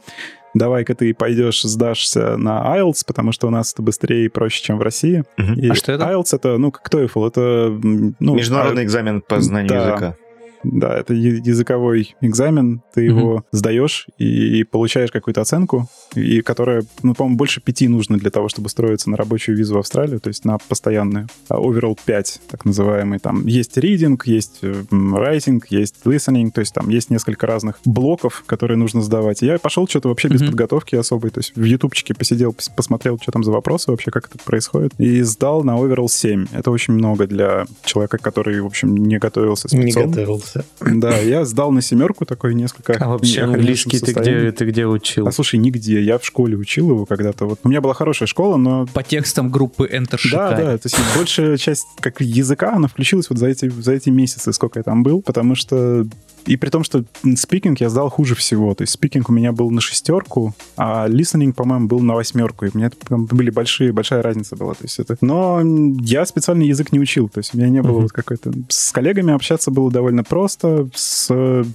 давай-ка 0.53 0.95
ты 0.95 1.13
пойдешь, 1.13 1.62
сдашься 1.63 2.38
на 2.38 2.77
IELTS, 2.77 3.03
потому 3.05 3.31
что 3.31 3.47
у 3.47 3.49
нас 3.49 3.73
это 3.73 3.81
быстрее 3.81 4.25
и 4.25 4.29
проще, 4.29 4.63
чем 4.63 4.77
в 4.77 4.81
России. 4.81 5.23
Угу. 5.38 5.53
И 5.53 5.69
а 5.69 5.75
что 5.75 5.91
это? 5.91 6.05
IELTS 6.05 6.36
это, 6.36 6.57
ну, 6.57 6.71
как 6.71 6.91
TOEFL, 6.91 7.27
это... 7.27 7.79
Ну, 8.19 8.36
Международный 8.36 8.83
а... 8.83 8.86
экзамен 8.86 9.21
по 9.21 9.39
знанию 9.41 9.69
да. 9.69 9.88
языка. 9.88 10.15
Да, 10.63 10.98
это 10.98 11.13
языковой 11.13 12.15
экзамен, 12.22 12.82
ты 12.93 13.02
mm-hmm. 13.02 13.10
его 13.10 13.46
сдаешь 13.52 14.08
и 14.17 14.63
получаешь 14.63 15.12
какую-то 15.12 15.41
оценку, 15.41 15.88
и 16.15 16.41
которая, 16.41 16.84
ну, 17.04 17.13
по-моему, 17.13 17.38
больше 17.38 17.62
пяти 17.62 17.88
нужно 17.88 18.17
для 18.17 18.32
того, 18.32 18.50
чтобы 18.50 18.67
устроиться 18.67 19.10
на 19.10 19.17
рабочую 19.17 19.58
визу 19.58 19.76
в 19.76 19.80
Австралию, 19.80 20.20
то 20.20 20.30
есть 20.30 20.46
на 20.46 20.58
постоянную. 20.58 21.28
А 21.50 21.56
overall 21.56 21.98
5, 22.04 22.41
так 22.50 22.65
называемый. 22.65 23.20
Там 23.20 23.46
есть 23.46 23.78
reading, 23.78 24.20
есть 24.26 24.62
writing, 24.62 25.62
есть 25.70 25.96
listening, 26.06 26.52
то 26.52 26.62
есть 26.62 26.74
там 26.74 26.89
есть 26.89 27.10
несколько 27.10 27.48
разных 27.48 27.80
блоков, 27.86 28.43
которые 28.46 28.78
нужно 28.78 29.02
сдавать. 29.02 29.43
И 29.43 29.46
я 29.46 29.60
пошел 29.60 29.88
что-то 29.88 30.10
вообще 30.10 30.28
без 30.28 30.41
подготовки 30.41 30.96
особой, 30.96 31.32
то 31.32 31.39
есть 31.39 31.56
в 31.56 31.63
ютубчике 31.63 32.13
посидел, 32.13 32.56
посмотрел, 32.76 33.20
что 33.22 33.32
там 33.32 33.43
за 33.43 33.52
вопросы 33.52 33.91
вообще, 33.91 34.12
как 34.12 34.28
это 34.28 34.38
происходит, 34.43 34.93
и 34.98 35.22
сдал 35.22 35.63
на 35.63 35.78
overall 35.78 36.08
7. 36.08 36.48
Это 36.52 36.72
очень 36.72 36.93
много 36.93 37.28
для 37.28 37.65
человека, 37.84 38.17
который, 38.17 38.62
в 38.62 38.65
общем, 38.65 38.96
не 38.96 39.17
готовился 39.17 39.67
спецом. 39.67 39.86
Не 39.86 39.91
готовился 39.91 40.46
учился. 40.47 40.65
Да, 40.81 41.17
я 41.17 41.45
сдал 41.45 41.71
на 41.71 41.81
семерку 41.81 42.25
такой 42.25 42.55
несколько. 42.55 42.93
А 42.93 43.10
вообще 43.10 43.41
английский 43.41 43.99
ты 43.99 44.13
где, 44.13 44.51
ты 44.51 44.65
где 44.65 44.86
учил? 44.86 45.27
А 45.27 45.31
слушай, 45.31 45.57
нигде. 45.57 46.01
Я 46.01 46.17
в 46.17 46.25
школе 46.25 46.57
учил 46.57 46.89
его 46.89 47.05
когда-то. 47.05 47.45
Вот 47.45 47.60
у 47.63 47.69
меня 47.69 47.81
была 47.81 47.93
хорошая 47.93 48.27
школа, 48.27 48.57
но... 48.57 48.86
По 48.88 49.03
текстам 49.03 49.49
группы 49.49 49.88
Enter 49.91 50.19
Да, 50.31 50.51
да. 50.51 50.77
То 50.77 50.86
есть 50.86 50.97
большая 51.15 51.57
часть 51.57 51.88
как 51.99 52.21
языка, 52.21 52.73
она 52.73 52.88
включилась 52.88 53.29
вот 53.29 53.39
за 53.39 53.47
эти, 53.47 53.69
за 53.69 53.93
эти 53.93 54.10
месяцы, 54.10 54.53
сколько 54.53 54.79
я 54.79 54.83
там 54.83 55.03
был, 55.03 55.21
потому 55.21 55.55
что 55.55 56.05
и 56.47 56.55
при 56.55 56.69
том, 56.69 56.83
что 56.83 57.03
спикинг 57.36 57.81
я 57.81 57.89
сдал 57.89 58.10
хуже 58.10 58.33
всего. 58.33 58.73
То 58.73 58.83
есть 58.83 58.93
спикинг 58.93 59.29
у 59.29 59.33
меня 59.33 59.51
был 59.51 59.69
на 59.69 59.81
шестерку, 59.81 60.55
а 60.77 61.07
listening, 61.10 61.53
по-моему, 61.53 61.88
был 61.88 61.99
на 61.99 62.15
восьмерку. 62.15 62.65
И 62.65 62.69
у 62.73 62.77
меня 62.77 62.89
были 63.10 63.49
большие, 63.49 63.91
большая 63.91 64.21
разница 64.21 64.55
была. 64.55 64.73
То 64.73 64.83
есть 64.83 64.97
это... 64.99 65.17
Но 65.19 65.62
я 65.99 66.25
специальный 66.25 66.67
язык 66.67 66.93
не 66.93 66.99
учил. 66.99 67.27
То 67.27 67.39
есть 67.39 67.53
у 67.53 67.57
меня 67.57 67.69
не 67.69 67.81
было 67.81 67.99
uh-huh. 67.99 68.03
вот 68.03 68.12
какой-то... 68.13 68.53
С 68.69 68.91
коллегами 68.93 69.33
общаться 69.33 69.71
было 69.71 69.91
довольно 69.91 70.23
просто. 70.23 70.37
С... 70.47 71.65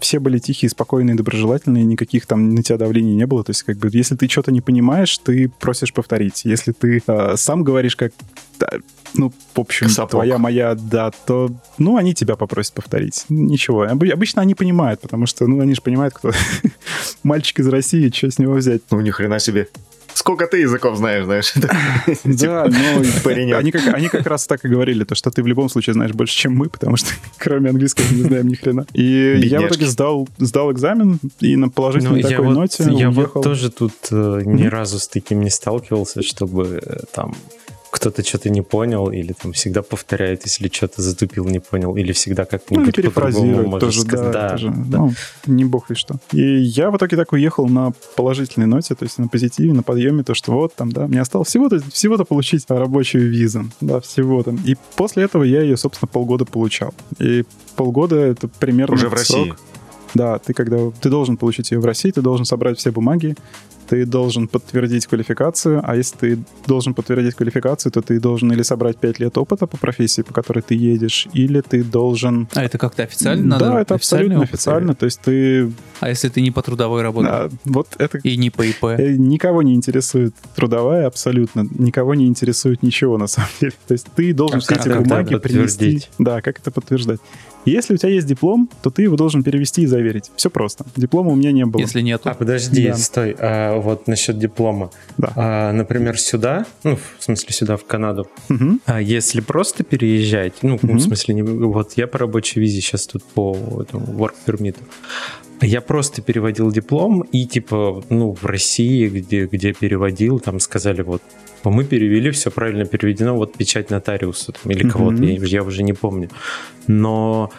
Все 0.00 0.18
были 0.20 0.38
тихие, 0.38 0.70
спокойные, 0.70 1.16
доброжелательные. 1.16 1.84
Никаких 1.84 2.26
там 2.26 2.54
на 2.54 2.62
тебя 2.62 2.78
давлений 2.78 3.14
не 3.14 3.26
было. 3.26 3.42
То 3.42 3.50
есть 3.50 3.62
как 3.62 3.78
бы 3.78 3.88
если 3.92 4.16
ты 4.16 4.28
что-то 4.28 4.52
не 4.52 4.60
понимаешь, 4.60 5.16
ты 5.18 5.50
просишь 5.60 5.92
повторить. 5.92 6.44
Если 6.44 6.72
ты 6.72 7.02
э, 7.06 7.36
сам 7.36 7.64
говоришь 7.64 7.96
как 7.96 8.12
ну, 9.14 9.32
в 9.54 9.60
общем, 9.60 9.88
Сапог. 9.88 10.10
твоя, 10.10 10.38
моя, 10.38 10.74
да, 10.74 11.10
то, 11.10 11.50
ну, 11.78 11.96
они 11.96 12.14
тебя 12.14 12.36
попросят 12.36 12.74
повторить. 12.74 13.24
Ничего. 13.28 13.82
Обычно 13.82 14.42
они 14.42 14.54
понимают, 14.54 15.00
потому 15.00 15.26
что, 15.26 15.46
ну, 15.46 15.60
они 15.60 15.74
же 15.74 15.82
понимают, 15.82 16.14
кто 16.14 16.32
мальчик 17.22 17.60
из 17.60 17.68
России, 17.68 18.10
что 18.12 18.30
с 18.30 18.38
него 18.38 18.54
взять. 18.54 18.82
Ну, 18.90 19.00
ни 19.00 19.10
хрена 19.10 19.38
себе. 19.38 19.68
Сколько 20.14 20.46
ты 20.46 20.58
языков 20.58 20.96
знаешь, 20.96 21.24
знаешь? 21.24 21.52
Да, 22.24 22.66
но 22.68 23.56
они 23.56 23.70
как, 23.70 23.94
они 23.94 24.08
как 24.08 24.26
раз 24.26 24.46
так 24.46 24.64
и 24.64 24.68
говорили, 24.68 25.04
то, 25.04 25.14
что 25.14 25.30
ты 25.30 25.42
в 25.42 25.46
любом 25.46 25.68
случае 25.68 25.94
знаешь 25.94 26.12
больше, 26.12 26.36
чем 26.36 26.54
мы, 26.54 26.68
потому 26.68 26.96
что 26.96 27.08
кроме 27.38 27.70
английского 27.70 28.06
не 28.12 28.22
знаем 28.22 28.48
ни 28.48 28.54
хрена. 28.54 28.86
И 28.92 29.36
я 29.42 29.60
в 29.60 29.66
итоге 29.66 29.86
сдал, 29.86 30.28
сдал 30.38 30.72
экзамен, 30.72 31.18
и 31.40 31.56
на 31.56 31.68
положительной 31.68 32.22
ну, 32.22 32.28
такой 32.28 32.48
ноте 32.50 32.84
Я 32.90 33.10
вот 33.10 33.34
тоже 33.34 33.70
тут 33.70 33.92
э, 34.10 34.42
ни 34.44 34.66
разу 34.66 34.98
с 34.98 35.08
таким 35.08 35.40
не 35.40 35.50
сталкивался, 35.50 36.22
чтобы 36.22 36.80
э, 36.82 37.00
там 37.12 37.34
кто-то 37.94 38.24
что-то 38.24 38.50
не 38.50 38.60
понял, 38.60 39.08
или 39.12 39.32
там 39.32 39.52
всегда 39.52 39.80
повторяет, 39.82 40.44
если 40.44 40.68
что-то 40.68 41.00
затупил, 41.00 41.44
не 41.44 41.60
понял, 41.60 41.94
или 41.94 42.10
всегда 42.10 42.44
как-нибудь 42.44 42.96
ну, 42.96 43.10
по-другому 43.12 43.78
тоже, 43.78 44.00
сказать. 44.00 44.32
Да, 44.32 44.42
да, 44.42 44.50
тоже, 44.50 44.72
да. 44.74 44.98
Ну, 44.98 45.12
не 45.46 45.64
бог 45.64 45.92
и 45.92 45.94
что. 45.94 46.16
И 46.32 46.42
я 46.42 46.90
в 46.90 46.96
итоге 46.96 47.16
так 47.16 47.32
уехал 47.32 47.68
на 47.68 47.92
положительной 48.16 48.66
ноте, 48.66 48.96
то 48.96 49.04
есть 49.04 49.18
на 49.18 49.28
позитиве, 49.28 49.72
на 49.72 49.84
подъеме, 49.84 50.24
то, 50.24 50.34
что 50.34 50.50
вот 50.50 50.74
там, 50.74 50.90
да, 50.90 51.06
мне 51.06 51.20
осталось 51.20 51.46
всего-то 51.46 51.78
всего 51.92 52.16
получить 52.24 52.64
рабочую 52.68 53.30
визу, 53.30 53.70
да, 53.80 54.00
всего-то. 54.00 54.56
И 54.64 54.76
после 54.96 55.22
этого 55.22 55.44
я 55.44 55.62
ее, 55.62 55.76
собственно, 55.76 56.08
полгода 56.08 56.44
получал. 56.44 56.92
И 57.20 57.44
полгода 57.76 58.16
это 58.16 58.48
примерно 58.48 58.94
Уже 58.94 59.08
в 59.08 59.12
России? 59.12 59.44
Срок. 59.44 59.60
Да, 60.14 60.38
ты 60.38 60.52
когда 60.52 60.90
ты 61.00 61.10
должен 61.10 61.36
получить 61.36 61.70
ее 61.70 61.78
в 61.78 61.84
России, 61.84 62.10
ты 62.10 62.22
должен 62.22 62.44
собрать 62.44 62.78
все 62.78 62.90
бумаги, 62.90 63.36
ты 63.86 64.06
должен 64.06 64.48
подтвердить 64.48 65.06
квалификацию, 65.06 65.80
а 65.84 65.96
если 65.96 66.16
ты 66.16 66.38
должен 66.66 66.94
подтвердить 66.94 67.34
квалификацию, 67.34 67.92
то 67.92 68.02
ты 68.02 68.20
должен 68.20 68.52
или 68.52 68.62
собрать 68.62 68.96
5 68.98 69.18
лет 69.18 69.38
опыта 69.38 69.66
по 69.66 69.76
профессии, 69.76 70.22
по 70.22 70.32
которой 70.32 70.62
ты 70.62 70.74
едешь, 70.74 71.28
или 71.32 71.60
ты 71.60 71.84
должен... 71.84 72.48
А 72.54 72.64
это 72.64 72.78
как-то 72.78 73.02
официально 73.02 73.44
надо? 73.44 73.64
Да, 73.66 73.80
это 73.80 73.94
абсолютно 73.94 74.38
опыт? 74.38 74.54
официально, 74.54 74.94
то 74.94 75.04
есть 75.04 75.20
ты... 75.20 75.72
А 76.00 76.08
если 76.08 76.28
ты 76.28 76.40
не 76.40 76.50
по 76.50 76.62
трудовой 76.62 77.02
работе? 77.02 77.28
Да, 77.28 77.48
вот 77.64 77.88
это... 77.98 78.18
И 78.18 78.36
не 78.36 78.50
по 78.50 78.62
ИП? 78.62 78.84
Э, 78.84 79.16
никого 79.16 79.62
не 79.62 79.74
интересует 79.74 80.34
трудовая 80.56 81.06
абсолютно, 81.06 81.66
никого 81.78 82.14
не 82.14 82.26
интересует 82.26 82.82
ничего 82.82 83.18
на 83.18 83.26
самом 83.26 83.50
деле. 83.60 83.74
То 83.86 83.92
есть 83.92 84.06
ты 84.14 84.32
должен 84.32 84.58
а 84.58 84.60
все 84.60 84.74
эти 84.74 84.88
бумаги 84.88 85.36
принести. 85.36 86.02
Да, 86.18 86.40
как 86.40 86.58
это 86.58 86.70
подтверждать? 86.70 87.20
Если 87.64 87.94
у 87.94 87.96
тебя 87.96 88.10
есть 88.10 88.26
диплом, 88.26 88.68
то 88.82 88.90
ты 88.90 89.02
его 89.02 89.16
должен 89.16 89.42
перевести 89.42 89.82
и 89.82 89.86
заверить. 89.86 90.30
Все 90.36 90.50
просто. 90.50 90.84
Диплома 90.96 91.30
у 91.30 91.34
меня 91.34 91.50
не 91.52 91.64
было. 91.64 91.80
Если 91.80 92.02
нет. 92.02 92.20
А 92.24 92.34
подожди, 92.34 92.88
да. 92.88 92.94
стой. 92.94 93.36
А, 93.38 93.73
вот 93.76 94.06
насчет 94.06 94.38
диплома. 94.38 94.90
Да. 95.18 95.32
А, 95.36 95.72
например, 95.72 96.18
сюда, 96.18 96.66
ну, 96.82 96.96
в 96.96 97.22
смысле 97.22 97.52
сюда, 97.52 97.76
в 97.76 97.84
Канаду, 97.84 98.28
угу. 98.48 98.78
а 98.86 99.00
если 99.00 99.40
просто 99.40 99.84
переезжать, 99.84 100.54
ну, 100.62 100.76
угу. 100.76 100.94
в 100.94 101.00
смысле, 101.00 101.34
не, 101.34 101.42
вот 101.42 101.92
я 101.96 102.06
по 102.06 102.18
рабочей 102.18 102.60
визе 102.60 102.80
сейчас 102.80 103.06
тут 103.06 103.24
по 103.24 103.56
этому 103.80 104.06
work 104.06 104.34
permit, 104.46 104.76
я 105.60 105.80
просто 105.80 106.22
переводил 106.22 106.70
диплом, 106.70 107.22
и 107.22 107.46
типа, 107.46 108.02
ну, 108.10 108.34
в 108.34 108.44
России, 108.44 109.08
где, 109.08 109.46
где 109.46 109.72
переводил, 109.72 110.40
там 110.40 110.60
сказали, 110.60 111.02
вот, 111.02 111.22
мы 111.64 111.84
перевели, 111.84 112.30
все 112.30 112.50
правильно 112.50 112.84
переведено, 112.84 113.36
вот 113.36 113.54
печать 113.54 113.90
нотариуса 113.90 114.52
там, 114.52 114.72
или 114.72 114.88
кого-то, 114.88 115.22
mm-hmm. 115.22 115.38
я, 115.38 115.46
я 115.46 115.62
уже 115.62 115.82
не 115.82 115.92
помню. 115.92 116.28
Но 116.86 117.50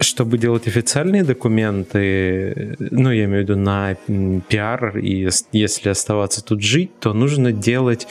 чтобы 0.00 0.38
делать 0.38 0.66
официальные 0.66 1.24
документы, 1.24 2.76
ну, 2.78 3.10
я 3.10 3.24
имею 3.24 3.44
в 3.44 3.48
виду 3.48 3.56
на 3.56 3.94
пиар, 4.48 4.98
и 4.98 5.28
если 5.52 5.88
оставаться 5.88 6.44
тут 6.44 6.62
жить, 6.62 6.90
то 7.00 7.12
нужно 7.12 7.52
делать 7.52 8.06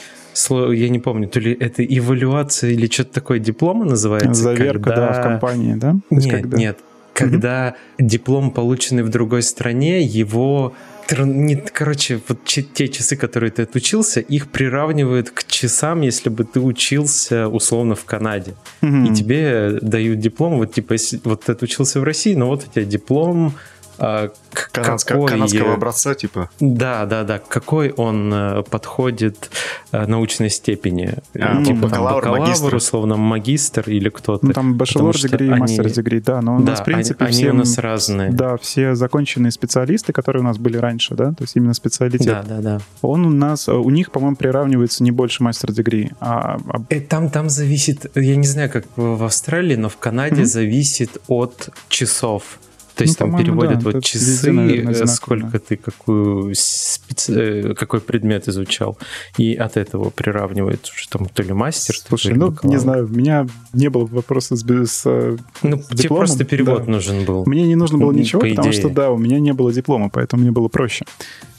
я 0.50 0.88
не 0.88 1.00
помню, 1.00 1.28
то 1.28 1.40
ли 1.40 1.52
это 1.58 1.84
эвалюация 1.84 2.70
или 2.70 2.86
что-то 2.86 3.14
такое 3.14 3.40
диплома 3.40 3.84
называется. 3.84 4.34
Заверка, 4.34 4.90
когда... 4.90 5.06
да, 5.08 5.12
в 5.12 5.22
компании, 5.22 5.74
да? 5.74 5.96
Нет, 6.10 6.30
когда... 6.30 6.56
нет, 6.56 6.78
когда 7.12 7.74
диплом, 7.98 8.52
полученный 8.52 9.02
в 9.02 9.08
другой 9.08 9.42
стране, 9.42 10.00
его 10.00 10.74
не, 11.16 11.56
короче, 11.56 12.20
вот 12.28 12.44
те 12.44 12.88
часы, 12.88 13.16
которые 13.16 13.50
ты 13.50 13.62
отучился, 13.62 14.20
их 14.20 14.48
приравнивают 14.48 15.30
к 15.30 15.44
часам, 15.44 16.02
если 16.02 16.28
бы 16.28 16.44
ты 16.44 16.60
учился 16.60 17.48
условно 17.48 17.94
в 17.94 18.04
Канаде. 18.04 18.54
Mm-hmm. 18.82 19.06
И 19.06 19.14
тебе 19.14 19.78
дают 19.80 20.20
диплом, 20.20 20.58
вот 20.58 20.74
типа, 20.74 20.94
если 20.94 21.20
вот 21.24 21.44
ты 21.44 21.52
отучился 21.52 22.00
в 22.00 22.04
России, 22.04 22.34
но 22.34 22.46
вот 22.46 22.64
у 22.64 22.72
тебя 22.72 22.84
диплом, 22.84 23.54
а, 23.98 24.30
Канадско, 24.72 25.14
какой... 25.14 25.28
Канадского 25.28 25.74
образца, 25.74 26.14
типа? 26.14 26.50
Да, 26.60 27.04
да, 27.06 27.24
да. 27.24 27.38
Какой 27.38 27.90
он 27.90 28.32
э, 28.32 28.62
подходит 28.62 29.50
э, 29.92 30.06
научной 30.06 30.50
степени? 30.50 31.14
А, 31.34 31.62
типа 31.64 31.88
бакалавр, 31.88 32.14
бакалавр 32.16 32.40
магистр. 32.40 32.74
условно, 32.74 33.16
магистр 33.16 33.90
или 33.90 34.08
кто-то. 34.08 34.46
Ну, 34.46 34.52
там 34.52 34.76
bachelor 34.76 35.12
degree, 35.12 35.52
они... 35.52 35.76
master 35.76 35.86
degree, 35.86 36.22
да. 36.24 36.40
Но 36.40 36.56
у 36.56 36.60
да, 36.60 36.72
нас, 36.72 36.80
в 36.80 36.84
принципе, 36.84 37.24
они, 37.24 37.34
все... 37.34 37.50
у 37.50 37.54
нас 37.54 37.76
разные. 37.78 38.30
Да, 38.30 38.56
все 38.56 38.94
законченные 38.94 39.50
специалисты, 39.50 40.12
которые 40.12 40.42
у 40.42 40.46
нас 40.46 40.58
были 40.58 40.76
раньше, 40.76 41.14
да, 41.14 41.30
то 41.30 41.42
есть 41.42 41.56
именно 41.56 41.74
специалитет. 41.74 42.26
Да, 42.26 42.42
да, 42.42 42.60
да. 42.60 42.80
Он 43.02 43.26
у 43.26 43.30
нас, 43.30 43.68
у 43.68 43.90
них, 43.90 44.12
по-моему, 44.12 44.36
приравнивается 44.36 45.02
не 45.02 45.10
больше 45.10 45.42
мастер 45.42 45.70
degree. 45.70 46.12
А... 46.20 46.58
Э, 46.88 47.00
там, 47.00 47.30
там 47.30 47.48
зависит, 47.48 48.06
я 48.14 48.36
не 48.36 48.46
знаю, 48.46 48.70
как 48.70 48.84
в 48.96 49.24
Австралии, 49.24 49.76
но 49.76 49.88
в 49.88 49.96
Канаде 49.96 50.42
mm-hmm. 50.42 50.44
зависит 50.44 51.18
от 51.26 51.70
часов. 51.88 52.58
То 52.98 53.04
есть 53.04 53.20
ну, 53.20 53.26
там 53.28 53.38
переводят 53.38 53.78
да, 53.78 53.90
вот 53.92 54.02
часы, 54.02 54.18
везде, 54.18 54.50
наверное, 54.50 54.92
э, 54.92 55.06
сколько 55.06 55.60
ты 55.60 55.76
какую 55.76 56.52
специ... 56.56 57.32
Э, 57.32 57.74
какой 57.74 58.00
предмет 58.00 58.48
изучал, 58.48 58.98
и 59.36 59.54
от 59.54 59.76
этого 59.76 60.10
приравнивают, 60.10 60.90
что 60.92 61.18
там 61.18 61.28
то 61.28 61.44
ли 61.44 61.52
мастер, 61.52 61.94
Слушай, 61.94 62.34
ну, 62.34 62.50
бакалавр. 62.50 62.74
не 62.74 62.80
знаю, 62.80 63.04
у 63.04 63.08
меня 63.08 63.46
не 63.72 63.88
было 63.88 64.04
вопроса 64.04 64.56
с, 64.56 64.64
с 64.64 65.02
э, 65.06 65.36
Ну, 65.62 65.76
дипломом. 65.76 65.96
тебе 65.96 66.08
просто 66.08 66.44
перевод 66.44 66.86
да. 66.86 66.90
нужен 66.90 67.24
был. 67.24 67.44
Мне 67.46 67.68
не 67.68 67.76
нужно 67.76 67.98
было 67.98 68.10
ничего, 68.10 68.40
По 68.40 68.48
потому 68.48 68.70
идее. 68.70 68.80
что, 68.80 68.90
да, 68.90 69.12
у 69.12 69.16
меня 69.16 69.38
не 69.38 69.52
было 69.52 69.72
диплома, 69.72 70.10
поэтому 70.10 70.42
мне 70.42 70.50
было 70.50 70.66
проще. 70.66 71.04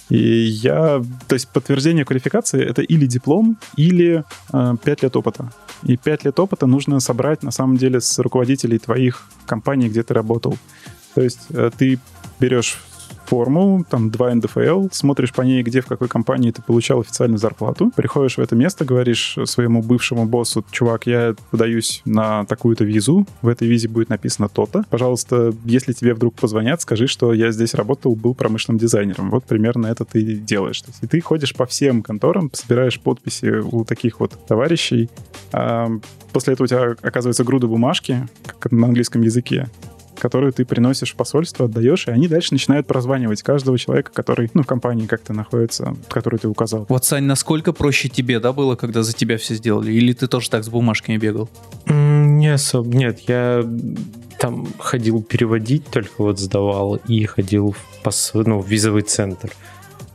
И 0.10 0.18
я, 0.18 1.02
то 1.28 1.36
есть 1.36 1.48
подтверждение 1.50 2.04
квалификации 2.04 2.62
это 2.62 2.82
или 2.82 3.06
диплом, 3.06 3.58
или 3.78 4.26
э, 4.52 4.76
5 4.84 5.04
лет 5.04 5.16
опыта. 5.16 5.54
И 5.84 5.96
5 5.96 6.26
лет 6.26 6.40
опыта 6.40 6.66
нужно 6.66 7.00
собрать 7.00 7.44
на 7.44 7.52
самом 7.52 7.78
деле 7.78 8.02
с 8.02 8.20
руководителей 8.20 8.80
твоих 8.80 9.30
компаний, 9.46 9.88
где 9.88 10.04
ты 10.04 10.14
работал. 10.14 10.58
То 11.20 11.24
есть 11.24 11.48
э, 11.50 11.70
ты 11.78 12.00
берешь 12.40 12.78
форму, 13.26 13.86
там 13.90 14.10
2 14.10 14.36
НДФЛ, 14.36 14.88
смотришь 14.94 15.34
по 15.34 15.42
ней, 15.42 15.62
где, 15.64 15.82
в 15.82 15.86
какой 15.86 16.08
компании 16.08 16.52
ты 16.52 16.62
получал 16.62 17.02
официальную 17.02 17.38
зарплату, 17.38 17.92
приходишь 17.94 18.38
в 18.38 18.40
это 18.40 18.56
место, 18.56 18.86
говоришь 18.86 19.38
своему 19.44 19.84
бывшему 19.84 20.26
боссу, 20.26 20.64
чувак, 20.72 21.08
я 21.08 21.36
подаюсь 21.52 22.02
на 22.06 22.46
такую-то 22.46 22.86
визу, 22.86 23.28
в 23.42 23.50
этой 23.50 23.68
визе 23.68 23.90
будет 23.90 24.08
написано 24.08 24.48
то-то. 24.48 24.86
Пожалуйста, 24.90 25.54
если 25.66 25.92
тебе 25.92 26.14
вдруг 26.14 26.36
позвонят, 26.36 26.82
скажи, 26.82 27.08
что 27.08 27.34
я 27.34 27.52
здесь 27.52 27.74
работал, 27.74 28.16
был 28.16 28.34
промышленным 28.34 28.80
дизайнером. 28.80 29.30
Вот 29.30 29.44
примерно 29.44 29.88
это 29.88 30.06
ты 30.06 30.24
делаешь. 30.24 30.82
То 30.82 30.90
есть, 30.90 31.04
и 31.04 31.08
ты 31.08 31.20
ходишь 31.20 31.54
по 31.54 31.66
всем 31.66 32.02
конторам, 32.02 32.50
собираешь 32.54 32.98
подписи 32.98 33.60
у 33.60 33.84
таких 33.84 34.22
вот 34.22 34.32
товарищей, 34.48 35.10
а 35.52 35.90
после 36.32 36.54
этого 36.54 36.66
у 36.66 36.68
тебя 36.68 36.96
оказывается 37.02 37.44
груда 37.44 37.68
бумажки, 37.68 38.28
как 38.60 38.72
на 38.72 38.88
английском 38.88 39.22
языке, 39.22 39.70
которую 40.20 40.54
ты 40.54 40.66
приносишь 40.66 41.14
в 41.14 41.16
посольство, 41.16 41.66
отдаешь, 41.66 42.08
и 42.08 42.12
они 42.12 42.28
дальше 42.28 42.54
начинают 42.54 42.88
прозванивать 42.88 43.42
каждого 43.42 43.78
человека, 43.78 44.12
который, 44.14 44.50
ну, 44.54 44.64
в 44.64 44.68
компании 44.68 45.08
как-то 45.08 45.34
находится, 45.34 45.96
которую 46.10 46.40
ты 46.40 46.48
указал. 46.48 46.86
Вот, 46.90 47.06
Сань, 47.06 47.24
насколько 47.24 47.74
проще 47.74 48.10
тебе, 48.10 48.40
да, 48.40 48.54
было, 48.54 48.76
когда 48.76 49.04
за 49.04 49.14
тебя 49.14 49.38
все 49.38 49.56
сделали? 49.56 49.92
Или 49.92 50.14
ты 50.14 50.28
тоже 50.28 50.50
так 50.50 50.64
с 50.64 50.70
бумажками 50.70 51.18
бегал? 51.18 51.50
Не 51.88 52.54
особо, 52.54 52.96
нет, 52.96 53.20
я 53.28 53.66
там 54.40 54.68
ходил 54.78 55.22
переводить, 55.22 55.86
только 55.88 56.14
вот 56.18 56.40
сдавал, 56.40 56.96
и 56.96 57.26
ходил 57.26 57.72
в, 57.72 58.04
пос... 58.04 58.32
ну, 58.34 58.60
в 58.60 58.68
визовый 58.68 59.02
центр. 59.02 59.52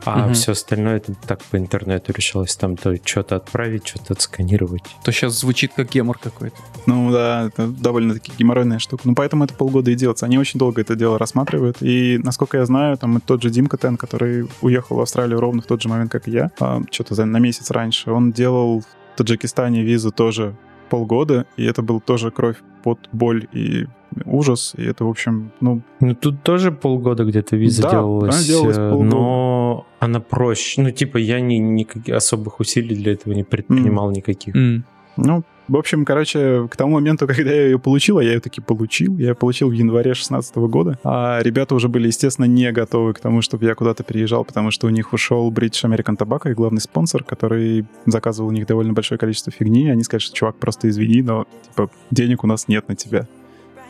А 0.04 0.26
угу. 0.26 0.34
все 0.34 0.52
остальное 0.52 0.96
это 0.96 1.14
так 1.14 1.42
по 1.44 1.56
интернету 1.56 2.12
решилось 2.12 2.56
там 2.56 2.76
то 2.76 2.94
что-то 3.04 3.36
отправить, 3.36 3.86
что-то 3.86 4.14
отсканировать. 4.14 4.82
То 5.04 5.12
сейчас 5.12 5.38
звучит 5.38 5.72
как 5.74 5.90
гемор 5.90 6.18
какой-то. 6.18 6.56
Ну 6.86 7.10
да, 7.10 7.46
это 7.46 7.66
довольно-таки 7.68 8.32
геморройная 8.38 8.78
штука. 8.78 9.02
Ну 9.04 9.14
поэтому 9.14 9.44
это 9.44 9.54
полгода 9.54 9.90
и 9.90 9.94
делается. 9.94 10.26
Они 10.26 10.38
очень 10.38 10.58
долго 10.58 10.80
это 10.80 10.94
дело 10.96 11.18
рассматривают. 11.18 11.78
И 11.80 12.18
насколько 12.22 12.58
я 12.58 12.66
знаю, 12.66 12.96
там 12.98 13.20
тот 13.20 13.42
же 13.42 13.50
Димка 13.50 13.78
Тен, 13.78 13.96
который 13.96 14.48
уехал 14.60 14.96
в 14.96 15.00
Австралию 15.00 15.40
ровно 15.40 15.62
в 15.62 15.66
тот 15.66 15.82
же 15.82 15.88
момент, 15.88 16.10
как 16.10 16.28
и 16.28 16.30
я, 16.30 16.50
а, 16.60 16.82
что-то 16.90 17.24
на 17.24 17.38
месяц 17.38 17.70
раньше, 17.70 18.10
он 18.10 18.32
делал 18.32 18.80
в 18.80 19.16
Таджикистане 19.16 19.82
визу 19.82 20.10
тоже 20.10 20.56
полгода, 20.90 21.46
и 21.56 21.64
это 21.64 21.82
был 21.82 22.00
тоже 22.00 22.30
кровь 22.30 22.56
под 22.82 22.98
боль 23.12 23.46
и 23.52 23.86
ужас, 24.24 24.74
и 24.76 24.84
это, 24.84 25.04
в 25.04 25.08
общем, 25.08 25.52
ну... 25.60 25.82
Ну, 26.00 26.14
тут 26.14 26.42
тоже 26.42 26.72
полгода 26.72 27.24
где-то 27.24 27.56
виза 27.56 27.82
да, 27.82 27.90
делалась, 27.90 28.34
она 28.34 28.44
делалась 28.44 28.78
э, 28.78 28.90
полгода. 28.90 29.10
но 29.10 29.86
она 30.00 30.20
проще. 30.20 30.82
Ну, 30.82 30.90
типа, 30.90 31.18
я 31.18 31.40
ни, 31.40 31.56
никаких 31.56 32.14
особых 32.14 32.60
усилий 32.60 32.94
для 32.94 33.12
этого 33.12 33.32
не 33.32 33.44
предпринимал 33.44 34.10
mm. 34.10 34.14
никаких. 34.14 34.54
Mm. 34.54 34.82
Ну, 35.16 35.44
в 35.66 35.76
общем, 35.76 36.04
короче, 36.04 36.68
к 36.70 36.76
тому 36.76 36.94
моменту, 36.94 37.26
когда 37.28 37.50
я 37.52 37.64
ее 37.66 37.78
получил, 37.78 38.18
а 38.18 38.24
я 38.24 38.32
ее 38.34 38.40
таки 38.40 38.60
получил, 38.60 39.16
я 39.18 39.28
ее 39.28 39.34
получил 39.34 39.70
в 39.70 39.72
январе 39.72 40.12
2016 40.12 40.56
года, 40.56 40.98
а 41.04 41.40
ребята 41.42 41.74
уже 41.74 41.88
были, 41.88 42.08
естественно, 42.08 42.46
не 42.46 42.70
готовы 42.72 43.14
к 43.14 43.20
тому, 43.20 43.40
чтобы 43.40 43.64
я 43.64 43.74
куда-то 43.74 44.02
переезжал, 44.02 44.44
потому 44.44 44.70
что 44.70 44.86
у 44.86 44.90
них 44.90 45.12
ушел 45.12 45.50
British 45.50 45.84
American 45.84 46.16
Tobacco, 46.18 46.50
их 46.50 46.56
главный 46.56 46.80
спонсор, 46.80 47.24
который 47.24 47.86
заказывал 48.06 48.48
у 48.50 48.52
них 48.52 48.66
довольно 48.66 48.92
большое 48.92 49.18
количество 49.18 49.52
фигни, 49.52 49.86
и 49.86 49.90
они 49.90 50.02
сказали, 50.02 50.22
что, 50.22 50.36
чувак, 50.36 50.56
просто 50.56 50.88
извини, 50.88 51.22
но, 51.22 51.46
типа, 51.70 51.90
денег 52.10 52.44
у 52.44 52.46
нас 52.46 52.68
нет 52.68 52.88
на 52.88 52.96
тебя. 52.96 53.26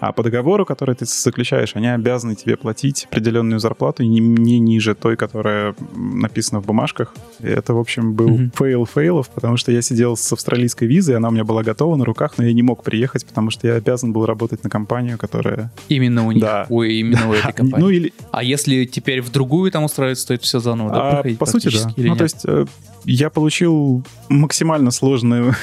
А 0.01 0.13
по 0.13 0.23
договору, 0.23 0.65
который 0.67 0.95
ты 0.95 1.05
заключаешь, 1.07 1.73
они 1.75 1.89
обязаны 1.89 2.35
тебе 2.35 2.57
платить 2.57 3.07
определенную 3.11 3.59
зарплату 3.59 4.03
не, 4.03 4.21
не 4.21 4.59
ниже 4.59 4.95
той, 4.95 5.17
которая 5.17 5.75
написана 5.95 6.61
в 6.61 6.67
бумажках. 6.67 7.15
И 7.41 7.47
это, 7.47 7.75
в 7.75 7.79
общем, 7.79 8.15
был 8.15 8.29
mm-hmm. 8.29 8.53
fail 8.57 8.85
fail 8.85 9.10
ов, 9.10 9.29
потому 9.31 9.57
что 9.57 9.73
я 9.73 9.83
сидел 9.83 10.17
с 10.17 10.33
австралийской 10.33 10.89
визой, 10.89 11.17
она 11.17 11.29
у 11.29 11.31
меня 11.31 11.45
была 11.45 11.63
готова 11.63 11.97
на 11.97 12.05
руках, 12.05 12.35
но 12.37 12.45
я 12.45 12.53
не 12.53 12.63
мог 12.63 12.83
приехать, 12.83 13.27
потому 13.27 13.51
что 13.51 13.67
я 13.67 13.75
обязан 13.75 14.13
был 14.13 14.27
работать 14.27 14.63
на 14.65 14.71
компанию, 14.71 15.19
которая... 15.19 15.73
Именно 15.89 16.27
у 16.27 16.33
них? 16.33 16.43
Да. 16.43 16.67
Ой, 16.69 16.95
именно 16.95 17.29
у 17.29 17.33
этой 17.33 17.53
компании. 17.55 17.85
Ну, 17.85 17.91
или... 17.91 18.13
А 18.31 18.43
если 18.43 18.85
теперь 18.85 19.21
в 19.23 19.31
другую 19.31 19.71
там 19.71 19.85
устраиваться, 19.85 20.29
то 20.29 20.35
это 20.35 20.45
все 20.45 20.59
заново, 20.59 20.91
да, 20.91 21.21
а, 21.21 21.35
По 21.37 21.47
сути, 21.47 21.71
да. 21.73 21.93
Ну, 21.97 22.17
то 22.17 22.25
есть 22.25 22.43
э, 22.47 22.67
я 23.05 23.31
получил 23.31 24.05
максимально 24.29 24.91
сложную 24.91 25.55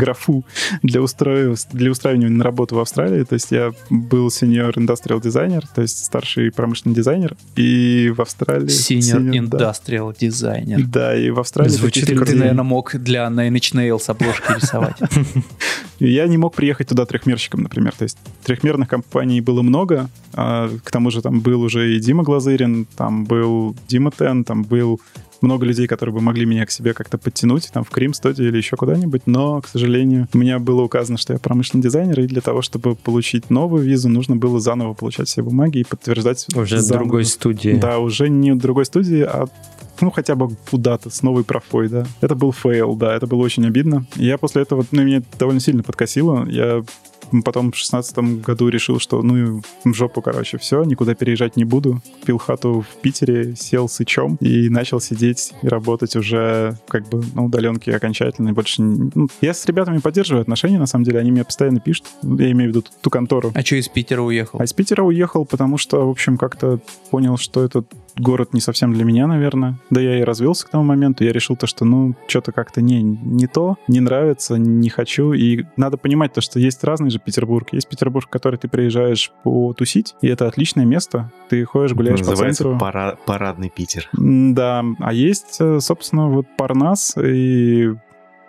графу 0.00 0.44
для, 0.82 1.00
устроив... 1.00 1.58
для 1.72 1.90
устраивания 1.90 2.28
на 2.28 2.44
работу 2.44 2.76
в 2.76 2.80
Австралии. 2.80 3.24
То 3.24 3.34
есть 3.34 3.50
я 3.50 3.72
был 3.90 4.28
senior 4.28 4.72
industrial 4.74 5.20
designer, 5.22 5.66
то 5.74 5.82
есть 5.82 6.04
старший 6.04 6.50
промышленный 6.50 6.94
дизайнер. 6.94 7.36
И 7.56 8.12
в 8.16 8.20
Австралии... 8.20 8.68
Senior, 8.68 9.20
senior 9.20 9.48
industrial 9.48 10.16
designer. 10.18 10.84
Да, 10.86 11.16
и 11.16 11.30
в 11.30 11.38
Австралии... 11.38 11.70
Звучит, 11.70 12.06
как 12.06 12.28
ты, 12.28 12.36
наверное, 12.36 12.64
мог 12.64 12.94
для 12.96 13.26
Nine 13.26 13.52
Inch 13.52 13.74
Nails 13.74 14.04
обложки 14.08 14.52
рисовать. 14.56 14.96
Я 15.98 16.26
не 16.26 16.38
мог 16.38 16.54
приехать 16.54 16.88
туда 16.88 17.04
трехмерщиком, 17.04 17.62
например. 17.62 17.94
То 17.96 18.04
есть 18.04 18.18
трехмерных 18.44 18.88
компаний 18.88 19.40
было 19.40 19.62
много. 19.62 20.08
А, 20.32 20.70
к 20.82 20.90
тому 20.90 21.10
же 21.10 21.20
там 21.22 21.40
был 21.40 21.62
уже 21.62 21.94
и 21.94 22.00
Дима 22.00 22.22
Глазырин, 22.22 22.86
там 22.96 23.24
был 23.24 23.76
Дима 23.88 24.10
Тен, 24.10 24.44
там 24.44 24.64
был 24.64 25.00
много 25.42 25.66
людей, 25.66 25.86
которые 25.86 26.14
бы 26.14 26.20
могли 26.20 26.46
меня 26.46 26.66
к 26.66 26.70
себе 26.70 26.94
как-то 26.94 27.18
подтянуть, 27.18 27.70
там, 27.72 27.84
в 27.84 27.90
Крим 27.90 28.14
студию 28.14 28.48
или 28.48 28.56
еще 28.56 28.76
куда-нибудь, 28.76 29.22
но, 29.26 29.60
к 29.60 29.68
сожалению, 29.68 30.28
у 30.32 30.38
меня 30.38 30.58
было 30.58 30.82
указано, 30.82 31.18
что 31.18 31.32
я 31.32 31.38
промышленный 31.38 31.82
дизайнер, 31.82 32.20
и 32.20 32.26
для 32.26 32.40
того, 32.40 32.62
чтобы 32.62 32.94
получить 32.94 33.50
новую 33.50 33.82
визу, 33.82 34.08
нужно 34.08 34.36
было 34.36 34.60
заново 34.60 34.94
получать 34.94 35.28
все 35.28 35.42
бумаги 35.42 35.78
и 35.78 35.84
подтверждать... 35.84 36.46
Уже 36.54 36.80
заново. 36.80 37.04
другой 37.04 37.24
студии. 37.24 37.78
Да, 37.80 37.98
уже 37.98 38.28
не 38.28 38.52
в 38.52 38.58
другой 38.58 38.84
студии, 38.84 39.22
а 39.22 39.46
ну, 40.00 40.10
хотя 40.10 40.34
бы 40.34 40.56
куда-то 40.70 41.10
с 41.10 41.22
новой 41.22 41.44
профой, 41.44 41.88
да. 41.88 42.06
Это 42.20 42.34
был 42.34 42.52
fail, 42.52 42.94
да, 42.94 43.14
это 43.14 43.26
было 43.26 43.40
очень 43.40 43.66
обидно. 43.66 44.06
Я 44.16 44.38
после 44.38 44.62
этого, 44.62 44.84
ну, 44.92 45.02
меня 45.02 45.22
довольно 45.38 45.60
сильно 45.60 45.82
подкосило. 45.82 46.46
Я 46.48 46.82
потом 47.44 47.72
в 47.72 47.76
шестнадцатом 47.76 48.40
году 48.40 48.68
решил, 48.68 48.98
что 48.98 49.22
ну 49.22 49.62
в 49.84 49.94
жопу, 49.94 50.22
короче, 50.22 50.58
все, 50.58 50.82
никуда 50.84 51.14
переезжать 51.14 51.56
не 51.56 51.64
буду. 51.64 52.00
Купил 52.20 52.38
хату 52.38 52.84
в 52.88 53.00
Питере, 53.00 53.54
сел 53.56 53.88
сычом 53.88 54.36
и 54.40 54.68
начал 54.68 55.00
сидеть 55.00 55.52
и 55.62 55.68
работать 55.68 56.16
уже 56.16 56.76
как 56.88 57.08
бы 57.08 57.22
на 57.34 57.44
удаленке 57.44 57.94
окончательно. 57.94 58.52
Больше 58.52 58.82
не... 58.82 59.10
ну, 59.14 59.28
я 59.40 59.54
с 59.54 59.64
ребятами 59.66 59.98
поддерживаю 59.98 60.42
отношения, 60.42 60.78
на 60.78 60.86
самом 60.86 61.04
деле, 61.04 61.18
они 61.18 61.30
мне 61.30 61.44
постоянно 61.44 61.80
пишут. 61.80 62.06
Я 62.22 62.50
имею 62.50 62.70
в 62.70 62.76
виду 62.76 62.84
ту 63.00 63.10
контору. 63.10 63.52
А 63.54 63.62
что 63.62 63.76
из 63.76 63.88
Питера 63.88 64.22
уехал? 64.22 64.60
А 64.60 64.64
из 64.64 64.72
Питера 64.72 65.02
уехал, 65.02 65.44
потому 65.44 65.78
что, 65.78 66.06
в 66.06 66.10
общем, 66.10 66.38
как-то 66.38 66.80
понял, 67.10 67.36
что 67.36 67.64
этот 67.64 67.86
город 68.16 68.52
не 68.52 68.60
совсем 68.60 68.92
для 68.92 69.04
меня, 69.04 69.26
наверное. 69.26 69.78
Да 69.90 70.00
я 70.00 70.18
и 70.18 70.22
развелся 70.22 70.66
к 70.66 70.70
тому 70.70 70.84
моменту. 70.84 71.24
Я 71.24 71.32
решил 71.32 71.56
то, 71.56 71.66
что, 71.66 71.84
ну, 71.84 72.14
что-то 72.26 72.52
как-то 72.52 72.80
не, 72.82 73.02
не 73.02 73.46
то, 73.46 73.76
не 73.88 74.00
нравится, 74.00 74.56
не 74.56 74.88
хочу. 74.88 75.32
И 75.32 75.64
надо 75.76 75.96
понимать 75.96 76.32
то, 76.32 76.40
что 76.40 76.58
есть 76.58 76.82
разный 76.84 77.10
же 77.10 77.18
Петербург. 77.18 77.68
Есть 77.72 77.88
Петербург, 77.88 78.26
в 78.26 78.30
который 78.30 78.56
ты 78.56 78.68
приезжаешь 78.68 79.32
потусить, 79.44 80.14
и 80.20 80.28
это 80.28 80.46
отличное 80.46 80.84
место. 80.84 81.30
Ты 81.48 81.64
ходишь, 81.64 81.94
гуляешь 81.94 82.20
Называется 82.20 82.64
по 82.64 82.70
центру. 82.70 82.78
Пара- 82.78 83.18
парадный 83.26 83.70
Питер. 83.70 84.08
Да, 84.12 84.84
а 84.98 85.12
есть, 85.12 85.56
э, 85.60 85.80
собственно, 85.80 86.28
вот 86.28 86.46
Парнас 86.56 87.16
и 87.16 87.94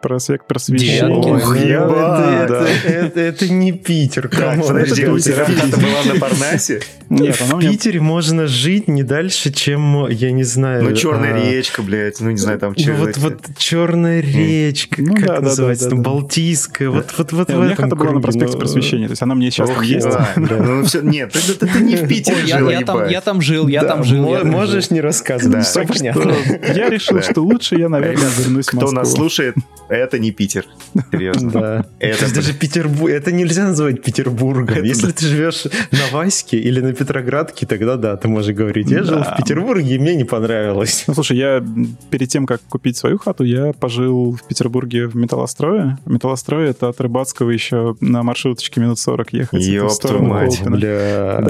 проспект 0.01 0.47
просвещения. 0.47 1.07
Ох, 1.07 1.55
это, 1.55 1.87
да. 1.89 2.43
это, 2.43 2.89
это, 2.89 3.19
это 3.19 3.49
не 3.49 3.71
Питер. 3.71 4.29
Так, 4.29 4.65
подожди, 4.65 5.05
у 5.05 5.19
тебя 5.19 5.45
хата 5.45 5.77
была 5.77 6.13
на 6.13 6.19
Парнасе? 6.19 6.81
Нет, 7.09 7.39
в 7.39 7.59
Питере 7.59 7.99
можно 7.99 8.47
жить 8.47 8.87
не 8.87 9.03
дальше, 9.03 9.51
чем, 9.51 10.07
я 10.07 10.31
не 10.31 10.43
знаю... 10.43 10.83
Ну, 10.83 10.95
Черная 10.95 11.33
а... 11.33 11.51
речка, 11.51 11.81
блядь, 11.81 12.21
ну, 12.21 12.31
не 12.31 12.37
знаю, 12.37 12.57
там. 12.57 12.73
Ну, 12.77 12.93
вот, 12.93 13.17
вот 13.17 13.37
Черная 13.57 14.21
речка, 14.21 15.01
ну, 15.01 15.15
как 15.15 15.25
да, 15.25 15.41
называется, 15.41 15.85
да, 15.85 15.89
да, 15.89 15.95
там, 15.95 16.03
Балтийская, 16.03 16.89
вот, 16.89 17.13
вот, 17.17 17.31
вот 17.33 17.33
в 17.33 17.41
этом 17.41 17.59
У 17.59 17.63
меня 17.63 17.75
хата 17.75 17.95
была 17.95 18.11
на 18.11 18.21
проспекте 18.21 18.57
Просвещения, 18.57 19.07
то 19.07 19.11
есть 19.11 19.21
она 19.21 19.35
мне 19.35 19.51
сейчас 19.51 19.69
там 19.69 19.81
есть. 19.81 20.07
Ну, 20.61 20.83
все, 20.85 21.01
нет, 21.01 21.33
ты 21.33 21.79
не 21.79 21.95
в 21.95 22.07
Питере 22.07 22.45
жил, 22.45 22.69
Я 22.69 23.21
там 23.21 23.41
жил, 23.41 23.67
я 23.67 23.83
там 23.83 24.03
жил. 24.03 24.45
Можешь 24.45 24.89
не 24.89 25.01
рассказывать, 25.01 25.65
все 25.65 25.85
понятно. 25.85 26.33
Я 26.73 26.89
решил, 26.89 27.21
что 27.21 27.41
лучше 27.41 27.75
я, 27.75 27.89
наверное, 27.89 28.29
вернусь 28.37 28.67
в 28.67 28.73
Москву. 28.73 28.87
Кто 28.87 28.91
нас 28.91 29.13
слушает, 29.13 29.55
это 29.95 30.19
не 30.19 30.31
Питер. 30.31 30.65
Серьезно. 31.11 31.51
Да. 31.51 31.85
Это 31.99 32.33
даже 32.33 32.53
Петербург. 32.53 33.11
Это 33.11 33.31
нельзя 33.31 33.65
называть 33.65 34.01
Петербургом. 34.01 34.83
Если 34.83 35.11
ты 35.11 35.25
живешь 35.25 35.65
на 35.91 36.07
Ваське 36.11 36.57
или 36.57 36.79
на 36.81 36.93
Петроградке, 36.93 37.65
тогда 37.65 37.97
да, 37.97 38.17
ты 38.17 38.27
можешь 38.27 38.55
говорить. 38.55 38.89
Я 38.89 39.03
жил 39.03 39.23
в 39.23 39.35
Петербурге, 39.37 39.95
и 39.95 39.99
мне 39.99 40.15
не 40.15 40.23
понравилось. 40.23 41.03
Ну, 41.07 41.13
слушай, 41.13 41.37
я 41.37 41.63
перед 42.09 42.29
тем, 42.29 42.45
как 42.45 42.61
купить 42.61 42.97
свою 42.97 43.17
хату, 43.17 43.43
я 43.43 43.73
пожил 43.73 44.33
в 44.33 44.47
Петербурге 44.47 45.07
в 45.07 45.15
металлострое. 45.15 45.97
Металлострой— 46.05 46.69
это 46.71 46.89
от 46.89 47.01
Рыбацкого 47.01 47.49
еще 47.49 47.95
на 47.99 48.23
маршруточке 48.23 48.79
минут 48.79 48.99
40 48.99 49.33
ехать. 49.33 49.61
Ёпту 49.61 50.21
мать, 50.21 50.61
бля. 50.65 51.41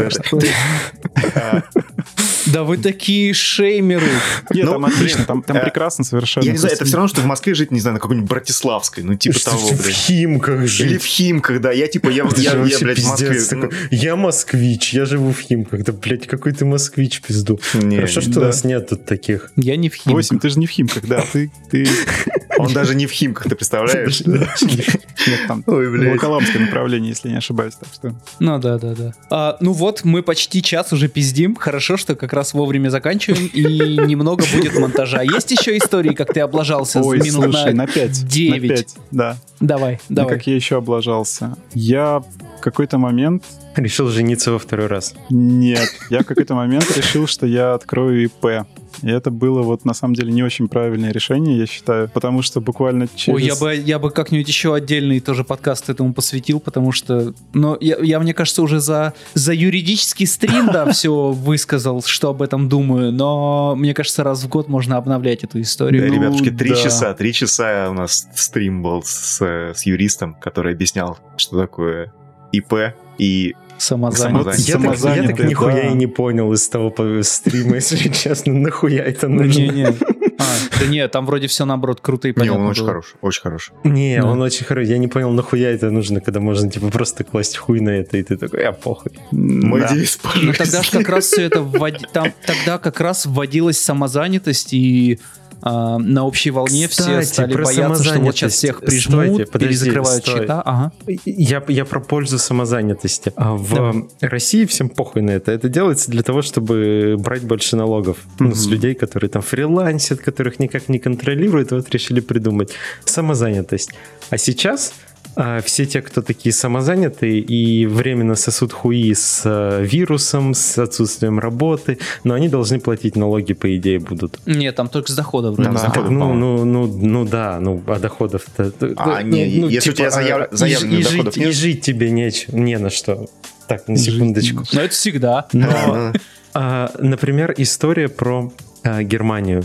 Да 2.47 2.63
вы 2.63 2.77
такие 2.77 3.33
шеймеры. 3.33 4.07
Нет, 4.53 4.67
там 4.67 4.85
отлично, 4.85 5.25
там 5.25 5.43
э, 5.47 5.61
прекрасно 5.61 6.03
совершенно. 6.03 6.43
Я 6.43 6.51
не 6.51 6.57
знаю, 6.57 6.75
это 6.75 6.85
все 6.85 6.95
равно, 6.95 7.07
что 7.07 7.21
в 7.21 7.25
Москве 7.25 7.53
жить, 7.53 7.71
не 7.71 7.79
знаю, 7.79 7.95
на 7.95 7.99
какой-нибудь 7.99 8.27
Братиславской, 8.31 9.03
ну 9.03 9.15
типа 9.15 9.39
того, 9.39 9.67
блядь. 9.69 9.81
В 9.81 9.89
Химках 9.89 10.67
жить. 10.67 10.91
Или 10.91 10.97
в 10.97 11.05
Химках, 11.05 11.61
да. 11.61 11.71
Я 11.71 11.87
типа, 11.87 12.09
я, 12.09 12.27
я, 12.37 12.63
я, 12.63 12.79
блядь, 12.79 12.99
в 12.99 13.07
Москве. 13.07 13.43
Такой, 13.43 13.69
я 13.91 14.15
москвич, 14.15 14.93
я 14.93 15.05
живу 15.05 15.31
в 15.33 15.39
Химках. 15.39 15.83
Да, 15.83 15.91
блядь, 15.91 16.27
какой 16.27 16.53
ты 16.53 16.63
москвич, 16.65 17.21
пизду. 17.21 17.59
Не, 17.73 17.97
Хорошо, 17.97 18.21
что 18.21 18.31
да. 18.31 18.41
у 18.41 18.43
нас 18.45 18.63
нет 18.63 18.87
тут 18.89 19.05
таких. 19.05 19.51
Я 19.57 19.75
не 19.75 19.89
в 19.89 19.95
Химках. 19.95 20.13
Восемь, 20.13 20.39
ты 20.39 20.49
же 20.49 20.59
не 20.59 20.67
в 20.67 20.69
Химках, 20.69 21.05
да. 21.05 21.25
Ты, 21.33 21.51
ты... 21.69 21.87
Он 22.57 22.73
даже 22.73 22.95
не 22.95 23.07
в 23.07 23.11
Химках, 23.11 23.49
ты 23.49 23.55
представляешь? 23.55 24.21
Нет, 24.21 25.39
там 25.47 25.63
Волоколамское 25.65 26.61
направление, 26.61 27.09
если 27.09 27.29
не 27.29 27.37
ошибаюсь, 27.37 27.75
так 27.75 27.89
что... 27.93 28.15
Ну 28.39 28.59
да, 28.59 28.77
да, 28.77 28.93
да. 28.95 29.13
А, 29.29 29.57
ну 29.59 29.71
вот, 29.71 30.03
мы 30.03 30.23
почти 30.23 30.61
час 30.61 30.93
уже 30.93 31.07
пиздим. 31.07 31.55
Хорошо, 31.55 31.97
что 31.97 32.15
как 32.15 32.33
раз 32.33 32.53
вовремя 32.53 32.89
заканчиваем, 32.89 33.47
и 33.47 33.97
немного 34.07 34.43
будет 34.53 34.77
монтажа. 34.77 35.21
Есть 35.21 35.51
еще 35.51 35.77
истории, 35.77 36.13
как 36.13 36.33
ты 36.33 36.39
облажался 36.39 37.01
Ой, 37.01 37.19
минут 37.19 37.53
слушай, 37.53 37.73
на 37.73 37.87
5. 37.87 38.27
9? 38.27 38.61
На 38.61 38.75
5, 38.75 38.95
да. 39.11 39.37
Давай, 39.59 39.99
ну, 40.09 40.15
давай. 40.15 40.37
как 40.37 40.47
я 40.47 40.55
еще 40.55 40.77
облажался? 40.77 41.55
Я 41.73 42.19
в 42.19 42.61
какой-то 42.61 42.97
момент... 42.97 43.43
Решил 43.75 44.09
жениться 44.09 44.51
во 44.51 44.59
второй 44.59 44.87
раз. 44.87 45.13
Нет, 45.29 45.87
я 46.09 46.21
в 46.21 46.25
какой-то 46.25 46.55
момент 46.55 46.85
решил, 46.97 47.25
что 47.25 47.45
я 47.45 47.73
открою 47.73 48.25
ИП. 48.25 48.65
И 49.01 49.09
это 49.09 49.31
было 49.31 49.61
вот 49.61 49.85
на 49.85 49.93
самом 49.93 50.13
деле 50.13 50.31
не 50.31 50.43
очень 50.43 50.67
правильное 50.67 51.11
решение, 51.11 51.57
я 51.57 51.65
считаю, 51.65 52.09
потому 52.09 52.41
что 52.41 52.61
буквально 52.61 53.07
через... 53.15 53.35
Ой, 53.35 53.43
я 53.43 53.55
бы, 53.55 53.75
я 53.75 53.99
бы 53.99 54.11
как-нибудь 54.11 54.47
еще 54.47 54.73
отдельный 54.75 55.19
тоже 55.19 55.43
подкаст 55.43 55.89
этому 55.89 56.13
посвятил, 56.13 56.59
потому 56.59 56.91
что, 56.91 57.33
ну, 57.53 57.77
я, 57.79 57.97
я 58.01 58.19
мне 58.19 58.33
кажется, 58.33 58.61
уже 58.61 58.79
за, 58.79 59.13
за 59.33 59.53
юридический 59.53 60.27
стрим, 60.27 60.67
да, 60.71 60.85
все 60.91 61.31
высказал, 61.31 62.03
что 62.03 62.29
об 62.29 62.41
этом 62.41 62.69
думаю, 62.69 63.11
но 63.11 63.75
мне 63.75 63.93
кажется, 63.93 64.23
раз 64.23 64.43
в 64.43 64.49
год 64.49 64.67
можно 64.67 64.97
обновлять 64.97 65.43
эту 65.43 65.61
историю. 65.61 66.03
Да, 66.03 66.07
ну, 66.07 66.13
ребятушки, 66.13 66.51
три 66.51 66.71
да. 66.71 66.75
часа, 66.75 67.13
три 67.13 67.33
часа 67.33 67.89
у 67.89 67.93
нас 67.93 68.27
стрим 68.35 68.83
был 68.83 69.03
с, 69.03 69.41
с 69.41 69.83
юристом, 69.85 70.35
который 70.35 70.73
объяснял, 70.73 71.17
что 71.37 71.59
такое 71.59 72.13
ИП 72.51 72.93
и 73.17 73.55
Самозанятый. 73.81 74.61
Я, 74.61 74.77
так, 74.77 75.15
я 75.15 75.23
так 75.23 75.39
нихуя 75.49 75.73
да. 75.73 75.87
и 75.87 75.93
не 75.93 76.05
понял 76.05 76.53
из 76.53 76.69
того 76.69 76.93
стрима, 77.23 77.75
если 77.75 78.09
честно, 78.09 78.53
нахуя 78.53 79.03
это 79.03 79.27
нужно. 79.27 79.59
Не, 79.59 79.69
не. 79.69 79.85
А, 79.85 80.43
да 80.79 80.85
нет, 80.85 81.11
там 81.11 81.25
вроде 81.25 81.47
все 81.47 81.65
наоборот 81.65 81.99
круто 81.99 82.27
и 82.27 82.31
понятно. 82.31 82.57
Не, 82.57 82.63
он 82.63 82.69
очень 82.69 82.81
было. 82.81 82.89
хороший, 82.89 83.15
очень 83.21 83.41
хороший. 83.41 83.73
Не, 83.83 84.21
да. 84.21 84.27
он 84.27 84.41
очень 84.41 84.65
хороший. 84.65 84.89
Я 84.89 84.99
не 84.99 85.07
понял, 85.07 85.31
нахуя 85.31 85.69
это 85.71 85.89
нужно, 85.89 86.21
когда 86.21 86.39
можно 86.39 86.69
типа 86.69 86.89
просто 86.89 87.23
класть 87.23 87.57
хуй 87.57 87.79
на 87.79 87.89
это, 87.89 88.17
и 88.17 88.23
ты 88.23 88.37
такой, 88.37 88.63
а 88.65 88.71
похуй. 88.71 89.13
Мой 89.31 89.81
да. 89.81 89.89
девиз, 89.89 90.19
Ну 90.35 90.53
тогда 90.53 90.83
же 90.83 90.91
как 90.91 91.09
раз 91.09 91.25
все 91.25 91.43
это 91.43 91.61
ввод... 91.61 91.93
там 92.13 92.33
тогда 92.45 92.77
как 92.77 92.99
раз 92.99 93.25
вводилась 93.25 93.79
самозанятость 93.79 94.73
и 94.73 95.19
а, 95.61 95.97
на 95.97 96.25
общей 96.25 96.51
волне 96.51 96.87
Кстати, 96.87 97.23
все 97.23 97.33
стали 97.33 97.53
бояться, 97.53 98.03
что 98.03 98.19
вот 98.19 98.35
сейчас 98.35 98.53
всех 98.53 98.79
прижмут, 98.81 99.25
Стойте, 99.25 99.45
подожди, 99.45 99.85
перезакрывают 99.85 100.23
стой. 100.23 100.39
счета. 100.39 100.61
Ага. 100.61 100.91
Я, 101.25 101.63
я 101.67 101.85
про 101.85 101.99
пользу 101.99 102.39
самозанятости. 102.39 103.31
А 103.35 103.53
в 103.53 103.73
Давай. 103.73 104.05
России 104.21 104.65
всем 104.65 104.89
похуй 104.89 105.21
на 105.21 105.31
это. 105.31 105.51
Это 105.51 105.69
делается 105.69 106.09
для 106.09 106.23
того, 106.23 106.41
чтобы 106.41 107.15
брать 107.19 107.43
больше 107.43 107.75
налогов. 107.75 108.17
Mm-hmm. 108.17 108.45
Ну, 108.47 108.55
с 108.55 108.67
людей, 108.67 108.95
которые 108.95 109.29
там 109.29 109.41
фрилансят, 109.41 110.19
которых 110.19 110.59
никак 110.59 110.89
не 110.89 110.99
контролируют, 110.99 111.71
вот 111.71 111.89
решили 111.89 112.19
придумать 112.19 112.71
самозанятость. 113.05 113.91
А 114.29 114.37
сейчас 114.37 114.93
а 115.35 115.61
все 115.61 115.85
те, 115.85 116.01
кто 116.01 116.21
такие 116.21 116.53
самозанятые 116.53 117.39
и 117.39 117.85
временно 117.85 118.35
сосут 118.35 118.73
хуи 118.73 119.13
с 119.13 119.43
э, 119.45 119.83
вирусом, 119.83 120.53
с 120.53 120.77
отсутствием 120.77 121.39
работы, 121.39 121.99
но 122.23 122.33
они 122.33 122.49
должны 122.49 122.79
платить 122.79 123.15
налоги, 123.15 123.53
по 123.53 123.75
идее, 123.75 123.99
будут. 123.99 124.39
Нет, 124.45 124.75
там 124.75 124.89
только 124.89 125.11
с 125.11 125.15
дохода 125.15 125.51
вроде. 125.51 125.69
Там 125.69 125.75
да. 125.75 125.87
дохода, 125.87 126.09
ну, 126.09 126.33
ну, 126.33 126.65
ну, 126.65 126.87
ну 126.87 127.25
да, 127.25 127.59
ну, 127.61 127.81
а 127.87 127.99
доходов-то... 127.99 128.73
А, 128.97 129.21
ну, 129.21 129.27
не, 129.27 129.61
ну, 129.61 129.69
если 129.69 129.91
типа, 129.91 129.93
у 129.93 129.95
тебя 129.95 130.09
заяв... 130.11 130.47
заявленных 130.51 130.99
и, 130.99 131.03
доходов 131.03 131.33
жить, 131.33 131.37
нет? 131.37 131.47
И 131.47 131.51
жить 131.51 131.81
тебе 131.81 132.11
неч... 132.11 132.47
не 132.49 132.77
на 132.77 132.89
что 132.89 133.29
Так, 133.67 133.87
на 133.87 133.97
секундочку. 133.97 134.63
Но 134.73 134.81
это 134.81 134.93
всегда. 134.93 135.47
Но, 135.53 136.13
а, 136.53 136.91
например, 136.99 137.53
история 137.57 138.09
про 138.09 138.51
а, 138.83 139.03
Германию. 139.03 139.63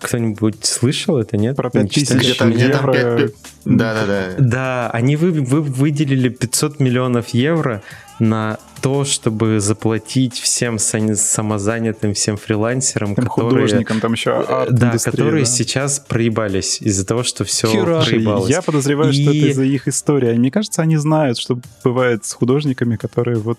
Кто-нибудь 0.00 0.64
слышал 0.64 1.18
это, 1.18 1.36
нет? 1.36 1.56
Про 1.56 1.70
5000 1.70 2.40
евро. 2.56 3.30
Да-да-да. 3.64 4.34
Да, 4.38 4.90
они 4.90 5.16
вы, 5.16 5.30
вы 5.30 5.62
выделили 5.62 6.28
500 6.28 6.80
миллионов 6.80 7.28
евро 7.28 7.82
на 8.18 8.58
то, 8.82 9.04
чтобы 9.04 9.60
заплатить 9.60 10.38
всем 10.38 10.78
самозанятым, 10.78 12.14
всем 12.14 12.36
фрилансерам, 12.36 13.14
Тем 13.14 13.24
которые, 13.24 13.66
художникам, 13.66 14.00
там 14.00 14.12
еще 14.12 14.32
арт 14.32 14.74
да, 14.74 14.96
которые 14.98 15.44
да. 15.44 15.50
сейчас 15.50 16.00
проебались 16.00 16.80
из-за 16.82 17.06
того, 17.06 17.22
что 17.22 17.44
все 17.44 17.68
Хера. 17.68 18.02
проебалось. 18.02 18.50
Я 18.50 18.60
подозреваю, 18.60 19.12
И... 19.12 19.22
что 19.22 19.30
это 19.30 19.46
из-за 19.50 19.64
их 19.64 19.88
истории. 19.88 20.34
Мне 20.34 20.50
кажется, 20.50 20.82
они 20.82 20.96
знают, 20.96 21.38
что 21.38 21.58
бывает 21.84 22.24
с 22.24 22.32
художниками, 22.32 22.96
которые 22.96 23.38
вот. 23.38 23.58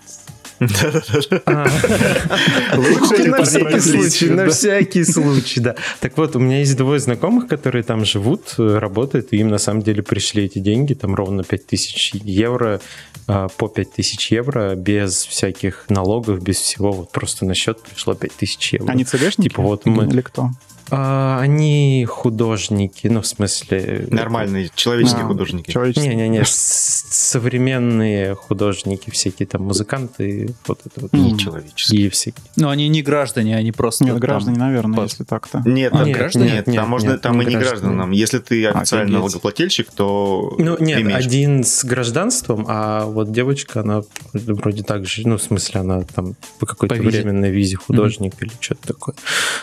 Лучше 2.76 3.24
на 3.30 3.44
всякий 3.44 3.80
случай, 3.80 4.30
на 4.30 4.50
всякий 4.50 5.04
случай, 5.04 5.60
да. 5.60 5.76
Так 6.00 6.18
вот, 6.18 6.36
у 6.36 6.40
меня 6.40 6.60
есть 6.60 6.78
двое 6.78 7.00
знакомых, 7.00 7.48
которые 7.48 7.84
там 7.84 8.06
живут, 8.06 8.56
работают, 8.58 9.34
и 9.34 9.38
им 9.38 9.50
на 9.50 9.58
самом 9.58 9.82
деле 9.82 10.04
пришли 10.04 10.46
эти 10.46 10.60
деньги, 10.60 10.94
там 10.94 11.16
ровно 11.16 11.44
5000 11.44 12.16
евро, 12.24 12.80
а, 13.28 13.48
по 13.48 13.68
5000 13.68 14.32
евро, 14.32 14.76
без 14.76 15.26
всяких 15.26 15.86
налогов, 15.90 16.42
без 16.42 16.58
всего, 16.58 16.92
вот 16.92 17.12
просто 17.12 17.46
на 17.46 17.54
счет 17.54 17.82
пришло 17.82 18.14
5000 18.16 18.74
евро. 18.74 18.92
Они 18.92 19.04
ЦГшники? 19.04 19.50
Типа 19.50 19.62
вот 19.62 19.86
мы... 19.86 20.06
Или 20.08 20.22
кто? 20.22 20.50
А, 20.90 21.40
они 21.40 22.06
художники, 22.10 23.08
ну, 23.08 23.22
в 23.22 23.28
смысле... 23.28 24.08
Нормальные, 24.10 24.70
человеческие 24.76 25.24
а, 25.24 25.28
художники. 25.28 25.72
Человеческие. 25.72 26.16
Не-не-не, 26.16 26.44
современные 26.46 28.36
художники, 28.36 29.10
всякие 29.10 29.48
там 29.48 29.64
музыканты, 29.64 30.54
вот 30.68 30.82
это 30.86 31.02
вот. 31.02 31.14
И 31.14 31.38
человеческие. 31.38 32.08
И 32.08 32.10
всякие. 32.10 32.44
Ну, 32.56 32.70
они 32.70 32.88
не 32.90 33.02
граждане, 33.02 33.56
они 33.56 33.72
просто... 33.72 34.04
Нет, 34.04 34.20
граждане, 34.20 34.58
наверное, 34.58 35.04
если 35.04 35.24
так-то. 35.24 35.64
Нет, 35.66 35.94
а, 35.94 36.04
нет, 36.04 36.18
граждане? 36.18 36.46
Нет, 36.52 36.68
нет, 36.68 36.76
там, 36.76 36.90
можно, 36.90 37.12
нет, 37.12 37.22
там 37.22 37.40
не 37.40 37.46
и 37.46 37.50
не 37.50 37.56
гражданам. 37.56 38.12
Если 38.12 38.40
ты 38.40 38.66
официально 38.68 39.20
налогоплательщик, 39.20 39.92
то 39.92 40.56
Ну, 40.58 40.78
нет, 40.80 41.02
имеешь. 41.02 41.26
один 41.26 41.64
с 41.64 41.84
гражданством, 41.84 42.66
а 42.68 43.06
вот 43.06 43.32
девочка, 43.32 43.82
она 43.82 44.02
вроде 44.34 44.84
так 44.84 45.06
же, 45.06 45.28
ну, 45.28 45.38
в 45.38 45.42
смысле, 45.42 45.82
она 45.82 46.02
там 46.02 46.36
по 46.60 46.66
какой-то 46.66 46.96
по 46.96 47.02
временной 47.02 47.52
визе 47.52 47.78
художник 47.78 48.34
mm-hmm. 48.34 48.46
или 48.46 48.52
что-то 48.60 48.88
такое. 48.88 49.16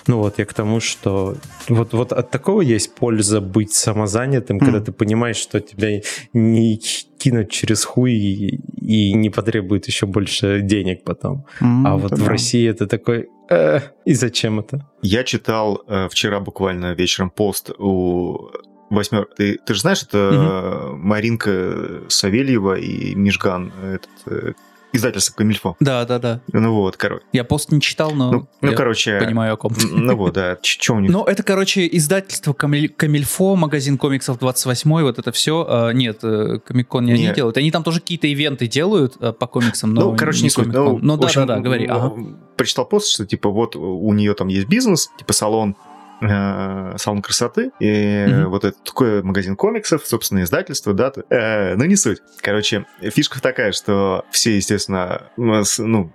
Ну, 0.07 0.19
вот 0.19 0.39
я 0.39 0.45
к 0.45 0.55
тому, 0.55 0.81
что 0.81 1.10
вот, 1.69 1.93
вот 1.93 2.13
от 2.13 2.31
такого 2.31 2.61
есть 2.61 2.95
польза 2.95 3.41
быть 3.41 3.73
самозанятым, 3.73 4.57
mm. 4.57 4.61
когда 4.61 4.81
ты 4.81 4.93
понимаешь, 4.93 5.37
что 5.37 5.61
тебя 5.61 6.01
не 6.33 6.81
кинут 7.19 7.51
через 7.51 7.85
хуй 7.85 8.13
и, 8.13 8.61
и 8.81 9.13
не 9.13 9.31
потребует 9.31 9.87
еще 9.87 10.07
больше 10.07 10.61
денег 10.63 11.05
потом. 11.05 11.45
Mm, 11.61 11.83
а 11.87 11.97
вот 11.97 12.13
в 12.13 12.25
да. 12.25 12.29
России 12.29 12.69
это 12.69 12.87
такой... 12.87 13.29
Э, 13.51 13.81
и 14.05 14.15
зачем 14.15 14.61
это? 14.61 14.89
Я 15.03 15.25
читал 15.25 15.83
э, 15.87 16.09
вчера 16.09 16.41
буквально 16.41 16.95
вечером 16.95 17.31
пост 17.31 17.71
у 17.79 18.51
восьмер. 18.91 19.29
Ты, 19.37 19.59
ты 19.65 19.75
же 19.75 19.81
знаешь, 19.81 20.03
это 20.03 20.17
mm-hmm. 20.19 20.97
Маринка 20.97 22.03
Савельева 22.09 22.79
и 22.79 23.15
Мишган, 23.15 23.73
этот 23.83 24.11
э, 24.27 24.53
издательство 24.93 25.35
Камильфо. 25.35 25.77
Да, 25.81 26.05
да, 26.05 26.19
да. 26.19 26.41
Ну 26.53 26.75
вот, 26.75 26.97
короче. 26.97 27.25
Я 27.33 27.45
пост 27.45 27.73
не 27.73 27.81
читал, 27.81 28.13
но 28.13 28.31
ну, 28.33 28.49
ну 28.61 28.75
короче, 28.75 29.19
понимаю 29.21 29.55
о 29.55 29.57
ком. 29.57 29.75
Ну 29.91 30.17
вот, 30.17 30.35
да, 30.35 30.59
что 30.63 30.95
у 30.95 31.01
них? 31.01 31.11
Ну, 31.11 31.25
это, 31.25 31.43
короче, 31.43 31.89
издательство 31.91 32.53
Камильфо, 32.53 33.57
магазин 33.57 33.99
комиксов 33.99 34.39
28 34.39 35.03
вот 35.03 35.19
это 35.19 35.33
все. 35.33 35.67
А, 35.69 35.91
нет, 35.91 36.21
э, 36.23 36.59
Комикон 36.65 37.05
не 37.05 37.13
они 37.13 37.33
делают. 37.35 37.57
Они 37.57 37.71
там 37.71 37.83
тоже 37.83 38.01
какие-то 38.01 38.27
ивенты 38.27 38.67
делают 38.67 39.17
э, 39.21 39.33
по 39.33 39.47
комиксам, 39.47 39.95
но 39.95 40.11
Ну, 40.13 40.17
короче, 40.17 40.43
не 40.43 40.51
суть. 40.51 40.69
Ну, 40.69 40.99
ну 41.01 41.17
да, 41.17 41.29
да, 41.35 41.47
да, 41.47 41.61
говори. 41.61 41.89
Прочитал 42.57 42.87
пост, 42.87 43.09
что, 43.09 43.27
типа, 43.27 43.49
вот 43.51 43.77
у 43.77 44.13
нее 44.13 44.35
там 44.35 44.49
есть 44.49 44.67
бизнес, 44.69 45.11
типа, 45.19 45.33
салон 45.33 45.77
э, 46.21 46.95
салон 46.97 47.23
красоты, 47.23 47.71
и 47.81 47.87
mm-hmm. 47.87 48.47
вот 48.47 48.65
это 48.65 48.77
такой 48.83 49.23
магазин 49.23 49.57
комиксов, 49.57 50.07
собственно, 50.07 50.43
издательство, 50.43 50.93
да, 50.93 51.13
э, 51.31 51.75
ну 51.77 51.85
не 51.85 51.97
суть. 51.97 52.19
Короче, 52.41 52.87
фишка 53.01 53.41
такая, 53.41 53.73
что 53.73 54.25
все, 54.31 54.57
естественно, 54.57 55.31
ну, 55.37 56.11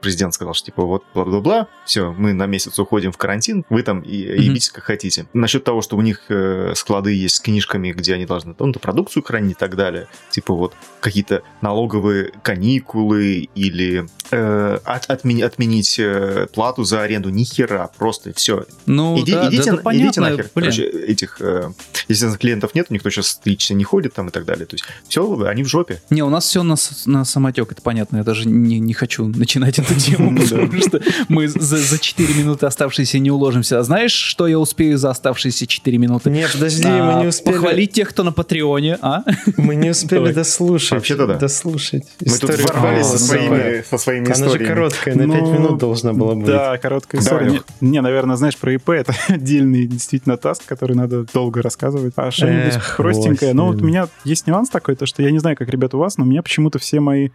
президент 0.00 0.34
сказал, 0.34 0.54
что 0.54 0.66
типа 0.66 0.82
вот 0.82 1.04
бла-бла-бла, 1.14 1.68
все, 1.84 2.12
мы 2.12 2.32
на 2.32 2.46
месяц 2.46 2.78
уходим 2.78 3.12
в 3.12 3.16
карантин, 3.16 3.64
вы 3.68 3.82
там 3.82 4.00
и, 4.00 4.24
mm-hmm. 4.24 4.36
ебитесь 4.38 4.70
как 4.70 4.84
хотите. 4.84 5.26
Насчет 5.32 5.64
того, 5.64 5.82
что 5.82 5.96
у 5.96 6.02
них 6.02 6.22
э, 6.28 6.72
склады 6.74 7.12
есть 7.12 7.36
с 7.36 7.40
книжками, 7.40 7.92
где 7.92 8.14
они 8.14 8.26
должны 8.26 8.54
ну, 8.58 8.72
продукцию 8.72 9.22
хранить 9.22 9.52
и 9.52 9.54
так 9.54 9.76
далее, 9.76 10.08
типа 10.30 10.54
вот 10.54 10.74
какие-то 11.00 11.42
налоговые 11.60 12.32
каникулы 12.42 13.48
или 13.54 14.06
э, 14.30 14.78
от, 14.84 15.10
отмени, 15.10 15.42
отменить 15.42 15.98
э, 15.98 16.46
плату 16.52 16.84
за 16.84 17.02
аренду, 17.02 17.30
ни 17.30 17.44
хера, 17.44 17.90
просто 17.98 18.32
все. 18.34 18.64
Ну, 18.86 19.18
Иди, 19.18 19.32
да, 19.32 19.47
идите, 19.48 19.70
да, 19.70 19.76
да, 19.76 19.82
понятно, 19.82 20.06
идите 20.06 20.20
нахер. 20.20 20.50
Блин. 20.54 20.70
Короче, 20.70 20.84
этих, 20.84 21.40
э, 21.40 21.70
естественно, 22.08 22.38
клиентов 22.38 22.74
нет, 22.74 22.90
никто 22.90 23.10
сейчас 23.10 23.40
лично 23.44 23.74
не 23.74 23.84
ходит 23.84 24.14
там 24.14 24.28
и 24.28 24.30
так 24.30 24.44
далее. 24.44 24.66
То 24.66 24.74
есть 24.74 24.84
все, 25.08 25.40
они 25.46 25.62
в 25.62 25.68
жопе. 25.68 26.00
Не, 26.10 26.22
у 26.22 26.30
нас 26.30 26.44
все 26.44 26.62
на, 26.62 26.76
на 27.06 27.24
самотек, 27.24 27.72
это 27.72 27.82
понятно. 27.82 28.18
Я 28.18 28.24
даже 28.24 28.48
не, 28.48 28.78
не 28.78 28.94
хочу 28.94 29.26
начинать 29.26 29.78
эту 29.78 29.94
тему, 29.94 30.36
потому 30.40 30.80
что 30.80 31.00
мы 31.28 31.48
за, 31.48 31.76
за 31.76 31.98
4 31.98 32.34
минуты 32.34 32.66
оставшиеся 32.66 33.18
не 33.18 33.30
уложимся. 33.30 33.78
А 33.78 33.82
знаешь, 33.82 34.12
что 34.12 34.46
я 34.46 34.58
успею 34.58 34.98
за 34.98 35.10
оставшиеся 35.10 35.66
4 35.66 35.98
минуты? 35.98 36.30
Нет, 36.30 36.52
подожди, 36.52 36.86
мы 36.86 37.14
не 37.14 37.24
а, 37.24 37.28
успели. 37.28 37.54
Похвалить 37.54 37.92
тех, 37.92 38.08
кто 38.08 38.22
на 38.22 38.32
Патреоне, 38.32 38.98
а? 39.02 39.24
Мы 39.56 39.76
не 39.76 39.90
успели 39.90 40.32
дослушать. 40.32 40.92
Вообще-то 40.92 41.26
да. 41.26 41.34
Дослушать. 41.34 42.04
Мы 42.20 42.38
тут 42.38 42.58
ворвались 42.58 43.06
со 43.06 43.18
своими, 43.18 43.84
со 43.88 43.98
своими 43.98 44.24
историями. 44.24 44.48
Она 44.48 44.58
же 44.58 44.66
короткая, 44.66 45.14
на 45.14 45.32
5 45.32 45.42
ну, 45.42 45.52
минут 45.52 45.78
должна 45.78 46.12
была 46.12 46.34
быть. 46.34 46.46
Да, 46.46 46.78
короткая 46.78 47.20
история. 47.20 47.62
Не, 47.80 48.00
наверное, 48.00 48.36
знаешь, 48.36 48.56
про 48.56 48.74
ИП 48.74 48.90
это 48.90 49.14
отдельный 49.38 49.86
действительно 49.86 50.36
таск, 50.36 50.66
который 50.66 50.94
надо 50.94 51.24
долго 51.32 51.62
рассказывать. 51.62 52.12
А 52.16 52.30
что-нибудь 52.30 52.78
простенькое. 52.96 53.54
Но 53.54 53.66
вот 53.68 53.80
у 53.80 53.84
меня 53.84 54.08
есть 54.24 54.46
нюанс 54.46 54.68
такой, 54.68 54.96
то 54.96 55.06
что 55.06 55.22
я 55.22 55.30
не 55.30 55.38
знаю, 55.38 55.56
как, 55.56 55.68
ребят, 55.68 55.94
у 55.94 55.98
вас, 55.98 56.18
но 56.18 56.24
у 56.24 56.26
меня 56.28 56.42
почему-то 56.42 56.78
все 56.78 57.00
мои 57.00 57.30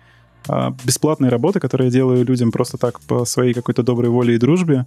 а, 0.48 0.76
бесплатные 0.84 1.30
работы, 1.30 1.60
которые 1.60 1.88
я 1.88 1.92
делаю 1.92 2.26
людям 2.26 2.52
просто 2.52 2.78
так 2.78 3.00
по 3.02 3.26
своей 3.26 3.54
какой-то 3.54 3.84
доброй 3.84 4.10
воле 4.10 4.36
и 4.36 4.38
дружбе, 4.38 4.86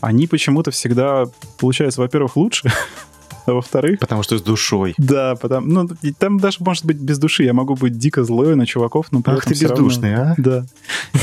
они 0.00 0.26
почему-то 0.26 0.70
всегда 0.70 1.24
получаются, 1.58 2.00
во-первых, 2.00 2.36
лучше, 2.36 2.70
а 3.46 3.52
во-вторых... 3.52 4.00
Потому 4.00 4.22
что 4.22 4.38
с 4.38 4.42
душой. 4.42 4.94
Да, 4.98 5.36
потому, 5.36 5.66
ну, 5.66 5.88
там 6.18 6.38
даже 6.38 6.58
может 6.60 6.84
быть 6.84 6.96
без 6.96 7.18
души. 7.18 7.44
Я 7.44 7.52
могу 7.52 7.74
быть 7.74 7.96
дико 7.96 8.24
злой 8.24 8.56
на 8.56 8.66
чуваков, 8.66 9.12
но 9.12 9.22
при 9.22 9.32
Ах, 9.32 9.38
этом 9.38 9.52
ты 9.52 9.60
бездушный, 9.60 10.14
равно, 10.14 10.32
а? 10.32 10.34
Да. 10.46 10.66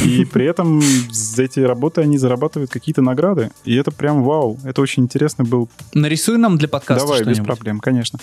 И 0.06 0.26
при 0.26 0.46
этом 0.46 0.82
за 1.12 1.44
эти 1.44 1.60
работы 1.60 2.02
они 2.02 2.18
зарабатывают 2.18 2.72
какие-то 2.72 3.02
награды. 3.02 3.52
И 3.66 3.76
это 3.76 3.92
прям 3.92 4.24
вау. 4.24 4.58
Это 4.64 4.82
очень 4.82 5.04
интересно 5.04 5.44
был. 5.44 5.70
Нарисуй 5.94 6.38
нам 6.38 6.58
для 6.58 6.68
подкаста 6.68 7.06
Давай, 7.06 7.24
без 7.24 7.40
проблем, 7.40 7.80
конечно. 7.80 8.20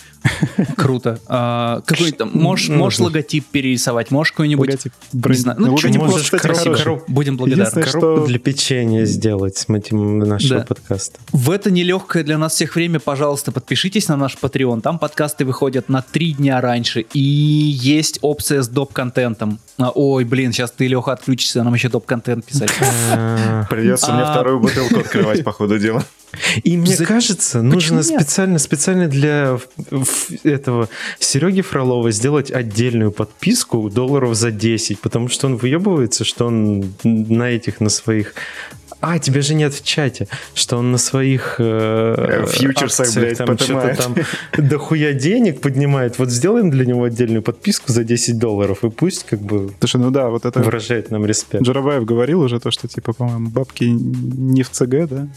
Круто. 0.76 1.18
А, 1.26 1.82
какой-то, 1.86 2.26
можешь, 2.26 2.68
можешь 2.68 3.00
логотип 3.00 3.46
перерисовать, 3.46 4.10
можешь 4.10 4.32
какой-нибудь... 4.32 4.68
Логотип. 4.68 4.92
Не 5.12 5.34
знаю, 5.34 5.60
ну, 5.60 5.76
что-нибудь 5.76 6.08
можешь 6.10 6.30
коробку, 6.30 7.04
Будем 7.08 7.36
благодарны. 7.36 7.82
Коробку 7.82 8.26
для 8.26 8.38
печенья 8.38 9.04
сделать 9.04 9.56
с 9.56 9.68
нашего 9.68 10.60
подкаста. 10.60 11.18
В 11.32 11.50
это 11.50 11.70
нелегкое 11.70 12.24
для 12.24 12.38
нас 12.38 12.54
всех 12.54 12.74
время, 12.74 13.00
пожалуйста, 13.00 13.52
подпишитесь 13.52 13.89
на 14.08 14.16
наш 14.16 14.36
Patreon. 14.40 14.80
Там 14.80 14.98
подкасты 14.98 15.44
выходят 15.44 15.88
на 15.88 16.02
три 16.02 16.32
дня 16.32 16.60
раньше. 16.60 17.00
И 17.12 17.20
есть 17.20 18.18
опция 18.22 18.62
с 18.62 18.68
доп-контентом. 18.68 19.58
А, 19.78 19.90
ой, 19.94 20.24
блин, 20.24 20.52
сейчас 20.52 20.70
ты, 20.70 20.86
Леха, 20.86 21.12
отключишься, 21.12 21.62
нам 21.62 21.74
еще 21.74 21.88
доп-контент 21.88 22.44
писать. 22.44 22.70
Придется 23.70 24.12
мне 24.12 24.22
а. 24.22 24.32
вторую 24.32 24.60
бутылку 24.60 25.00
открывать 25.00 25.44
по 25.44 25.52
ходу 25.52 25.78
дела. 25.78 26.04
И 26.62 26.76
мне 26.76 26.94
За... 26.94 27.04
кажется, 27.04 27.62
нужно 27.62 28.02
специально, 28.02 28.58
специально 28.58 29.08
для 29.08 29.58
этого 30.44 30.88
Сереги 31.18 31.60
Фролова 31.60 32.10
сделать 32.12 32.52
отдельную 32.52 33.10
подписку 33.10 33.90
долларов 33.90 34.34
за 34.34 34.50
10, 34.50 35.00
потому 35.00 35.28
что 35.28 35.48
он 35.48 35.56
выебывается, 35.56 36.24
что 36.24 36.46
он 36.46 36.92
на 37.02 37.50
этих, 37.50 37.80
на 37.80 37.90
своих 37.90 38.34
а, 39.00 39.18
тебя 39.18 39.40
же 39.42 39.54
нет 39.54 39.72
в 39.74 39.84
чате, 39.84 40.28
что 40.54 40.76
он 40.76 40.92
на 40.92 40.98
своих 40.98 41.56
э, 41.58 42.46
фьючерсах, 42.48 43.14
блядь, 43.14 43.38
там 43.38 43.58
что-то 43.58 43.94
там 43.96 44.14
дохуя 44.56 45.12
денег 45.12 45.60
поднимает. 45.60 46.18
Вот 46.18 46.30
сделаем 46.30 46.70
для 46.70 46.84
него 46.84 47.04
отдельную 47.04 47.42
подписку 47.42 47.92
за 47.92 48.04
10 48.04 48.38
долларов, 48.38 48.84
и 48.84 48.90
пусть 48.90 49.24
как 49.24 49.40
бы 49.40 49.72
Слушай, 49.78 50.00
ну 50.00 50.10
да, 50.10 50.28
вот 50.28 50.44
это 50.44 50.60
выражает 50.60 51.10
нам 51.10 51.24
респект. 51.24 51.64
Джарабаев 51.64 52.04
говорил 52.04 52.40
уже 52.40 52.60
то, 52.60 52.70
что 52.70 52.88
типа, 52.88 53.12
по-моему, 53.12 53.48
бабки 53.48 53.84
не 53.84 54.62
в 54.62 54.70
ЦГ, 54.70 55.08
да? 55.08 55.28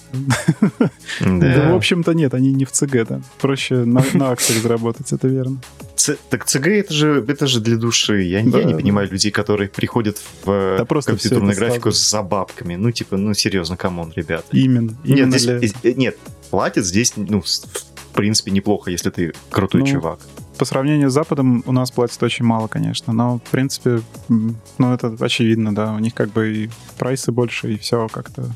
Да, 1.19 1.71
в 1.71 1.75
общем-то 1.75 2.13
нет, 2.13 2.33
они 2.33 2.53
не 2.53 2.65
в 2.65 2.71
ЦГ, 2.71 3.07
да. 3.07 3.21
Проще 3.39 3.75
на, 3.75 4.03
на 4.13 4.31
акциях 4.31 4.61
заработать, 4.61 5.11
это 5.11 5.27
верно. 5.27 5.59
Ц, 5.95 6.17
так 6.29 6.45
ЦГ 6.45 6.67
это 6.67 6.93
же, 6.93 7.23
это 7.27 7.47
же 7.47 7.61
для 7.61 7.77
души. 7.77 8.23
Я, 8.23 8.43
да, 8.43 8.59
я 8.59 8.65
не 8.65 8.73
да. 8.73 8.79
понимаю 8.79 9.09
людей, 9.09 9.31
которые 9.31 9.69
приходят 9.69 10.17
в 10.43 10.77
да 10.77 10.85
компьютерную 10.85 11.55
графику 11.55 11.91
за 11.91 12.21
бабками. 12.21 12.75
Ну, 12.75 12.91
типа, 12.91 13.15
ну, 13.15 13.33
серьезно, 13.33 13.52
come 13.77 13.97
on, 13.97 14.11
ребят. 14.15 14.45
Именно. 14.51 14.95
именно 15.03 15.33
нет, 15.33 15.41
здесь, 15.41 15.73
для... 15.73 15.93
нет, 15.93 16.17
платят 16.49 16.85
здесь, 16.85 17.13
ну, 17.15 17.41
в 17.41 18.15
принципе, 18.15 18.51
неплохо, 18.51 18.91
если 18.91 19.09
ты 19.09 19.33
крутой 19.49 19.81
ну, 19.81 19.87
чувак. 19.87 20.19
по 20.57 20.65
сравнению 20.65 21.09
с 21.09 21.13
Западом 21.13 21.63
у 21.65 21.71
нас 21.71 21.91
платят 21.91 22.21
очень 22.21 22.45
мало, 22.45 22.67
конечно, 22.67 23.11
но, 23.13 23.39
в 23.39 23.49
принципе, 23.49 24.01
ну, 24.29 24.93
это 24.93 25.15
очевидно, 25.19 25.73
да, 25.73 25.93
у 25.93 25.99
них 25.99 26.13
как 26.13 26.31
бы 26.31 26.55
и 26.55 26.69
прайсы 26.97 27.31
больше, 27.31 27.73
и 27.73 27.77
все 27.77 28.07
как-то 28.07 28.51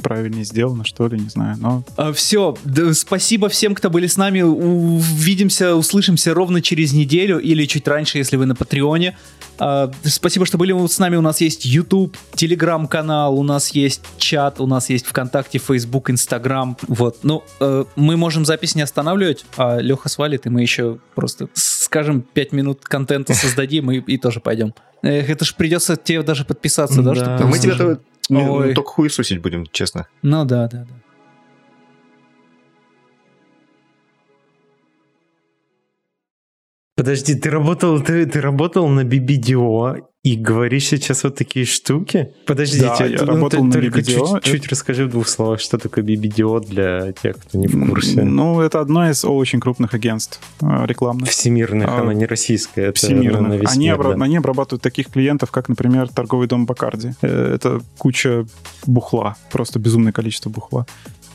правильнее 0.00 0.44
сделано, 0.44 0.84
что 0.84 1.06
ли, 1.08 1.18
не 1.18 1.28
знаю, 1.28 1.56
но... 1.58 1.84
А, 1.96 2.12
все, 2.12 2.56
да, 2.64 2.92
спасибо 2.94 3.48
всем, 3.48 3.74
кто 3.74 3.90
были 3.90 4.06
с 4.06 4.16
нами. 4.16 4.42
Увидимся, 4.42 5.74
услышимся 5.74 6.34
ровно 6.34 6.62
через 6.62 6.92
неделю 6.92 7.38
или 7.38 7.64
чуть 7.66 7.86
раньше, 7.86 8.18
если 8.18 8.36
вы 8.36 8.46
на 8.46 8.54
Патреоне. 8.54 9.16
А, 9.58 9.90
спасибо, 10.04 10.46
что 10.46 10.58
были 10.58 10.74
с 10.86 10.98
нами. 10.98 11.16
У 11.16 11.20
нас 11.20 11.40
есть 11.40 11.64
YouTube, 11.64 12.16
Telegram-канал, 12.34 13.38
у 13.38 13.42
нас 13.42 13.70
есть 13.70 14.02
чат, 14.16 14.60
у 14.60 14.66
нас 14.66 14.88
есть 14.88 15.06
ВКонтакте, 15.06 15.58
Facebook, 15.58 16.10
Instagram. 16.10 16.76
Вот, 16.88 17.18
ну, 17.22 17.44
э, 17.60 17.84
мы 17.96 18.16
можем 18.16 18.44
запись 18.44 18.74
не 18.74 18.82
останавливать, 18.82 19.44
а 19.56 19.78
Леха 19.78 20.08
свалит, 20.08 20.46
и 20.46 20.48
мы 20.48 20.62
еще 20.62 20.98
просто 21.14 21.48
скажем 21.54 22.22
5 22.22 22.52
минут 22.52 22.84
контента 22.84 23.34
создадим 23.34 23.90
и, 23.90 23.98
и 23.98 24.16
тоже 24.16 24.40
пойдем. 24.40 24.74
Эх, 25.02 25.30
это 25.30 25.44
ж 25.44 25.54
придется 25.54 25.96
тебе 25.96 26.22
даже 26.22 26.44
подписаться, 26.44 27.02
да? 27.02 27.14
да. 27.14 27.36
Чтобы 27.36 27.50
мы 27.50 27.58
тебя 27.58 27.98
Ой. 28.38 28.74
только 28.74 28.90
хуесосить 28.90 29.40
будем, 29.40 29.66
честно. 29.66 30.06
Ну 30.22 30.44
да, 30.44 30.68
да, 30.68 30.84
да. 30.84 30.94
Подожди, 36.96 37.34
ты 37.34 37.50
работал, 37.50 38.02
ты, 38.02 38.26
ты 38.26 38.40
работал 38.40 38.86
на 38.88 39.04
BBDO 39.04 40.09
и 40.22 40.36
говоришь 40.36 40.84
сейчас 40.84 41.24
вот 41.24 41.34
такие 41.36 41.64
штуки? 41.64 42.34
Подождите, 42.44 42.84
да, 42.98 43.06
я 43.06 43.20
ну, 43.20 43.26
работал 43.26 43.64
на 43.64 43.72
только 43.72 44.00
BBDO. 44.00 44.42
Чуть, 44.42 44.52
чуть 44.52 44.68
расскажи 44.68 45.06
в 45.06 45.10
двух 45.10 45.26
словах, 45.26 45.60
что 45.60 45.78
такое 45.78 46.04
BBDO 46.04 46.60
для 46.60 47.12
тех, 47.12 47.38
кто 47.38 47.56
не 47.56 47.66
в 47.66 47.88
курсе. 47.88 48.22
Ну, 48.22 48.60
это 48.60 48.80
одно 48.80 49.08
из 49.08 49.24
очень 49.24 49.60
крупных 49.60 49.94
агентств 49.94 50.38
э, 50.60 50.86
рекламных. 50.86 51.30
Всемирных, 51.30 51.88
а, 51.88 52.00
она 52.02 52.12
не 52.12 52.26
российская. 52.26 52.88
Это 52.88 52.98
Всемирных. 52.98 53.62
Они, 53.70 53.86
мир, 53.86 53.98
обра- 53.98 54.14
да. 54.14 54.24
они 54.24 54.36
обрабатывают 54.36 54.82
таких 54.82 55.08
клиентов, 55.08 55.50
как, 55.50 55.70
например, 55.70 56.08
торговый 56.08 56.48
дом 56.48 56.66
Бакарди. 56.66 57.14
Э, 57.22 57.54
это 57.54 57.80
куча 57.96 58.44
бухла, 58.86 59.36
просто 59.50 59.78
безумное 59.78 60.12
количество 60.12 60.50
бухла. 60.50 60.86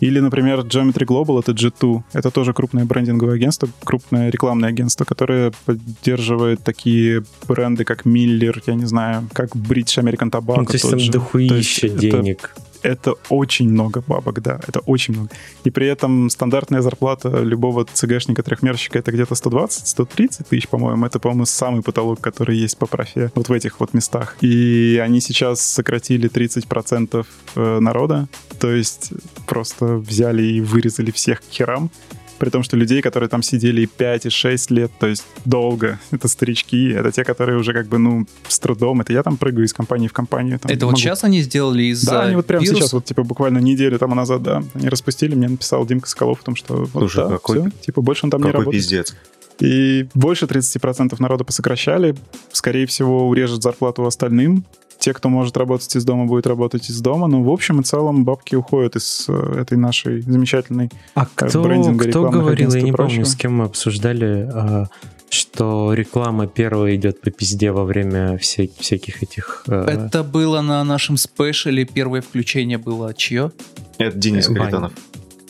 Или, 0.02 0.20
например, 0.20 0.60
Geometry 0.60 1.06
Global— 1.06 1.40
это 1.42 1.52
G2. 1.52 2.04
Это 2.14 2.32
тоже 2.32 2.54
крупное 2.54 2.86
брендинговое 2.86 3.36
агентство, 3.36 3.70
крупное 3.84 4.30
рекламное 4.30 4.70
агентство, 4.70 5.06
которое 5.06 5.52
поддерживает 5.66 6.64
такие 6.64 7.24
бренды, 7.48 7.86
как 7.86 8.06
Miller, 8.06 8.62
я 8.68 8.76
не 8.76 8.86
знаю, 8.86 9.28
как 9.34 9.56
British 9.56 9.98
American 9.98 10.30
Tobacco. 10.30 10.58
Ну, 10.58 10.66
то 10.66 10.74
есть 10.74 10.90
там 10.90 11.00
дохуища 11.10 11.90
денег. 11.90 12.56
Это 12.56 12.66
это 12.86 13.14
очень 13.30 13.70
много 13.70 14.04
бабок, 14.08 14.42
да, 14.42 14.60
это 14.68 14.80
очень 14.86 15.14
много. 15.14 15.30
И 15.64 15.72
при 15.72 15.88
этом 15.88 16.30
стандартная 16.30 16.82
зарплата 16.82 17.30
любого 17.44 17.86
ЦГшника-трехмерщика 17.86 19.00
это 19.00 19.12
где-то 19.12 19.34
120-130 19.34 20.46
тысяч, 20.50 20.68
по-моему. 20.68 21.06
Это, 21.06 21.20
по-моему, 21.20 21.46
самый 21.46 21.82
потолок, 21.82 22.22
который 22.22 22.58
есть 22.58 22.78
по 22.78 22.86
профи 22.86 23.32
вот 23.36 23.50
в 23.50 23.54
этих 23.54 23.80
вот 23.80 23.94
местах. 23.94 24.38
И 24.42 25.02
они 25.04 25.22
сейчас 25.22 25.62
сократили 25.62 26.30
30% 26.30 27.26
э, 27.56 27.80
народа, 27.80 28.28
то 28.60 28.72
есть 28.72 29.14
просто 29.48 29.86
взяли 29.98 30.44
и 30.44 30.62
вырезали 30.62 31.12
всех 31.12 31.42
к 31.42 31.52
херам 31.52 31.90
при 32.38 32.50
том, 32.50 32.64
что 32.64 32.78
людей, 32.78 33.02
которые 33.02 33.30
там 33.30 33.44
сидели 33.44 33.82
и 33.82 33.86
5, 33.86 34.26
и 34.26 34.30
6 34.30 34.72
лет, 34.72 34.92
то 35.00 35.08
есть 35.08 35.26
долго, 35.46 36.00
это 36.12 36.28
старички, 36.28 36.90
это 36.90 37.12
те, 37.12 37.24
которые 37.24 37.58
уже 37.58 37.74
как 37.74 37.88
бы, 37.88 37.98
ну, 37.98 38.26
с 38.48 38.60
трудом, 38.60 39.02
это 39.02 39.14
я 39.14 39.24
там 39.24 39.38
прыгаю 39.38 39.66
из 39.66 39.74
компании 39.74 40.08
в 40.08 40.14
компанию. 40.14 40.60
Там, 40.60 40.72
это 40.72 40.86
могу... 40.86 40.96
вот 40.96 41.00
сейчас 41.00 41.24
они 41.24 41.42
сделали 41.42 41.84
из-за 41.84 42.12
Да, 42.12 42.22
они 42.24 42.36
вот 42.36 42.46
прямо 42.46 42.64
вирус? 42.64 42.80
сейчас, 42.80 42.94
вот 42.94 43.06
типа 43.06 43.24
буквально 43.24 43.60
неделю 43.60 43.98
тому 44.00 44.16
назад, 44.16 44.44
да, 44.44 44.64
они 44.74 44.90
распустили, 44.90 45.36
мне 45.36 45.48
написал 45.48 45.86
Димка 45.86 46.10
Соколов 46.10 46.42
о 46.42 46.44
том, 46.44 46.56
что 46.56 46.86
Слушай, 46.86 47.24
вот, 47.24 47.30
да, 47.30 47.34
какой, 47.36 47.60
все, 47.62 47.72
типа 47.86 48.02
больше 48.02 48.26
он 48.26 48.32
там 48.32 48.42
какой 48.42 48.52
не 48.52 48.58
работает. 48.58 48.82
пиздец. 48.82 49.16
И 49.60 50.08
больше 50.14 50.46
30% 50.46 51.16
народа 51.20 51.46
посокращали. 51.46 52.16
Скорее 52.52 52.86
всего, 52.88 53.30
урежет 53.30 53.64
зарплату 53.64 54.06
остальным 54.06 54.66
те, 55.00 55.14
кто 55.14 55.30
может 55.30 55.58
работать 55.58 55.96
из 55.96 56.06
дома, 56.06 56.26
будет 56.26 56.48
работать 56.48 56.90
из 56.90 57.02
дома. 57.02 57.28
Но 57.28 57.40
ну, 57.40 57.44
в 57.44 57.50
общем 57.50 57.82
и 57.82 57.84
целом 57.84 58.26
бабки 58.26 58.56
уходят 58.56 58.96
из 58.96 59.26
э, 59.28 59.62
этой 59.62 59.78
нашей 59.78 60.22
замечательной 60.22 60.92
а 61.14 61.24
э, 61.24 61.28
кто, 61.36 61.64
брендинга, 61.64 62.10
кто 62.10 62.30
говорил, 62.30 62.74
я 62.74 62.82
не 62.82 62.92
помню, 62.92 63.26
с 63.26 63.36
кем 63.36 63.58
мы 63.58 63.66
обсуждали, 63.66 64.50
а, 64.52 64.86
что 65.30 65.94
реклама 65.94 66.48
первая 66.48 66.96
идет 66.96 67.22
по 67.22 67.32
пизде 67.32 67.72
во 67.72 67.84
время 67.84 68.38
вся, 68.38 68.64
всяких 68.80 69.24
этих... 69.24 69.64
Э, 69.68 69.82
Это 69.88 70.24
было 70.24 70.62
на 70.62 70.84
нашем 70.84 71.18
спешле, 71.18 71.86
первое 71.86 72.22
включение 72.22 72.78
было 72.78 73.14
чье? 73.14 73.52
Это 73.98 74.18
Денис 74.18 74.48
Харитонов. 74.48 74.94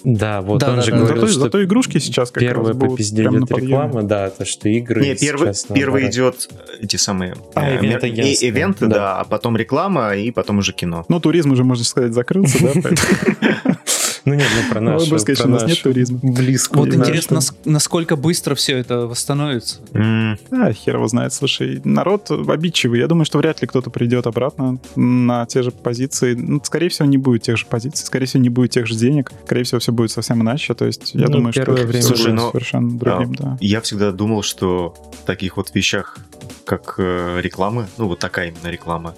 Да, 0.05 0.41
вот 0.41 0.59
да, 0.59 0.69
он 0.69 0.75
да, 0.75 0.81
же 0.83 0.91
да. 0.91 0.97
говорил, 0.97 1.21
зато, 1.21 1.31
что 1.31 1.39
зато 1.41 1.63
игрушки 1.63 1.97
сейчас 1.97 2.29
как 2.29 2.41
первая 2.41 2.73
раз 2.73 2.77
по 2.77 2.95
пизде 2.95 3.23
идет 3.23 3.49
реклама, 3.51 4.03
да, 4.03 4.29
то 4.29 4.45
что 4.45 4.69
игры 4.69 5.01
Не, 5.01 5.15
первый, 5.15 5.51
первый 5.73 6.09
идет 6.09 6.47
эти 6.79 6.95
самые 6.97 7.35
а, 7.55 7.71
э, 7.71 7.79
ивенты, 7.79 8.09
и, 8.09 8.47
ивенты 8.47 8.85
да. 8.85 8.95
да, 8.95 9.19
а 9.19 9.23
потом 9.23 9.57
реклама 9.57 10.15
и 10.15 10.29
потом 10.29 10.59
уже 10.59 10.73
кино. 10.73 11.05
Ну, 11.09 11.19
туризм 11.19 11.53
уже, 11.53 11.63
можно 11.63 11.83
сказать, 11.83 12.13
закрылся, 12.13 12.59
да? 12.61 13.75
Ну 14.25 14.33
нет, 14.33 14.47
ну 14.55 14.69
про 14.71 14.81
наш. 14.81 15.07
Бы 15.07 15.19
сказать, 15.19 15.37
что 15.37 15.47
у 15.47 15.51
нас 15.51 15.65
нет 15.65 15.81
туризма. 15.81 16.19
Близко. 16.21 16.77
Вот 16.77 16.93
интересно, 16.93 17.39
насколько 17.63 18.15
быстро 18.15 18.55
все 18.55 18.77
это 18.77 19.07
восстановится. 19.07 19.79
А, 19.93 20.73
хер 20.73 20.95
его 20.95 21.07
знает. 21.07 21.33
Слушай, 21.33 21.81
народ 21.83 22.31
обидчивый. 22.31 22.99
Я 22.99 23.07
думаю, 23.07 23.25
что 23.25 23.37
вряд 23.37 23.61
ли 23.61 23.67
кто-то 23.67 23.89
придет 23.89 24.27
обратно 24.27 24.79
на 24.95 25.45
те 25.45 25.61
же 25.61 25.71
позиции. 25.71 26.33
Ну, 26.33 26.61
скорее 26.63 26.89
всего, 26.89 27.07
не 27.07 27.17
будет 27.17 27.43
тех 27.43 27.57
же 27.57 27.65
позиций. 27.65 28.05
Скорее 28.05 28.25
всего, 28.25 28.41
не 28.41 28.49
будет 28.49 28.71
тех 28.71 28.87
же 28.87 28.95
денег. 28.95 29.31
Скорее 29.45 29.63
всего, 29.63 29.79
все 29.79 29.91
будет 29.91 30.11
совсем 30.11 30.41
иначе. 30.41 30.73
То 30.73 30.85
есть, 30.85 31.13
я 31.13 31.27
ну, 31.27 31.33
думаю, 31.33 31.53
что 31.53 31.71
время 31.71 32.01
Слушай, 32.01 32.33
но, 32.33 32.51
совершенно 32.51 32.97
другим, 32.97 33.35
а, 33.39 33.43
да. 33.43 33.57
Я 33.61 33.81
всегда 33.81 34.11
думал, 34.11 34.41
что 34.41 34.95
в 35.21 35.25
таких 35.25 35.57
вот 35.57 35.73
вещах, 35.73 36.17
как 36.65 36.95
э, 36.97 37.39
рекламы, 37.41 37.87
ну, 37.97 38.07
вот 38.07 38.19
такая 38.19 38.49
именно 38.49 38.71
реклама, 38.71 39.15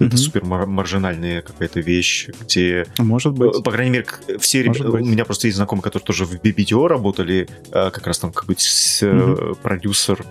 это 0.00 0.16
супер 0.16 0.44
маржинальная 0.44 1.42
какая-то 1.42 1.80
вещь, 1.80 2.28
где... 2.40 2.86
Может 2.98 3.34
быть. 3.34 3.62
По 3.62 3.70
крайней 3.70 3.92
мере, 3.92 4.06
все 4.38 4.62
ребята... 4.62 4.90
У 4.90 4.98
меня 4.98 5.24
просто 5.24 5.46
есть 5.46 5.56
знакомые, 5.56 5.82
которые 5.82 6.06
тоже 6.06 6.24
в 6.24 6.34
BBTO 6.34 6.86
работали, 6.86 7.48
а, 7.72 7.90
как 7.90 8.06
раз 8.06 8.18
там 8.18 8.32
какой-то 8.32 8.60
mm 8.60 9.58
продюсер 9.62 10.24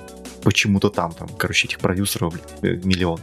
почему-то 0.43 0.89
там, 0.89 1.11
там, 1.11 1.27
короче, 1.37 1.67
этих 1.67 1.79
продюсеров 1.79 2.33
э, 2.61 2.75
миллион. 2.83 3.19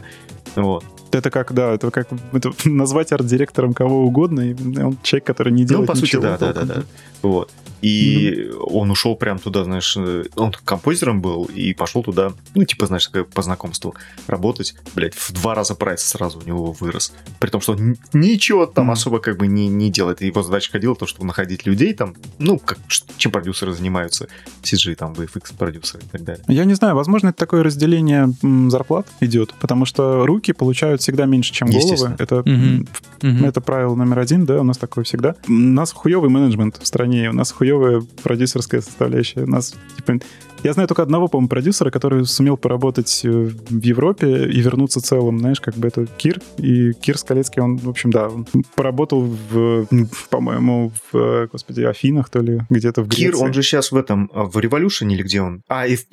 Вот. 0.55 0.83
Это 1.11 1.29
как, 1.29 1.53
да, 1.53 1.73
это 1.73 1.89
как 1.91 2.07
это 2.31 2.53
назвать 2.69 3.11
арт-директором 3.11 3.73
кого 3.73 4.05
угодно, 4.05 4.41
и 4.41 4.53
он 4.53 4.97
человек, 5.03 5.25
который 5.25 5.53
не 5.53 5.65
делает 5.65 5.89
Ну, 5.89 5.93
по 5.93 5.97
ничего. 5.97 6.21
сути, 6.21 6.31
да, 6.31 6.37
да, 6.37 6.53
да, 6.53 6.63
да. 6.63 6.83
Вот. 7.21 7.51
И 7.81 8.31
mm-hmm. 8.31 8.63
он 8.71 8.91
ушел 8.91 9.15
прям 9.15 9.39
туда, 9.39 9.63
знаешь, 9.63 9.95
э, 9.97 10.25
он 10.35 10.51
композитором 10.65 11.21
был 11.21 11.45
и 11.45 11.73
пошел 11.73 12.03
туда, 12.03 12.33
ну, 12.55 12.63
типа, 12.63 12.87
знаешь, 12.87 13.09
по 13.33 13.41
знакомству 13.41 13.95
работать. 14.27 14.75
Блять, 14.95 15.13
в 15.13 15.31
два 15.33 15.55
раза 15.55 15.75
прайс 15.75 16.01
сразу 16.01 16.39
у 16.39 16.47
него 16.47 16.71
вырос. 16.71 17.13
При 17.39 17.49
том, 17.49 17.61
что 17.61 17.73
он 17.73 17.97
ничего 18.13 18.65
там 18.65 18.89
mm-hmm. 18.89 18.93
особо 18.93 19.19
как 19.19 19.37
бы 19.37 19.47
не, 19.47 19.67
не 19.67 19.91
делает. 19.91 20.21
Его 20.21 20.41
задача 20.41 20.71
ходила 20.71 20.95
то, 20.95 21.05
чтобы 21.05 21.27
находить 21.27 21.65
людей 21.65 21.93
там, 21.93 22.15
ну, 22.39 22.57
как, 22.57 22.79
чем 23.17 23.31
продюсеры 23.31 23.73
занимаются. 23.73 24.27
CG, 24.63 24.95
там, 24.95 25.13
VFX 25.13 25.55
продюсеры 25.57 26.03
и 26.03 26.07
так 26.07 26.23
далее. 26.23 26.43
Я 26.47 26.65
не 26.65 26.73
знаю, 26.73 26.95
возможно, 26.95 27.29
это 27.29 27.37
такое 27.37 27.63
разделение 27.63 28.29
зарплат 28.69 29.07
идет, 29.19 29.53
потому 29.59 29.85
что 29.85 30.25
руки 30.25 30.51
получают 30.53 31.01
всегда 31.01 31.25
меньше, 31.25 31.53
чем 31.53 31.69
головы. 31.69 32.15
Это, 32.17 32.37
mm-hmm. 32.37 32.87
Mm-hmm. 33.19 33.47
это 33.47 33.61
правило 33.61 33.95
номер 33.95 34.19
один, 34.19 34.45
да, 34.45 34.59
у 34.59 34.63
нас 34.63 34.77
такое 34.77 35.03
всегда. 35.03 35.35
У 35.47 35.51
нас 35.51 35.91
хуевый 35.91 36.29
менеджмент 36.29 36.77
в 36.81 36.87
стране, 36.87 37.29
у 37.29 37.33
нас 37.33 37.51
хуевый 37.51 37.66
хуевая 37.67 38.01
продюсерская 38.23 38.81
составляющая. 38.81 39.43
У 39.43 39.47
нас, 39.47 39.75
типа, 39.97 40.19
я 40.63 40.73
знаю 40.73 40.87
только 40.87 41.03
одного, 41.03 41.27
по-моему, 41.27 41.49
продюсера, 41.49 41.91
который 41.91 42.25
сумел 42.25 42.57
поработать 42.57 43.21
э, 43.23 43.29
в 43.29 43.83
Европе 43.83 44.45
и 44.45 44.59
вернуться 44.59 45.01
целым, 45.01 45.39
знаешь, 45.39 45.59
как 45.59 45.75
бы 45.75 45.87
это 45.87 46.05
Кир. 46.05 46.39
И 46.57 46.93
Кир 46.93 47.17
Скалецкий, 47.17 47.61
он, 47.61 47.77
в 47.77 47.89
общем, 47.89 48.11
да, 48.11 48.29
он 48.29 48.45
поработал 48.75 49.21
в, 49.21 49.85
по-моему, 50.29 50.91
в, 51.11 51.47
господи, 51.51 51.81
Афинах, 51.81 52.29
то 52.29 52.39
ли 52.39 52.61
где-то 52.69 53.03
в 53.03 53.07
Греции. 53.07 53.31
Кир, 53.31 53.35
он 53.37 53.53
же 53.53 53.61
сейчас 53.61 53.91
в 53.91 53.97
этом, 53.97 54.31
в 54.33 54.57
Revolution 54.57 55.11
или 55.11 55.23
где 55.23 55.41
он? 55.41 55.61
А, 55.67 55.85
и 55.85 55.95
в, 55.95 56.05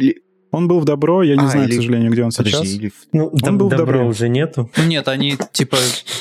он 0.55 0.69
был 0.69 0.81
в 0.81 0.85
Добро, 0.85 1.23
я 1.23 1.37
не 1.37 1.45
а, 1.45 1.49
знаю, 1.49 1.69
или... 1.69 1.73
к 1.73 1.77
сожалению, 1.77 2.13
где 2.13 2.25
он 2.25 2.31
Подожди, 2.31 2.57
сейчас. 2.57 2.75
Или... 2.75 2.93
Ну, 3.13 3.27
он 3.27 3.39
доб- 3.39 3.57
был 3.57 3.67
в 3.69 3.71
Добро 3.71 4.07
уже 4.07 4.29
нету. 4.29 4.71
Ну 4.77 4.85
нет, 4.85 5.09
они 5.09 5.37
типа 5.53 5.77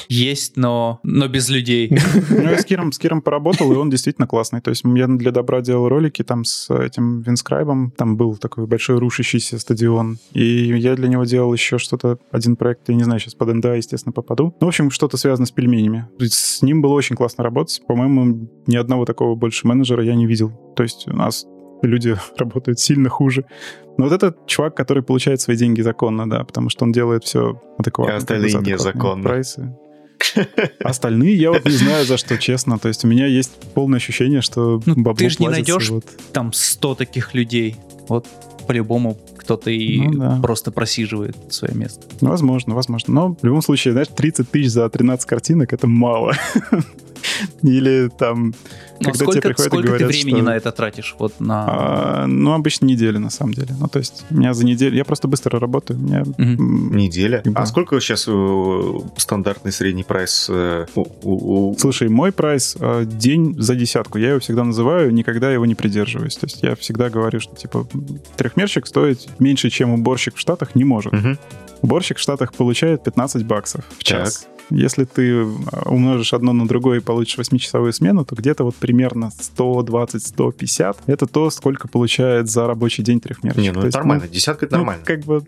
есть, 0.09 0.57
но, 0.57 0.99
но 1.03 1.27
без 1.27 1.49
людей. 1.49 1.91
Ну, 2.29 2.49
я 2.49 2.57
с 2.57 2.65
Киром, 2.65 2.91
с 2.91 2.97
Киром 2.97 3.21
поработал, 3.21 3.71
и 3.71 3.75
он 3.75 3.89
действительно 3.89 4.27
классный. 4.27 4.61
То 4.61 4.69
есть 4.69 4.84
я 4.86 5.07
для 5.07 5.31
Добра 5.31 5.61
делал 5.61 5.88
ролики 5.88 6.23
там 6.23 6.45
с 6.45 6.73
этим 6.73 7.21
Винскрайбом. 7.21 7.91
Там 7.91 8.17
был 8.17 8.38
такой 8.38 8.65
большой 8.65 8.97
рушащийся 8.97 9.59
стадион. 9.59 10.17
И 10.31 10.43
я 10.77 10.95
для 10.95 11.07
него 11.07 11.25
делал 11.25 11.53
еще 11.53 11.77
что-то, 11.77 12.17
один 12.31 12.55
проект, 12.55 12.89
я 12.89 12.95
не 12.95 13.03
знаю, 13.03 13.19
сейчас 13.19 13.36
под 13.36 13.53
НДА, 13.53 13.75
естественно, 13.75 14.13
попаду. 14.13 14.55
Ну, 14.59 14.65
в 14.65 14.69
общем, 14.69 14.89
что-то 14.91 15.17
связано 15.17 15.45
с 15.45 15.51
пельменями. 15.51 16.07
С 16.19 16.61
ним 16.61 16.81
было 16.81 16.93
очень 16.93 17.15
классно 17.15 17.43
работать. 17.43 17.81
По-моему, 17.88 18.49
ни 18.67 18.75
одного 18.75 19.05
такого 19.05 19.36
больше 19.36 19.67
менеджера 19.67 20.03
я 20.03 20.15
не 20.15 20.25
видел. 20.25 20.51
То 20.75 20.84
есть 20.84 21.07
у 21.07 21.15
нас 21.15 21.45
люди 21.84 22.15
работают 22.38 22.79
сильно 22.79 23.09
хуже. 23.09 23.45
Но 23.97 24.05
вот 24.05 24.13
этот 24.13 24.47
чувак, 24.47 24.75
который 24.75 25.03
получает 25.03 25.41
свои 25.41 25.55
деньги 25.55 25.81
законно, 25.81 26.29
да, 26.29 26.43
потому 26.43 26.69
что 26.69 26.85
он 26.85 26.91
делает 26.91 27.23
все 27.23 27.61
адекватно. 27.77 28.15
А 28.15 28.17
остальные 28.17 28.53
незаконно. 28.53 29.23
Прайсы. 29.23 29.75
Остальные 30.79 31.35
я 31.35 31.51
вот 31.51 31.65
не 31.65 31.71
знаю 31.71 32.05
за 32.05 32.17
что, 32.17 32.37
честно. 32.37 32.79
То 32.79 32.87
есть 32.87 33.03
у 33.03 33.07
меня 33.07 33.25
есть 33.25 33.51
полное 33.73 33.97
ощущение, 33.97 34.41
что 34.41 34.81
ну, 34.85 34.95
бабло 34.95 35.15
Ты 35.15 35.29
же 35.29 35.37
не 35.39 35.49
найдешь 35.49 35.89
вот... 35.89 36.05
там 36.31 36.53
100 36.53 36.95
таких 36.95 37.33
людей. 37.33 37.75
Вот 38.07 38.27
по-любому 38.67 39.17
кто-то 39.37 39.69
и 39.69 39.99
ну, 39.99 40.19
да. 40.19 40.39
просто 40.41 40.71
просиживает 40.71 41.35
свое 41.49 41.75
место. 41.75 42.07
Возможно, 42.21 42.75
возможно. 42.75 43.13
Но 43.13 43.35
в 43.41 43.43
любом 43.43 43.61
случае, 43.61 43.91
знаешь, 43.91 44.07
30 44.07 44.49
тысяч 44.49 44.69
за 44.69 44.89
13 44.89 45.27
картинок— 45.27 45.73
это 45.73 45.87
мало. 45.87 46.33
Или 47.63 48.09
там 48.17 48.53
но 49.03 49.11
когда 49.11 49.25
сколько, 49.25 49.41
тебе 49.41 49.53
сколько 49.57 49.87
говорят, 49.87 49.99
ты 49.99 50.05
времени 50.07 50.37
что... 50.37 50.45
на 50.45 50.55
это 50.55 50.71
тратишь? 50.71 51.15
Вот 51.19 51.39
на... 51.39 51.65
А, 51.67 52.27
ну, 52.27 52.53
обычно 52.53 52.85
неделя, 52.85 53.19
на 53.19 53.29
самом 53.29 53.53
деле. 53.53 53.75
Ну, 53.79 53.87
то 53.87 53.99
есть, 53.99 54.25
у 54.29 54.35
меня 54.35 54.53
за 54.53 54.65
неделю... 54.65 54.95
Я 54.95 55.03
просто 55.03 55.27
быстро 55.27 55.59
работаю. 55.59 55.99
У 55.99 56.03
меня... 56.03 56.21
угу. 56.21 56.95
Неделя? 56.95 57.41
Да. 57.43 57.61
А 57.61 57.65
сколько 57.65 57.99
сейчас 57.99 58.25
э, 58.27 58.93
стандартный 59.17 59.71
средний 59.71 60.03
прайс? 60.03 60.47
Э, 60.49 60.85
у, 60.95 61.05
у, 61.23 61.69
у... 61.71 61.77
Слушай, 61.77 62.09
мой 62.09 62.31
прайс 62.31 62.77
э, 62.79 63.05
день 63.05 63.55
за 63.59 63.75
десятку. 63.75 64.17
Я 64.17 64.29
его 64.29 64.39
всегда 64.39 64.63
называю, 64.63 65.13
никогда 65.13 65.51
его 65.51 65.65
не 65.65 65.75
придерживаюсь. 65.75 66.35
То 66.35 66.45
есть, 66.45 66.63
я 66.63 66.75
всегда 66.75 67.09
говорю, 67.09 67.39
что, 67.39 67.55
типа, 67.55 67.87
трехмерщик 68.37 68.87
стоит 68.87 69.27
меньше, 69.39 69.69
чем 69.69 69.91
уборщик 69.91 70.35
в 70.35 70.39
Штатах, 70.39 70.75
не 70.75 70.83
может. 70.83 71.13
Угу. 71.13 71.37
Уборщик 71.81 72.17
в 72.17 72.21
Штатах 72.21 72.53
получает 72.53 73.03
15 73.03 73.45
баксов 73.45 73.83
в 73.97 74.03
час. 74.03 74.37
Так. 74.37 74.53
Если 74.70 75.03
ты 75.05 75.43
а, 75.72 75.89
умножишь 75.89 76.34
одно 76.34 76.53
на 76.53 76.68
другое 76.68 76.99
и 76.99 77.01
получишь 77.01 77.38
8-часовую 77.38 77.91
смену, 77.91 78.26
то 78.26 78.36
где-то 78.36 78.64
вот 78.64 78.76
примерно 78.76 79.32
120-150 79.57 80.97
это 81.05 81.28
то, 81.28 81.49
сколько 81.49 81.88
получает 81.88 82.49
за 82.49 82.68
рабочий 82.68 83.03
день 83.03 83.20
трехмерчик. 83.20 83.61
Не, 83.61 83.72
ну 83.72 83.80
это 83.80 83.88
есть, 83.88 83.97
нормально, 83.97 84.26
ну, 84.28 84.34
десятка 84.34 84.66
это 84.66 84.76
ну, 84.76 84.80
нормально. 84.80 85.05
Как 85.05 85.22
бы 85.22 85.43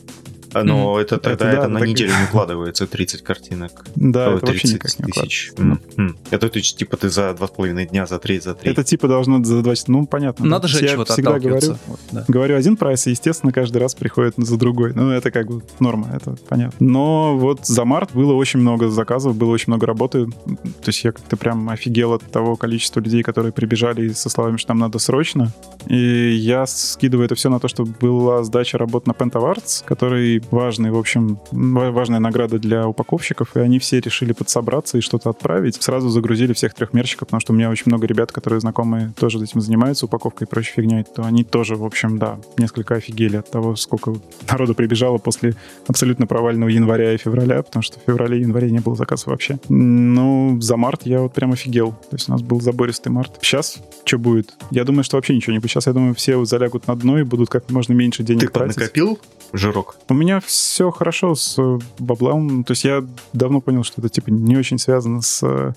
но 0.63 0.97
mm-hmm. 0.97 1.01
это 1.01 1.17
тогда 1.17 1.49
это, 1.49 1.57
это 1.57 1.61
да, 1.63 1.67
на 1.69 1.79
так... 1.79 1.89
неделю 1.89 2.11
не 2.17 2.25
укладывается 2.29 2.87
30 2.87 3.21
картинок. 3.21 3.85
Да, 3.95 4.33
это 4.33 4.45
вообще 4.45 4.73
никак 4.73 4.99
не 4.99 5.05
тысяч. 5.05 5.51
Mm-hmm. 5.55 6.15
Это 6.31 6.49
то 6.49 6.59
есть, 6.59 6.77
типа 6.77 6.97
ты 6.97 7.09
за 7.09 7.33
два 7.33 7.47
с 7.47 7.51
половиной 7.51 7.85
дня, 7.85 8.05
за 8.05 8.19
три, 8.19 8.39
за 8.39 8.53
три. 8.55 8.71
Это 8.71 8.83
типа 8.83 9.07
должно 9.07 9.43
за 9.43 9.61
два 9.61 9.75
часа. 9.75 9.91
Ну, 9.91 10.05
понятно. 10.05 10.45
Надо 10.45 10.67
же 10.67 10.87
чего-то 10.87 11.13
всегда 11.13 11.39
говорю, 11.39 11.75
вот, 11.87 11.99
да. 12.11 12.25
говорю 12.27 12.55
один 12.55 12.77
прайс, 12.77 13.07
и, 13.07 13.11
естественно, 13.11 13.51
каждый 13.51 13.77
раз 13.77 13.95
приходит 13.95 14.35
за 14.37 14.57
другой. 14.57 14.93
Ну, 14.93 15.11
это 15.11 15.31
как 15.31 15.47
бы 15.47 15.63
норма, 15.79 16.09
это 16.13 16.35
понятно. 16.47 16.75
Но 16.79 17.37
вот 17.37 17.65
за 17.65 17.85
март 17.85 18.13
было 18.13 18.33
очень 18.33 18.59
много 18.59 18.89
заказов, 18.89 19.35
было 19.35 19.51
очень 19.51 19.65
много 19.67 19.85
работы. 19.85 20.27
То 20.27 20.87
есть 20.87 21.03
я 21.03 21.11
как-то 21.11 21.37
прям 21.37 21.69
офигел 21.69 22.13
от 22.13 22.23
того 22.23 22.55
количества 22.55 22.99
людей, 22.99 23.23
которые 23.23 23.51
прибежали 23.51 24.09
со 24.09 24.29
словами, 24.29 24.57
что 24.57 24.73
нам 24.73 24.79
надо 24.79 24.99
срочно. 24.99 25.51
И 25.87 26.31
я 26.35 26.65
скидываю 26.65 27.25
это 27.25 27.35
все 27.35 27.49
на 27.49 27.59
то, 27.59 27.67
что 27.67 27.85
была 27.85 28.43
сдача 28.43 28.77
работ 28.77 29.07
на 29.07 29.11
Pentawarts, 29.11 29.83
который 29.85 30.41
важный, 30.51 30.91
в 30.91 30.97
общем, 30.97 31.39
важная 31.51 32.19
награда 32.19 32.59
для 32.59 32.87
упаковщиков, 32.87 33.55
и 33.55 33.59
они 33.59 33.79
все 33.79 33.99
решили 33.99 34.33
подсобраться 34.33 34.97
и 34.97 35.01
что-то 35.01 35.29
отправить. 35.29 35.81
Сразу 35.81 36.09
загрузили 36.09 36.53
всех 36.53 36.73
трехмерщиков, 36.73 37.27
потому 37.27 37.41
что 37.41 37.53
у 37.53 37.55
меня 37.55 37.69
очень 37.69 37.85
много 37.87 38.07
ребят, 38.07 38.31
которые 38.31 38.59
знакомые 38.59 39.13
тоже 39.17 39.43
этим 39.43 39.61
занимаются, 39.61 40.05
упаковкой 40.05 40.47
и 40.47 40.49
прочей 40.49 40.73
фигней, 40.73 41.03
то 41.03 41.23
они 41.23 41.43
тоже, 41.43 41.75
в 41.75 41.83
общем, 41.83 42.17
да, 42.17 42.39
несколько 42.57 42.95
офигели 42.95 43.37
от 43.37 43.49
того, 43.49 43.75
сколько 43.75 44.15
народу 44.49 44.75
прибежало 44.75 45.17
после 45.17 45.55
абсолютно 45.87 46.27
провального 46.27 46.69
января 46.69 47.13
и 47.13 47.17
февраля, 47.17 47.63
потому 47.63 47.83
что 47.83 47.99
в 47.99 48.03
феврале 48.03 48.39
и 48.39 48.41
январе 48.41 48.71
не 48.71 48.79
было 48.79 48.95
заказа 48.95 49.29
вообще. 49.29 49.59
Ну, 49.69 50.57
за 50.61 50.77
март 50.77 51.05
я 51.05 51.21
вот 51.21 51.33
прям 51.33 51.53
офигел. 51.53 51.91
То 51.91 52.15
есть 52.15 52.29
у 52.29 52.31
нас 52.31 52.41
был 52.41 52.61
забористый 52.61 53.11
март. 53.11 53.37
Сейчас 53.41 53.79
что 54.03 54.17
будет? 54.17 54.53
Я 54.71 54.83
думаю, 54.83 55.03
что 55.03 55.17
вообще 55.17 55.35
ничего 55.35 55.53
не 55.53 55.59
будет. 55.59 55.71
Сейчас, 55.71 55.87
я 55.87 55.93
думаю, 55.93 56.13
все 56.15 56.43
залягут 56.45 56.87
на 56.87 56.95
дно 56.95 57.19
и 57.19 57.23
будут 57.23 57.49
как 57.49 57.69
можно 57.69 57.93
меньше 57.93 58.23
денег 58.23 58.41
Ты 58.41 58.47
тратить. 58.47 58.75
Ты 58.75 58.81
накопил 58.81 59.19
жирок? 59.53 59.97
У 60.09 60.13
меня 60.13 60.34
все 60.39 60.91
хорошо 60.91 61.35
с 61.35 61.55
э, 61.57 61.79
баблом. 61.99 62.63
То 62.63 62.71
есть 62.71 62.83
я 62.83 63.05
давно 63.33 63.61
понял, 63.61 63.83
что 63.83 64.01
это 64.01 64.09
типа 64.09 64.29
не 64.29 64.57
очень 64.57 64.77
связано 64.79 65.21
с 65.21 65.41
э, 65.43 65.73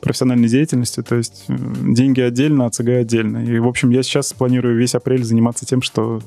профессиональной 0.00 0.48
деятельностью, 0.48 1.04
то 1.04 1.14
есть 1.14 1.44
э, 1.48 1.54
деньги 1.56 2.20
отдельно, 2.20 2.66
а 2.66 2.70
ЦГ 2.70 2.88
отдельно. 2.88 3.44
И, 3.44 3.58
в 3.58 3.66
общем, 3.66 3.90
я 3.90 4.02
сейчас 4.02 4.32
планирую 4.32 4.76
весь 4.76 4.94
апрель 4.94 5.24
заниматься 5.24 5.64
тем, 5.64 5.82
что 5.82 6.20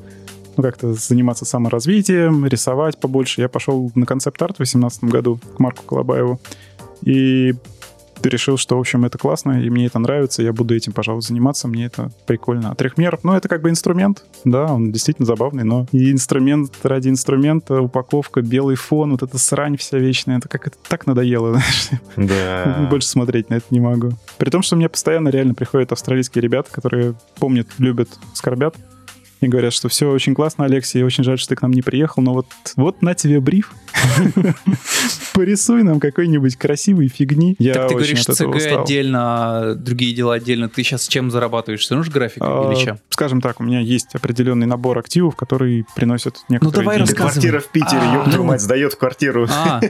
ну, 0.58 0.64
как-то 0.64 0.94
заниматься 0.94 1.46
саморазвитием, 1.46 2.46
рисовать 2.46 2.98
побольше. 2.98 3.42
Я 3.42 3.50
пошел 3.50 3.92
на 3.96 4.06
концепт-арт 4.06 4.56
в 4.56 4.58
2018 4.58 5.04
году 5.06 5.40
к 5.56 5.60
Марку 5.60 5.84
Колобаеву. 5.84 6.40
И 7.04 7.54
решил, 8.30 8.58
что, 8.58 8.78
в 8.78 8.80
общем, 8.80 9.06
это 9.06 9.18
классно, 9.18 9.62
и 9.62 9.70
мне 9.70 9.88
это 9.88 10.00
нравится, 10.00 10.42
я 10.42 10.54
буду 10.54 10.76
этим, 10.76 10.94
пожалуй, 10.94 11.22
заниматься, 11.22 11.68
мне 11.68 11.86
это 11.86 12.12
прикольно. 12.26 12.72
А 12.72 12.76
трехмер, 12.76 13.20
ну, 13.24 13.34
это 13.34 13.48
как 13.48 13.62
бы 13.62 13.70
инструмент, 13.70 14.24
да, 14.44 14.66
он 14.66 14.92
действительно 14.92 15.26
забавный, 15.26 15.64
но 15.64 15.88
и 15.92 16.12
инструмент 16.12 16.72
ради 16.84 17.10
инструмента, 17.10 17.82
упаковка, 17.82 18.42
белый 18.42 18.76
фон, 18.76 19.12
вот 19.12 19.24
эта 19.24 19.38
срань 19.38 19.78
вся 19.78 19.98
вечная, 19.98 20.38
это 20.38 20.48
как 20.48 20.68
это 20.68 20.78
так 20.88 21.08
надоело, 21.08 21.52
знаешь. 21.52 21.90
Да. 22.16 22.88
Больше 22.90 23.08
смотреть 23.08 23.50
на 23.50 23.56
это 23.56 23.66
не 23.70 23.80
могу. 23.80 24.12
При 24.38 24.50
том, 24.50 24.62
что 24.62 24.76
мне 24.76 24.90
постоянно 24.90 25.30
реально 25.30 25.54
приходят 25.54 25.92
австралийские 25.92 26.42
ребята, 26.42 26.72
которые 26.72 27.16
помнят, 27.40 27.68
любят, 27.78 28.10
скорбят, 28.34 28.76
и 29.46 29.48
говорят, 29.48 29.74
что 29.74 29.90
все 29.90 30.10
очень 30.12 30.36
классно, 30.36 30.66
Алексей, 30.66 31.04
очень 31.04 31.24
жаль, 31.24 31.38
что 31.40 31.50
ты 31.50 31.56
к 31.56 31.62
нам 31.62 31.72
не 31.72 31.82
приехал, 31.82 32.22
но 32.22 32.34
вот, 32.34 32.48
вот 32.76 33.02
на 33.02 33.14
тебе 33.14 33.40
бриф. 33.40 33.72
Порисуй 35.34 35.84
нам 35.84 36.00
какой-нибудь 36.00 36.56
красивый 36.56 37.08
фигни. 37.08 37.56
Я 37.60 37.74
так 37.74 37.90
ты 37.90 37.96
говоришь, 37.96 38.24
ЦГ 38.24 38.56
отдельно, 38.82 39.20
а 39.22 39.76
другие 39.76 40.14
дела 40.14 40.36
отдельно. 40.36 40.70
Ты 40.70 40.84
сейчас 40.84 41.08
чем 41.08 41.32
зарабатываешь? 41.32 41.90
Равно 41.90 42.04
же 42.04 42.12
графикой 42.12 42.48
а, 42.50 42.72
или 42.72 42.84
чем? 42.84 43.00
Скажем 43.10 43.42
так, 43.42 43.60
у 43.60 43.64
меня 43.64 43.80
есть 43.80 44.14
определенный 44.16 44.68
набор 44.68 44.98
активов, 44.98 45.36
которые 45.36 45.86
приносят 45.96 46.38
некоторые 46.50 46.78
Ну 46.78 46.84
давай 46.84 46.98
рассказывай. 46.98 47.32
Квартира 47.32 47.60
в 47.60 47.68
Питере, 47.68 48.02
а, 48.02 48.30
ёб 48.30 48.44
мать, 48.44 48.62
сдает 48.62 48.96
квартиру. 48.96 49.48
А, 49.50 49.82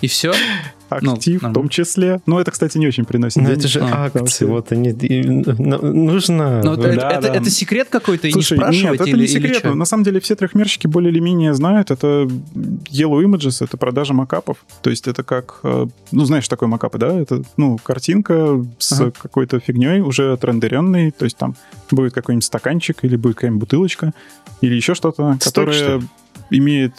и 0.00 0.08
все? 0.08 0.32
актив 0.88 1.42
ну, 1.42 1.50
в 1.50 1.52
том 1.52 1.68
числе. 1.68 2.20
Но 2.26 2.40
это, 2.40 2.50
кстати, 2.50 2.78
не 2.78 2.86
очень 2.86 3.04
приносит 3.04 3.42
Но 3.42 3.50
это 3.50 3.68
же 3.68 3.80
а, 3.80 4.06
акции, 4.06 4.44
вот 4.44 4.72
они... 4.72 4.92
Нужно... 4.92 6.62
Но 6.62 6.74
это, 6.74 6.94
да, 6.96 7.10
это, 7.10 7.22
да. 7.22 7.34
это 7.34 7.50
секрет 7.50 7.88
какой-то, 7.90 8.30
Слушай, 8.30 8.54
и 8.54 8.58
не 8.58 8.62
спрашивать 8.62 8.92
нет, 8.92 9.00
это 9.00 9.10
или, 9.10 9.20
не 9.22 9.28
секрет. 9.28 9.64
На 9.64 9.84
самом 9.84 10.04
деле 10.04 10.20
все 10.20 10.34
трехмерщики 10.36 10.86
более 10.86 11.10
или 11.10 11.20
менее 11.20 11.54
знают. 11.54 11.90
Это 11.90 12.28
Yellow 12.54 13.24
Images, 13.24 13.64
это 13.64 13.76
продажа 13.76 14.14
макапов. 14.14 14.64
То 14.82 14.90
есть 14.90 15.08
это 15.08 15.22
как... 15.22 15.60
Э, 15.62 15.86
ну, 16.12 16.24
знаешь, 16.24 16.48
такой 16.48 16.68
макапы, 16.68 16.98
да? 16.98 17.18
Это, 17.18 17.42
ну, 17.56 17.78
картинка 17.82 18.64
с 18.78 18.92
ага. 18.92 19.10
какой-то 19.10 19.60
фигней, 19.60 20.00
уже 20.00 20.32
отрендеренной. 20.32 21.10
То 21.10 21.24
есть 21.24 21.36
там 21.36 21.56
будет 21.90 22.12
какой-нибудь 22.12 22.44
стаканчик 22.44 22.98
или 23.02 23.16
будет 23.16 23.36
какая-нибудь 23.36 23.60
бутылочка 23.60 24.12
или 24.60 24.74
еще 24.74 24.94
что-то, 24.94 25.36
которое... 25.40 25.72
Что 25.72 26.02
имеет, 26.50 26.92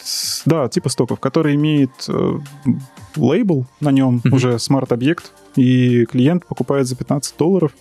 да, 0.44 0.68
типа 0.68 0.88
стоков, 0.88 1.20
который 1.20 1.54
имеет 1.54 1.90
э, 2.08 2.38
лейбл 3.18 3.66
на 3.80 3.90
нем, 3.90 4.20
mm-hmm. 4.24 4.34
уже 4.34 4.58
смарт-объект, 4.58 5.32
и 5.56 6.04
клиент 6.06 6.46
покупает 6.46 6.86
за 6.86 6.96
15 6.96 7.36
долларов, 7.36 7.72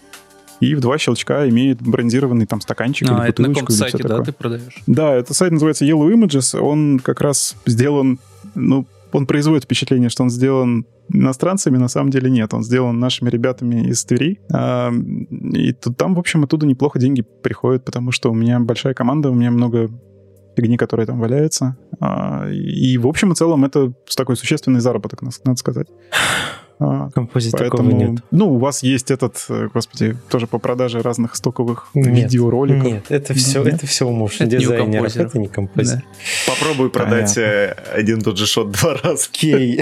и 0.60 0.74
в 0.76 0.80
два 0.80 0.98
щелчка 0.98 1.48
имеет 1.50 1.82
брендированный 1.82 2.46
там 2.46 2.62
стаканчик 2.62 3.10
а, 3.12 3.22
или 3.22 3.30
это 3.30 3.42
на 3.44 3.54
каком 3.54 3.70
сайте, 3.70 4.00
да, 4.00 4.10
такое. 4.10 4.26
ты 4.26 4.32
продаешь? 4.34 4.84
Да, 4.88 5.14
это 5.14 5.34
сайт 5.34 5.52
называется 5.52 5.86
Yellow 5.86 6.12
Images, 6.12 6.60
он 6.60 7.00
как 7.00 7.22
раз 7.22 7.56
сделан, 7.66 8.20
ну, 8.56 8.88
он 9.12 9.28
производит 9.28 9.66
впечатление, 9.66 10.10
что 10.10 10.24
он 10.24 10.30
сделан 10.30 10.86
иностранцами, 11.10 11.78
на 11.78 11.88
самом 11.88 12.10
деле 12.10 12.30
нет. 12.30 12.54
Он 12.54 12.64
сделан 12.64 13.00
нашими 13.00 13.30
ребятами 13.30 13.88
из 13.88 14.04
Твери. 14.04 14.40
А, 14.52 14.92
и 14.92 15.74
тут, 15.74 15.98
там, 15.98 16.16
в 16.16 16.20
общем, 16.20 16.44
оттуда 16.44 16.66
неплохо 16.66 17.00
деньги 17.00 17.24
приходят, 17.42 17.86
потому 17.86 18.12
что 18.12 18.32
у 18.32 18.34
меня 18.34 18.60
большая 18.60 18.94
команда, 18.94 19.30
у 19.30 19.34
меня 19.34 19.52
много 19.52 19.90
фигни, 20.58 20.78
которая 20.78 21.05
там 21.05 21.20
валяется. 21.20 21.78
А, 21.99 22.49
и 22.49 22.97
в 22.97 23.08
общем 23.08 23.32
и 23.32 23.36
целом 23.36 23.64
это 23.64 23.93
такой 24.16 24.36
существенный 24.36 24.80
заработок, 24.80 25.22
надо 25.22 25.58
сказать. 25.58 25.88
А, 26.80 27.09
Композит 27.09 27.53
Поэтому, 27.53 27.89
такого 27.89 28.11
нет. 28.11 28.21
Ну, 28.30 28.53
у 28.53 28.57
вас 28.59 28.84
есть 28.84 29.09
этот, 29.09 29.43
э, 29.49 29.67
господи, 29.73 30.15
тоже 30.30 30.45
по 30.45 30.59
продаже 30.59 31.01
разных 31.01 31.36
стоковых 31.36 31.89
нет, 31.95 32.32
видеороликов. 32.32 32.84
Нет, 32.84 33.05
это 33.09 33.34
все, 33.34 33.63
нет? 33.63 33.75
это 33.75 33.88
все 33.88 34.07
у 34.07 34.11
муж 34.11 34.38
дизайнера, 34.38 35.07
это 35.07 35.39
не 35.39 35.47
композитор. 35.47 36.03
Да. 36.03 36.53
Попробуй 36.53 36.91
продать 36.91 37.34
Понятно. 37.34 37.41
Э, 37.41 37.75
один 37.95 38.21
тот 38.21 38.38
же 38.38 38.45
шот 38.45 38.71
два 38.71 38.95
раза. 38.95 39.28
Кей. 39.32 39.82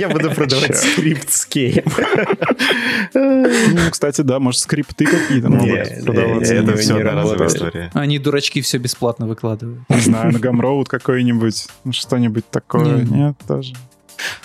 Я 0.00 0.08
буду 0.08 0.30
продавать 0.30 0.76
скрипт 0.76 1.30
с 1.30 1.44
кеем. 1.46 1.84
Ну, 3.14 3.90
кстати, 3.90 4.22
да, 4.22 4.38
может, 4.38 4.60
скрипты 4.60 5.04
какие-то 5.04 5.50
могут 5.50 6.04
продаваться. 6.04 6.54
Это 6.54 6.76
все 6.76 6.96
одноразовая 6.96 7.48
история. 7.48 7.90
Они, 7.92 8.18
дурачки, 8.18 8.60
все 8.60 8.78
бесплатно 8.78 9.26
выкладывают. 9.26 9.80
Не 9.88 10.00
знаю, 10.00 10.32
на 10.32 10.38
Gumroad 10.38 10.86
какой-нибудь, 10.86 11.66
что-нибудь 11.90 12.48
такое. 12.50 13.02
Нет, 13.02 13.36
даже. 13.46 13.74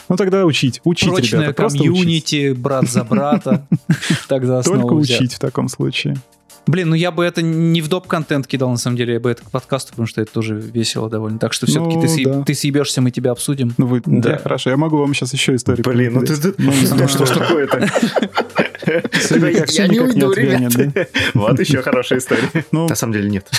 Ну 0.09 0.15
тогда 0.15 0.45
учить. 0.45 0.82
Учить, 0.84 1.09
Прочное 1.09 1.41
ребята. 1.41 1.55
Просто 1.55 1.80
комьюнити, 1.80 2.51
учить. 2.51 2.61
брат 2.61 2.89
за 2.89 3.03
брата. 3.03 3.67
Тогда 4.28 4.61
Только 4.61 4.93
учить 4.93 5.34
в 5.34 5.39
таком 5.39 5.67
случае. 5.69 6.17
Блин, 6.67 6.89
ну 6.89 6.95
я 6.95 7.11
бы 7.11 7.23
это 7.23 7.41
не 7.41 7.82
в 7.82 7.88
доп-контент 7.88 8.45
кидал, 8.45 8.69
на 8.69 8.78
самом 8.78 8.97
деле, 8.97 9.13
я 9.13 9.19
бы 9.21 9.32
это 9.32 9.41
к 9.41 9.49
подкасту, 9.49 9.91
потому 9.91 10.05
что 10.05 10.21
это 10.21 10.34
тоже 10.34 10.55
весело 10.55 11.09
довольно. 11.09 11.39
Так 11.39 11.53
что 11.53 11.65
все-таки 11.65 11.95
ну, 11.95 12.01
ты, 12.01 12.07
съеб... 12.09 12.28
да. 12.28 12.43
ты 12.43 12.53
съебешься, 12.53 13.01
мы 13.01 13.11
тебя 13.11 13.32
обсудим. 13.32 13.73
Ну 13.78 13.88
вы, 13.88 14.01
да. 14.05 14.32
да, 14.32 14.38
хорошо, 14.38 14.69
я 14.69 14.78
могу 14.78 14.97
вам 14.97 15.13
сейчас 15.13 15.32
еще 15.32 15.55
историю 15.55 15.86
Блин, 15.86 16.13
ну 16.13 16.25
ты, 16.25 16.36
ну, 16.57 16.73
ну, 16.97 17.07
что 17.07 17.25
ж 17.25 17.30
такое-то? 17.30 17.89
Я 19.71 19.87
не 19.87 19.99
уйду, 19.99 20.31
ребят. 20.31 21.07
Вот 21.33 21.59
еще 21.59 21.81
хорошая 21.81 22.19
история. 22.19 22.49
Ну, 22.71 22.87
На 22.87 22.95
самом 22.95 23.13
деле 23.13 23.29
нет. 23.29 23.49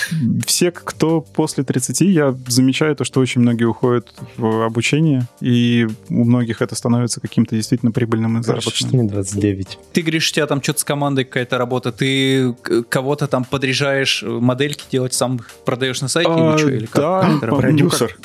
Все, 0.45 0.71
кто 0.71 1.21
после 1.21 1.63
30, 1.63 2.01
я 2.01 2.35
замечаю 2.47 2.95
то, 2.95 3.03
что 3.03 3.19
очень 3.19 3.41
многие 3.41 3.65
уходят 3.65 4.13
в 4.37 4.65
обучение, 4.65 5.27
и 5.41 5.87
у 6.09 6.23
многих 6.23 6.61
это 6.61 6.75
становится 6.75 7.19
каким-то 7.21 7.55
действительно 7.55 7.91
прибыльным 7.91 8.41
заработком. 8.43 8.73
Что 8.73 8.97
мне 8.97 9.03
29? 9.09 9.79
Ты 9.93 10.01
говоришь, 10.01 10.29
у 10.29 10.33
тебя 10.33 10.47
там 10.47 10.61
что-то 10.61 10.79
с 10.79 10.83
командой 10.83 11.25
какая-то 11.25 11.57
работа, 11.57 11.91
ты 11.91 12.53
кого-то 12.89 13.27
там 13.27 13.43
подряжаешь 13.43 14.23
модельки 14.25 14.85
делать, 14.91 15.13
сам 15.13 15.39
продаешь 15.65 16.01
на 16.01 16.07
сайте 16.07 16.31
или 16.31 16.57
что? 16.57 16.69
Или 16.69 16.85
как? 16.85 17.39
Да, 17.39 17.47
продюсер. 17.47 18.17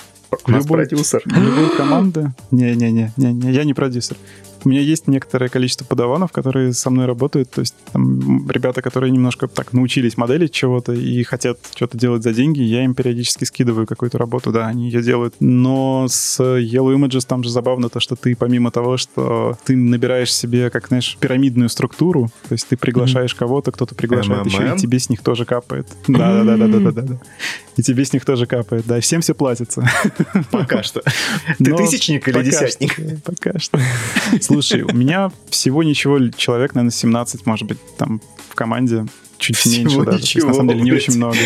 Любой, 0.48 0.86
продюсер. 0.86 1.22
Любой 1.26 1.76
команды. 1.76 2.34
Не-не-не, 2.50 3.12
я 3.16 3.64
не 3.64 3.72
продюсер. 3.74 4.16
У 4.64 4.68
меня 4.68 4.80
есть 4.80 5.06
некоторое 5.08 5.48
количество 5.48 5.84
подаванов, 5.84 6.32
которые 6.32 6.72
со 6.72 6.90
мной 6.90 7.06
работают. 7.06 7.50
То 7.50 7.60
есть 7.60 7.74
там 7.92 8.50
ребята, 8.50 8.82
которые 8.82 9.10
немножко 9.10 9.46
так 9.46 9.72
научились 9.72 10.16
моделить 10.16 10.52
чего-то 10.52 10.92
и 10.92 11.22
хотят 11.22 11.58
что-то 11.74 11.98
делать 11.98 12.22
за 12.22 12.32
деньги, 12.32 12.62
я 12.62 12.84
им 12.84 12.94
периодически 12.94 13.44
скидываю 13.44 13.86
какую-то 13.86 14.18
работу, 14.18 14.52
да, 14.52 14.66
они 14.66 14.86
ее 14.86 15.02
делают. 15.02 15.34
Но 15.40 16.06
с 16.08 16.40
Yellow 16.40 16.96
Images 16.96 17.26
там 17.26 17.42
же 17.42 17.50
забавно 17.50 17.88
то, 17.88 18.00
что 18.00 18.16
ты 18.16 18.34
помимо 18.36 18.70
того, 18.70 18.96
что 18.96 19.58
ты 19.64 19.76
набираешь 19.76 20.32
себе, 20.34 20.70
как, 20.70 20.88
знаешь, 20.88 21.16
пирамидную 21.20 21.68
структуру, 21.68 22.30
то 22.48 22.52
есть 22.52 22.66
ты 22.68 22.76
приглашаешь 22.76 23.32
mm-hmm. 23.32 23.38
кого-то, 23.38 23.72
кто-то 23.72 23.94
приглашает 23.94 24.46
еще, 24.46 24.74
и 24.74 24.78
тебе 24.78 24.98
с 24.98 25.10
них 25.10 25.22
тоже 25.22 25.44
капает. 25.44 25.88
Да-да-да-да-да-да. 26.08 27.18
И 27.76 27.82
тебе 27.82 28.04
с 28.04 28.12
них 28.12 28.24
тоже 28.24 28.46
капает, 28.46 28.86
да, 28.86 28.98
и 28.98 29.00
всем 29.00 29.20
все 29.20 29.34
платится. 29.34 29.88
Пока 30.50 30.82
что. 30.82 31.02
Ты 31.58 31.74
тысячник 31.76 32.28
или 32.28 32.42
десятник? 32.42 33.22
Пока 33.24 33.58
что. 33.58 33.80
Слушай, 34.62 34.82
у 34.82 34.94
меня 34.94 35.30
всего 35.48 35.82
ничего, 35.82 36.18
человек, 36.36 36.74
наверное, 36.74 36.92
17, 36.92 37.46
может 37.46 37.66
быть, 37.66 37.78
там 37.96 38.20
в 38.48 38.54
команде 38.54 39.06
чуть 39.38 39.56
всего 39.56 39.74
меньше 39.74 40.02
даже. 40.02 40.18
Ничего, 40.18 40.48
на 40.48 40.54
самом 40.54 40.68
деле 40.68 40.82
не 40.82 40.92
очень 40.92 41.16
много. 41.16 41.36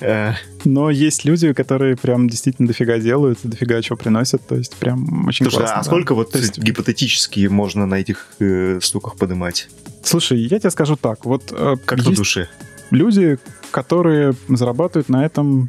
Э. 0.00 0.32
Но 0.64 0.90
есть 0.90 1.24
люди, 1.24 1.52
которые 1.52 1.96
прям 1.96 2.28
действительно 2.28 2.66
дофига 2.68 2.98
делают, 2.98 3.38
дофига 3.42 3.80
чего 3.82 3.96
приносят, 3.96 4.46
то 4.46 4.56
есть 4.56 4.74
прям 4.76 5.26
очень 5.26 5.44
Слушай, 5.44 5.58
классно. 5.58 5.76
а 5.76 5.78
да. 5.78 5.84
сколько 5.84 6.14
вот 6.14 6.32
то 6.32 6.38
есть... 6.38 6.58
гипотетически 6.58 7.46
можно 7.46 7.86
на 7.86 7.96
этих 7.96 8.28
э, 8.40 8.80
штуках 8.80 9.16
поднимать? 9.16 9.68
Слушай, 10.02 10.40
я 10.40 10.58
тебе 10.58 10.70
скажу 10.70 10.96
так, 10.96 11.24
вот... 11.24 11.52
Э, 11.52 11.76
как 11.84 11.98
есть... 11.98 12.10
на 12.10 12.16
душе? 12.16 12.48
Люди, 12.90 13.38
которые 13.70 14.34
зарабатывают 14.48 15.08
на 15.08 15.24
этом 15.24 15.68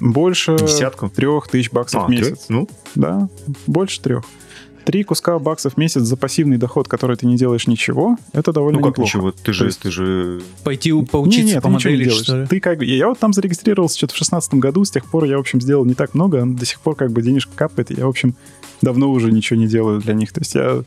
больше 0.00 0.56
Десятку? 0.56 1.08
трех 1.08 1.48
тысяч 1.48 1.70
баксов 1.70 2.02
а, 2.02 2.06
в 2.06 2.10
месяц. 2.10 2.46
Трех? 2.46 2.48
Ну? 2.48 2.68
Да, 2.94 3.28
больше 3.66 4.00
трех 4.00 4.24
три 4.88 5.04
куска 5.04 5.38
баксов 5.38 5.74
в 5.74 5.76
месяц 5.76 6.00
за 6.00 6.16
пассивный 6.16 6.56
доход, 6.56 6.88
который 6.88 7.14
ты 7.14 7.26
не 7.26 7.36
делаешь 7.36 7.66
ничего, 7.66 8.16
это 8.32 8.54
довольно 8.54 8.78
ну, 8.78 8.86
как 8.86 8.92
неплохо. 8.92 9.18
ничего? 9.18 9.32
Ты 9.32 9.52
же, 9.52 9.66
есть... 9.66 9.80
ты 9.80 9.90
же... 9.90 10.40
Пойти 10.64 10.92
поучиться 11.04 11.44
не, 11.44 11.52
нет, 11.52 11.62
по 11.62 11.68
модели, 11.68 11.98
не 11.98 12.04
делаешь. 12.04 12.22
Что 12.22 12.40
ли? 12.40 12.46
Ты 12.46 12.58
как. 12.58 12.80
Я 12.80 13.08
вот 13.08 13.18
там 13.18 13.34
зарегистрировался 13.34 13.98
что-то 13.98 14.14
в 14.14 14.16
шестнадцатом 14.16 14.60
году, 14.60 14.86
с 14.86 14.90
тех 14.90 15.04
пор 15.04 15.24
я, 15.24 15.36
в 15.36 15.40
общем, 15.40 15.60
сделал 15.60 15.84
не 15.84 15.92
так 15.92 16.14
много, 16.14 16.42
до 16.46 16.64
сих 16.64 16.80
пор 16.80 16.96
как 16.96 17.12
бы 17.12 17.20
денежка 17.20 17.52
капает, 17.54 17.90
я, 17.90 18.06
в 18.06 18.08
общем, 18.08 18.34
давно 18.80 19.10
уже 19.10 19.30
ничего 19.30 19.60
не 19.60 19.66
делаю 19.66 20.00
для 20.00 20.14
них. 20.14 20.32
То 20.32 20.40
есть 20.40 20.54
я 20.54 20.82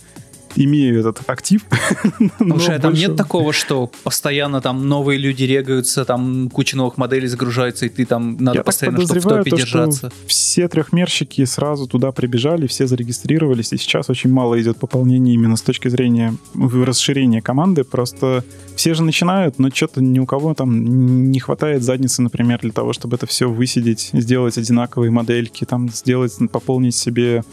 имею 0.55 0.99
этот 0.99 1.21
актив. 1.27 1.61
Слушай, 2.37 2.75
а 2.75 2.79
там 2.79 2.93
нет 2.93 3.15
такого, 3.15 3.53
что 3.53 3.91
постоянно 4.03 4.61
там 4.61 4.87
новые 4.87 5.17
люди 5.17 5.43
регаются, 5.43 6.05
там 6.05 6.49
куча 6.49 6.77
новых 6.77 6.97
моделей 6.97 7.27
загружается, 7.27 7.85
и 7.85 7.89
ты 7.89 8.05
там 8.05 8.37
надо 8.39 8.59
Я 8.59 8.63
постоянно 8.63 9.01
чтобы 9.01 9.19
в 9.19 9.23
топе 9.23 9.49
то, 9.49 9.57
держаться. 9.57 10.11
все 10.25 10.67
трехмерщики 10.67 11.45
сразу 11.45 11.87
туда 11.87 12.11
прибежали, 12.11 12.67
все 12.67 12.87
зарегистрировались, 12.87 13.73
и 13.73 13.77
сейчас 13.77 14.09
очень 14.09 14.31
мало 14.31 14.61
идет 14.61 14.77
пополнения 14.77 15.33
именно 15.33 15.55
с 15.55 15.61
точки 15.61 15.87
зрения 15.87 16.35
расширения 16.55 17.41
команды. 17.41 17.83
Просто 17.83 18.43
все 18.75 18.93
же 18.93 19.03
начинают, 19.03 19.59
но 19.59 19.69
что-то 19.69 20.01
ни 20.01 20.19
у 20.19 20.25
кого 20.25 20.53
там 20.53 21.31
не 21.31 21.39
хватает 21.39 21.83
задницы, 21.83 22.21
например, 22.21 22.59
для 22.61 22.71
того, 22.71 22.93
чтобы 22.93 23.15
это 23.15 23.25
все 23.27 23.49
высидеть, 23.49 24.09
сделать 24.13 24.57
одинаковые 24.57 25.11
модельки, 25.11 25.65
там 25.65 25.89
сделать, 25.89 26.33
пополнить 26.51 26.95
себе 26.95 27.43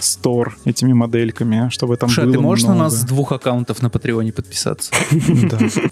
стор 0.00 0.56
этими 0.64 0.92
модельками, 0.92 1.68
чтобы 1.70 1.96
там 1.96 2.08
Слушай, 2.08 2.24
было 2.24 2.32
ты 2.34 2.40
можешь 2.40 2.64
много. 2.64 2.78
на 2.78 2.84
нас 2.84 2.94
с 2.94 3.04
двух 3.04 3.32
аккаунтов 3.32 3.82
на 3.82 3.90
Патреоне 3.90 4.32
подписаться? 4.32 4.92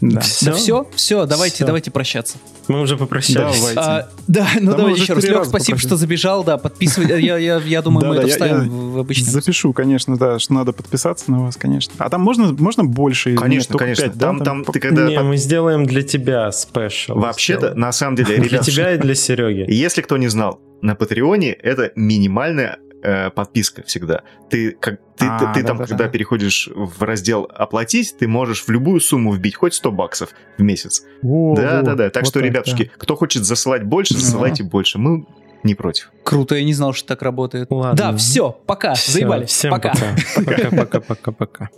Да. 0.01 0.21
Все? 0.21 0.87
Все, 0.95 1.27
давайте, 1.27 1.65
давайте 1.65 1.91
прощаться. 1.91 2.39
Мы 2.69 2.81
уже 2.81 2.97
попрощались. 2.97 3.59
Давайте. 3.59 3.81
А, 3.81 4.09
да, 4.27 4.47
ну 4.61 4.75
давайте 4.75 5.03
еще 5.03 5.13
раз. 5.15 5.25
Лех, 5.25 5.45
спасибо, 5.47 5.79
что 5.79 5.97
забежал, 5.97 6.45
да, 6.45 6.57
подписывай. 6.57 7.23
Я, 7.23 7.37
я, 7.39 7.59
я 7.59 7.83
думаю, 7.83 8.09
мы 8.09 8.17
это 8.17 8.29
вставим 8.29 8.93
в 8.93 8.99
обычный. 8.99 9.31
Запишу, 9.31 9.73
конечно, 9.73 10.17
да, 10.17 10.39
что 10.39 10.55
надо 10.55 10.73
подписаться 10.73 11.31
на 11.31 11.43
вас, 11.43 11.57
конечно. 11.57 11.93
А 11.99 12.09
там 12.09 12.21
можно, 12.21 12.53
можно 12.53 12.85
больше? 12.85 13.37
Конечно, 13.37 13.79
конечно. 13.79 14.11
Там, 14.11 14.41
там, 14.41 14.65
ты 14.65 14.81
когда... 14.81 15.07
Не, 15.07 15.21
мы 15.21 15.37
сделаем 15.37 15.87
для 15.87 16.03
тебя 16.03 16.51
спешл. 16.53 17.15
Вообще-то, 17.15 17.75
на 17.75 17.93
самом 17.93 18.17
деле. 18.17 18.39
Для 18.39 18.59
тебя 18.59 18.95
и 18.95 18.99
для 18.99 19.15
Сереги. 19.15 19.65
Если 19.69 20.03
кто 20.03 20.17
не 20.17 20.29
знал, 20.29 20.61
на 20.83 20.95
Патреоне 20.95 21.53
это 21.53 21.93
минимальная 21.97 22.79
э, 23.05 23.31
подписка 23.31 23.83
всегда. 23.85 24.23
Ты, 24.51 24.73
как, 24.73 24.99
ты, 25.17 25.27
а, 25.27 25.39
ты, 25.39 25.61
ты 25.61 25.63
да, 25.63 25.69
там, 25.69 25.79
да, 25.79 25.87
когда 25.87 26.05
да. 26.05 26.11
переходишь 26.11 26.69
в 26.75 27.03
раздел 27.03 27.49
«Оплатить», 27.55 28.17
ты 28.19 28.27
можешь 28.27 28.65
в 28.65 28.69
любую 28.71 29.01
сумму 29.01 29.33
вбить 29.33 29.55
хоть 29.57 29.75
100 29.75 29.93
баксов 29.93 30.31
в 30.59 30.63
месяц. 30.63 31.05
Да-да-да. 31.23 32.11
Так 32.11 32.25
вот 32.25 32.31
что, 32.31 32.41
так, 32.41 32.49
ребятушки, 32.49 32.85
да. 32.85 32.91
кто 32.97 33.15
хочет 33.15 33.45
засылать 33.45 33.85
больше, 33.85 34.15
засылайте 34.15 34.65
больше. 34.65 34.99
Мы 34.99 35.27
не 35.63 35.75
против. 35.75 36.11
Круто, 36.25 36.55
я 36.55 36.65
не 36.65 36.75
знал, 36.75 36.93
что 36.93 37.09
так 37.09 37.23
работает. 37.23 37.69
Ладно. 37.71 37.97
Да, 37.97 38.17
все, 38.17 38.51
пока, 38.67 38.95
все, 38.95 39.13
заебали. 39.13 39.47
Всем 39.47 39.71
пока. 39.71 39.95
Пока-пока-пока-пока. 40.37 41.71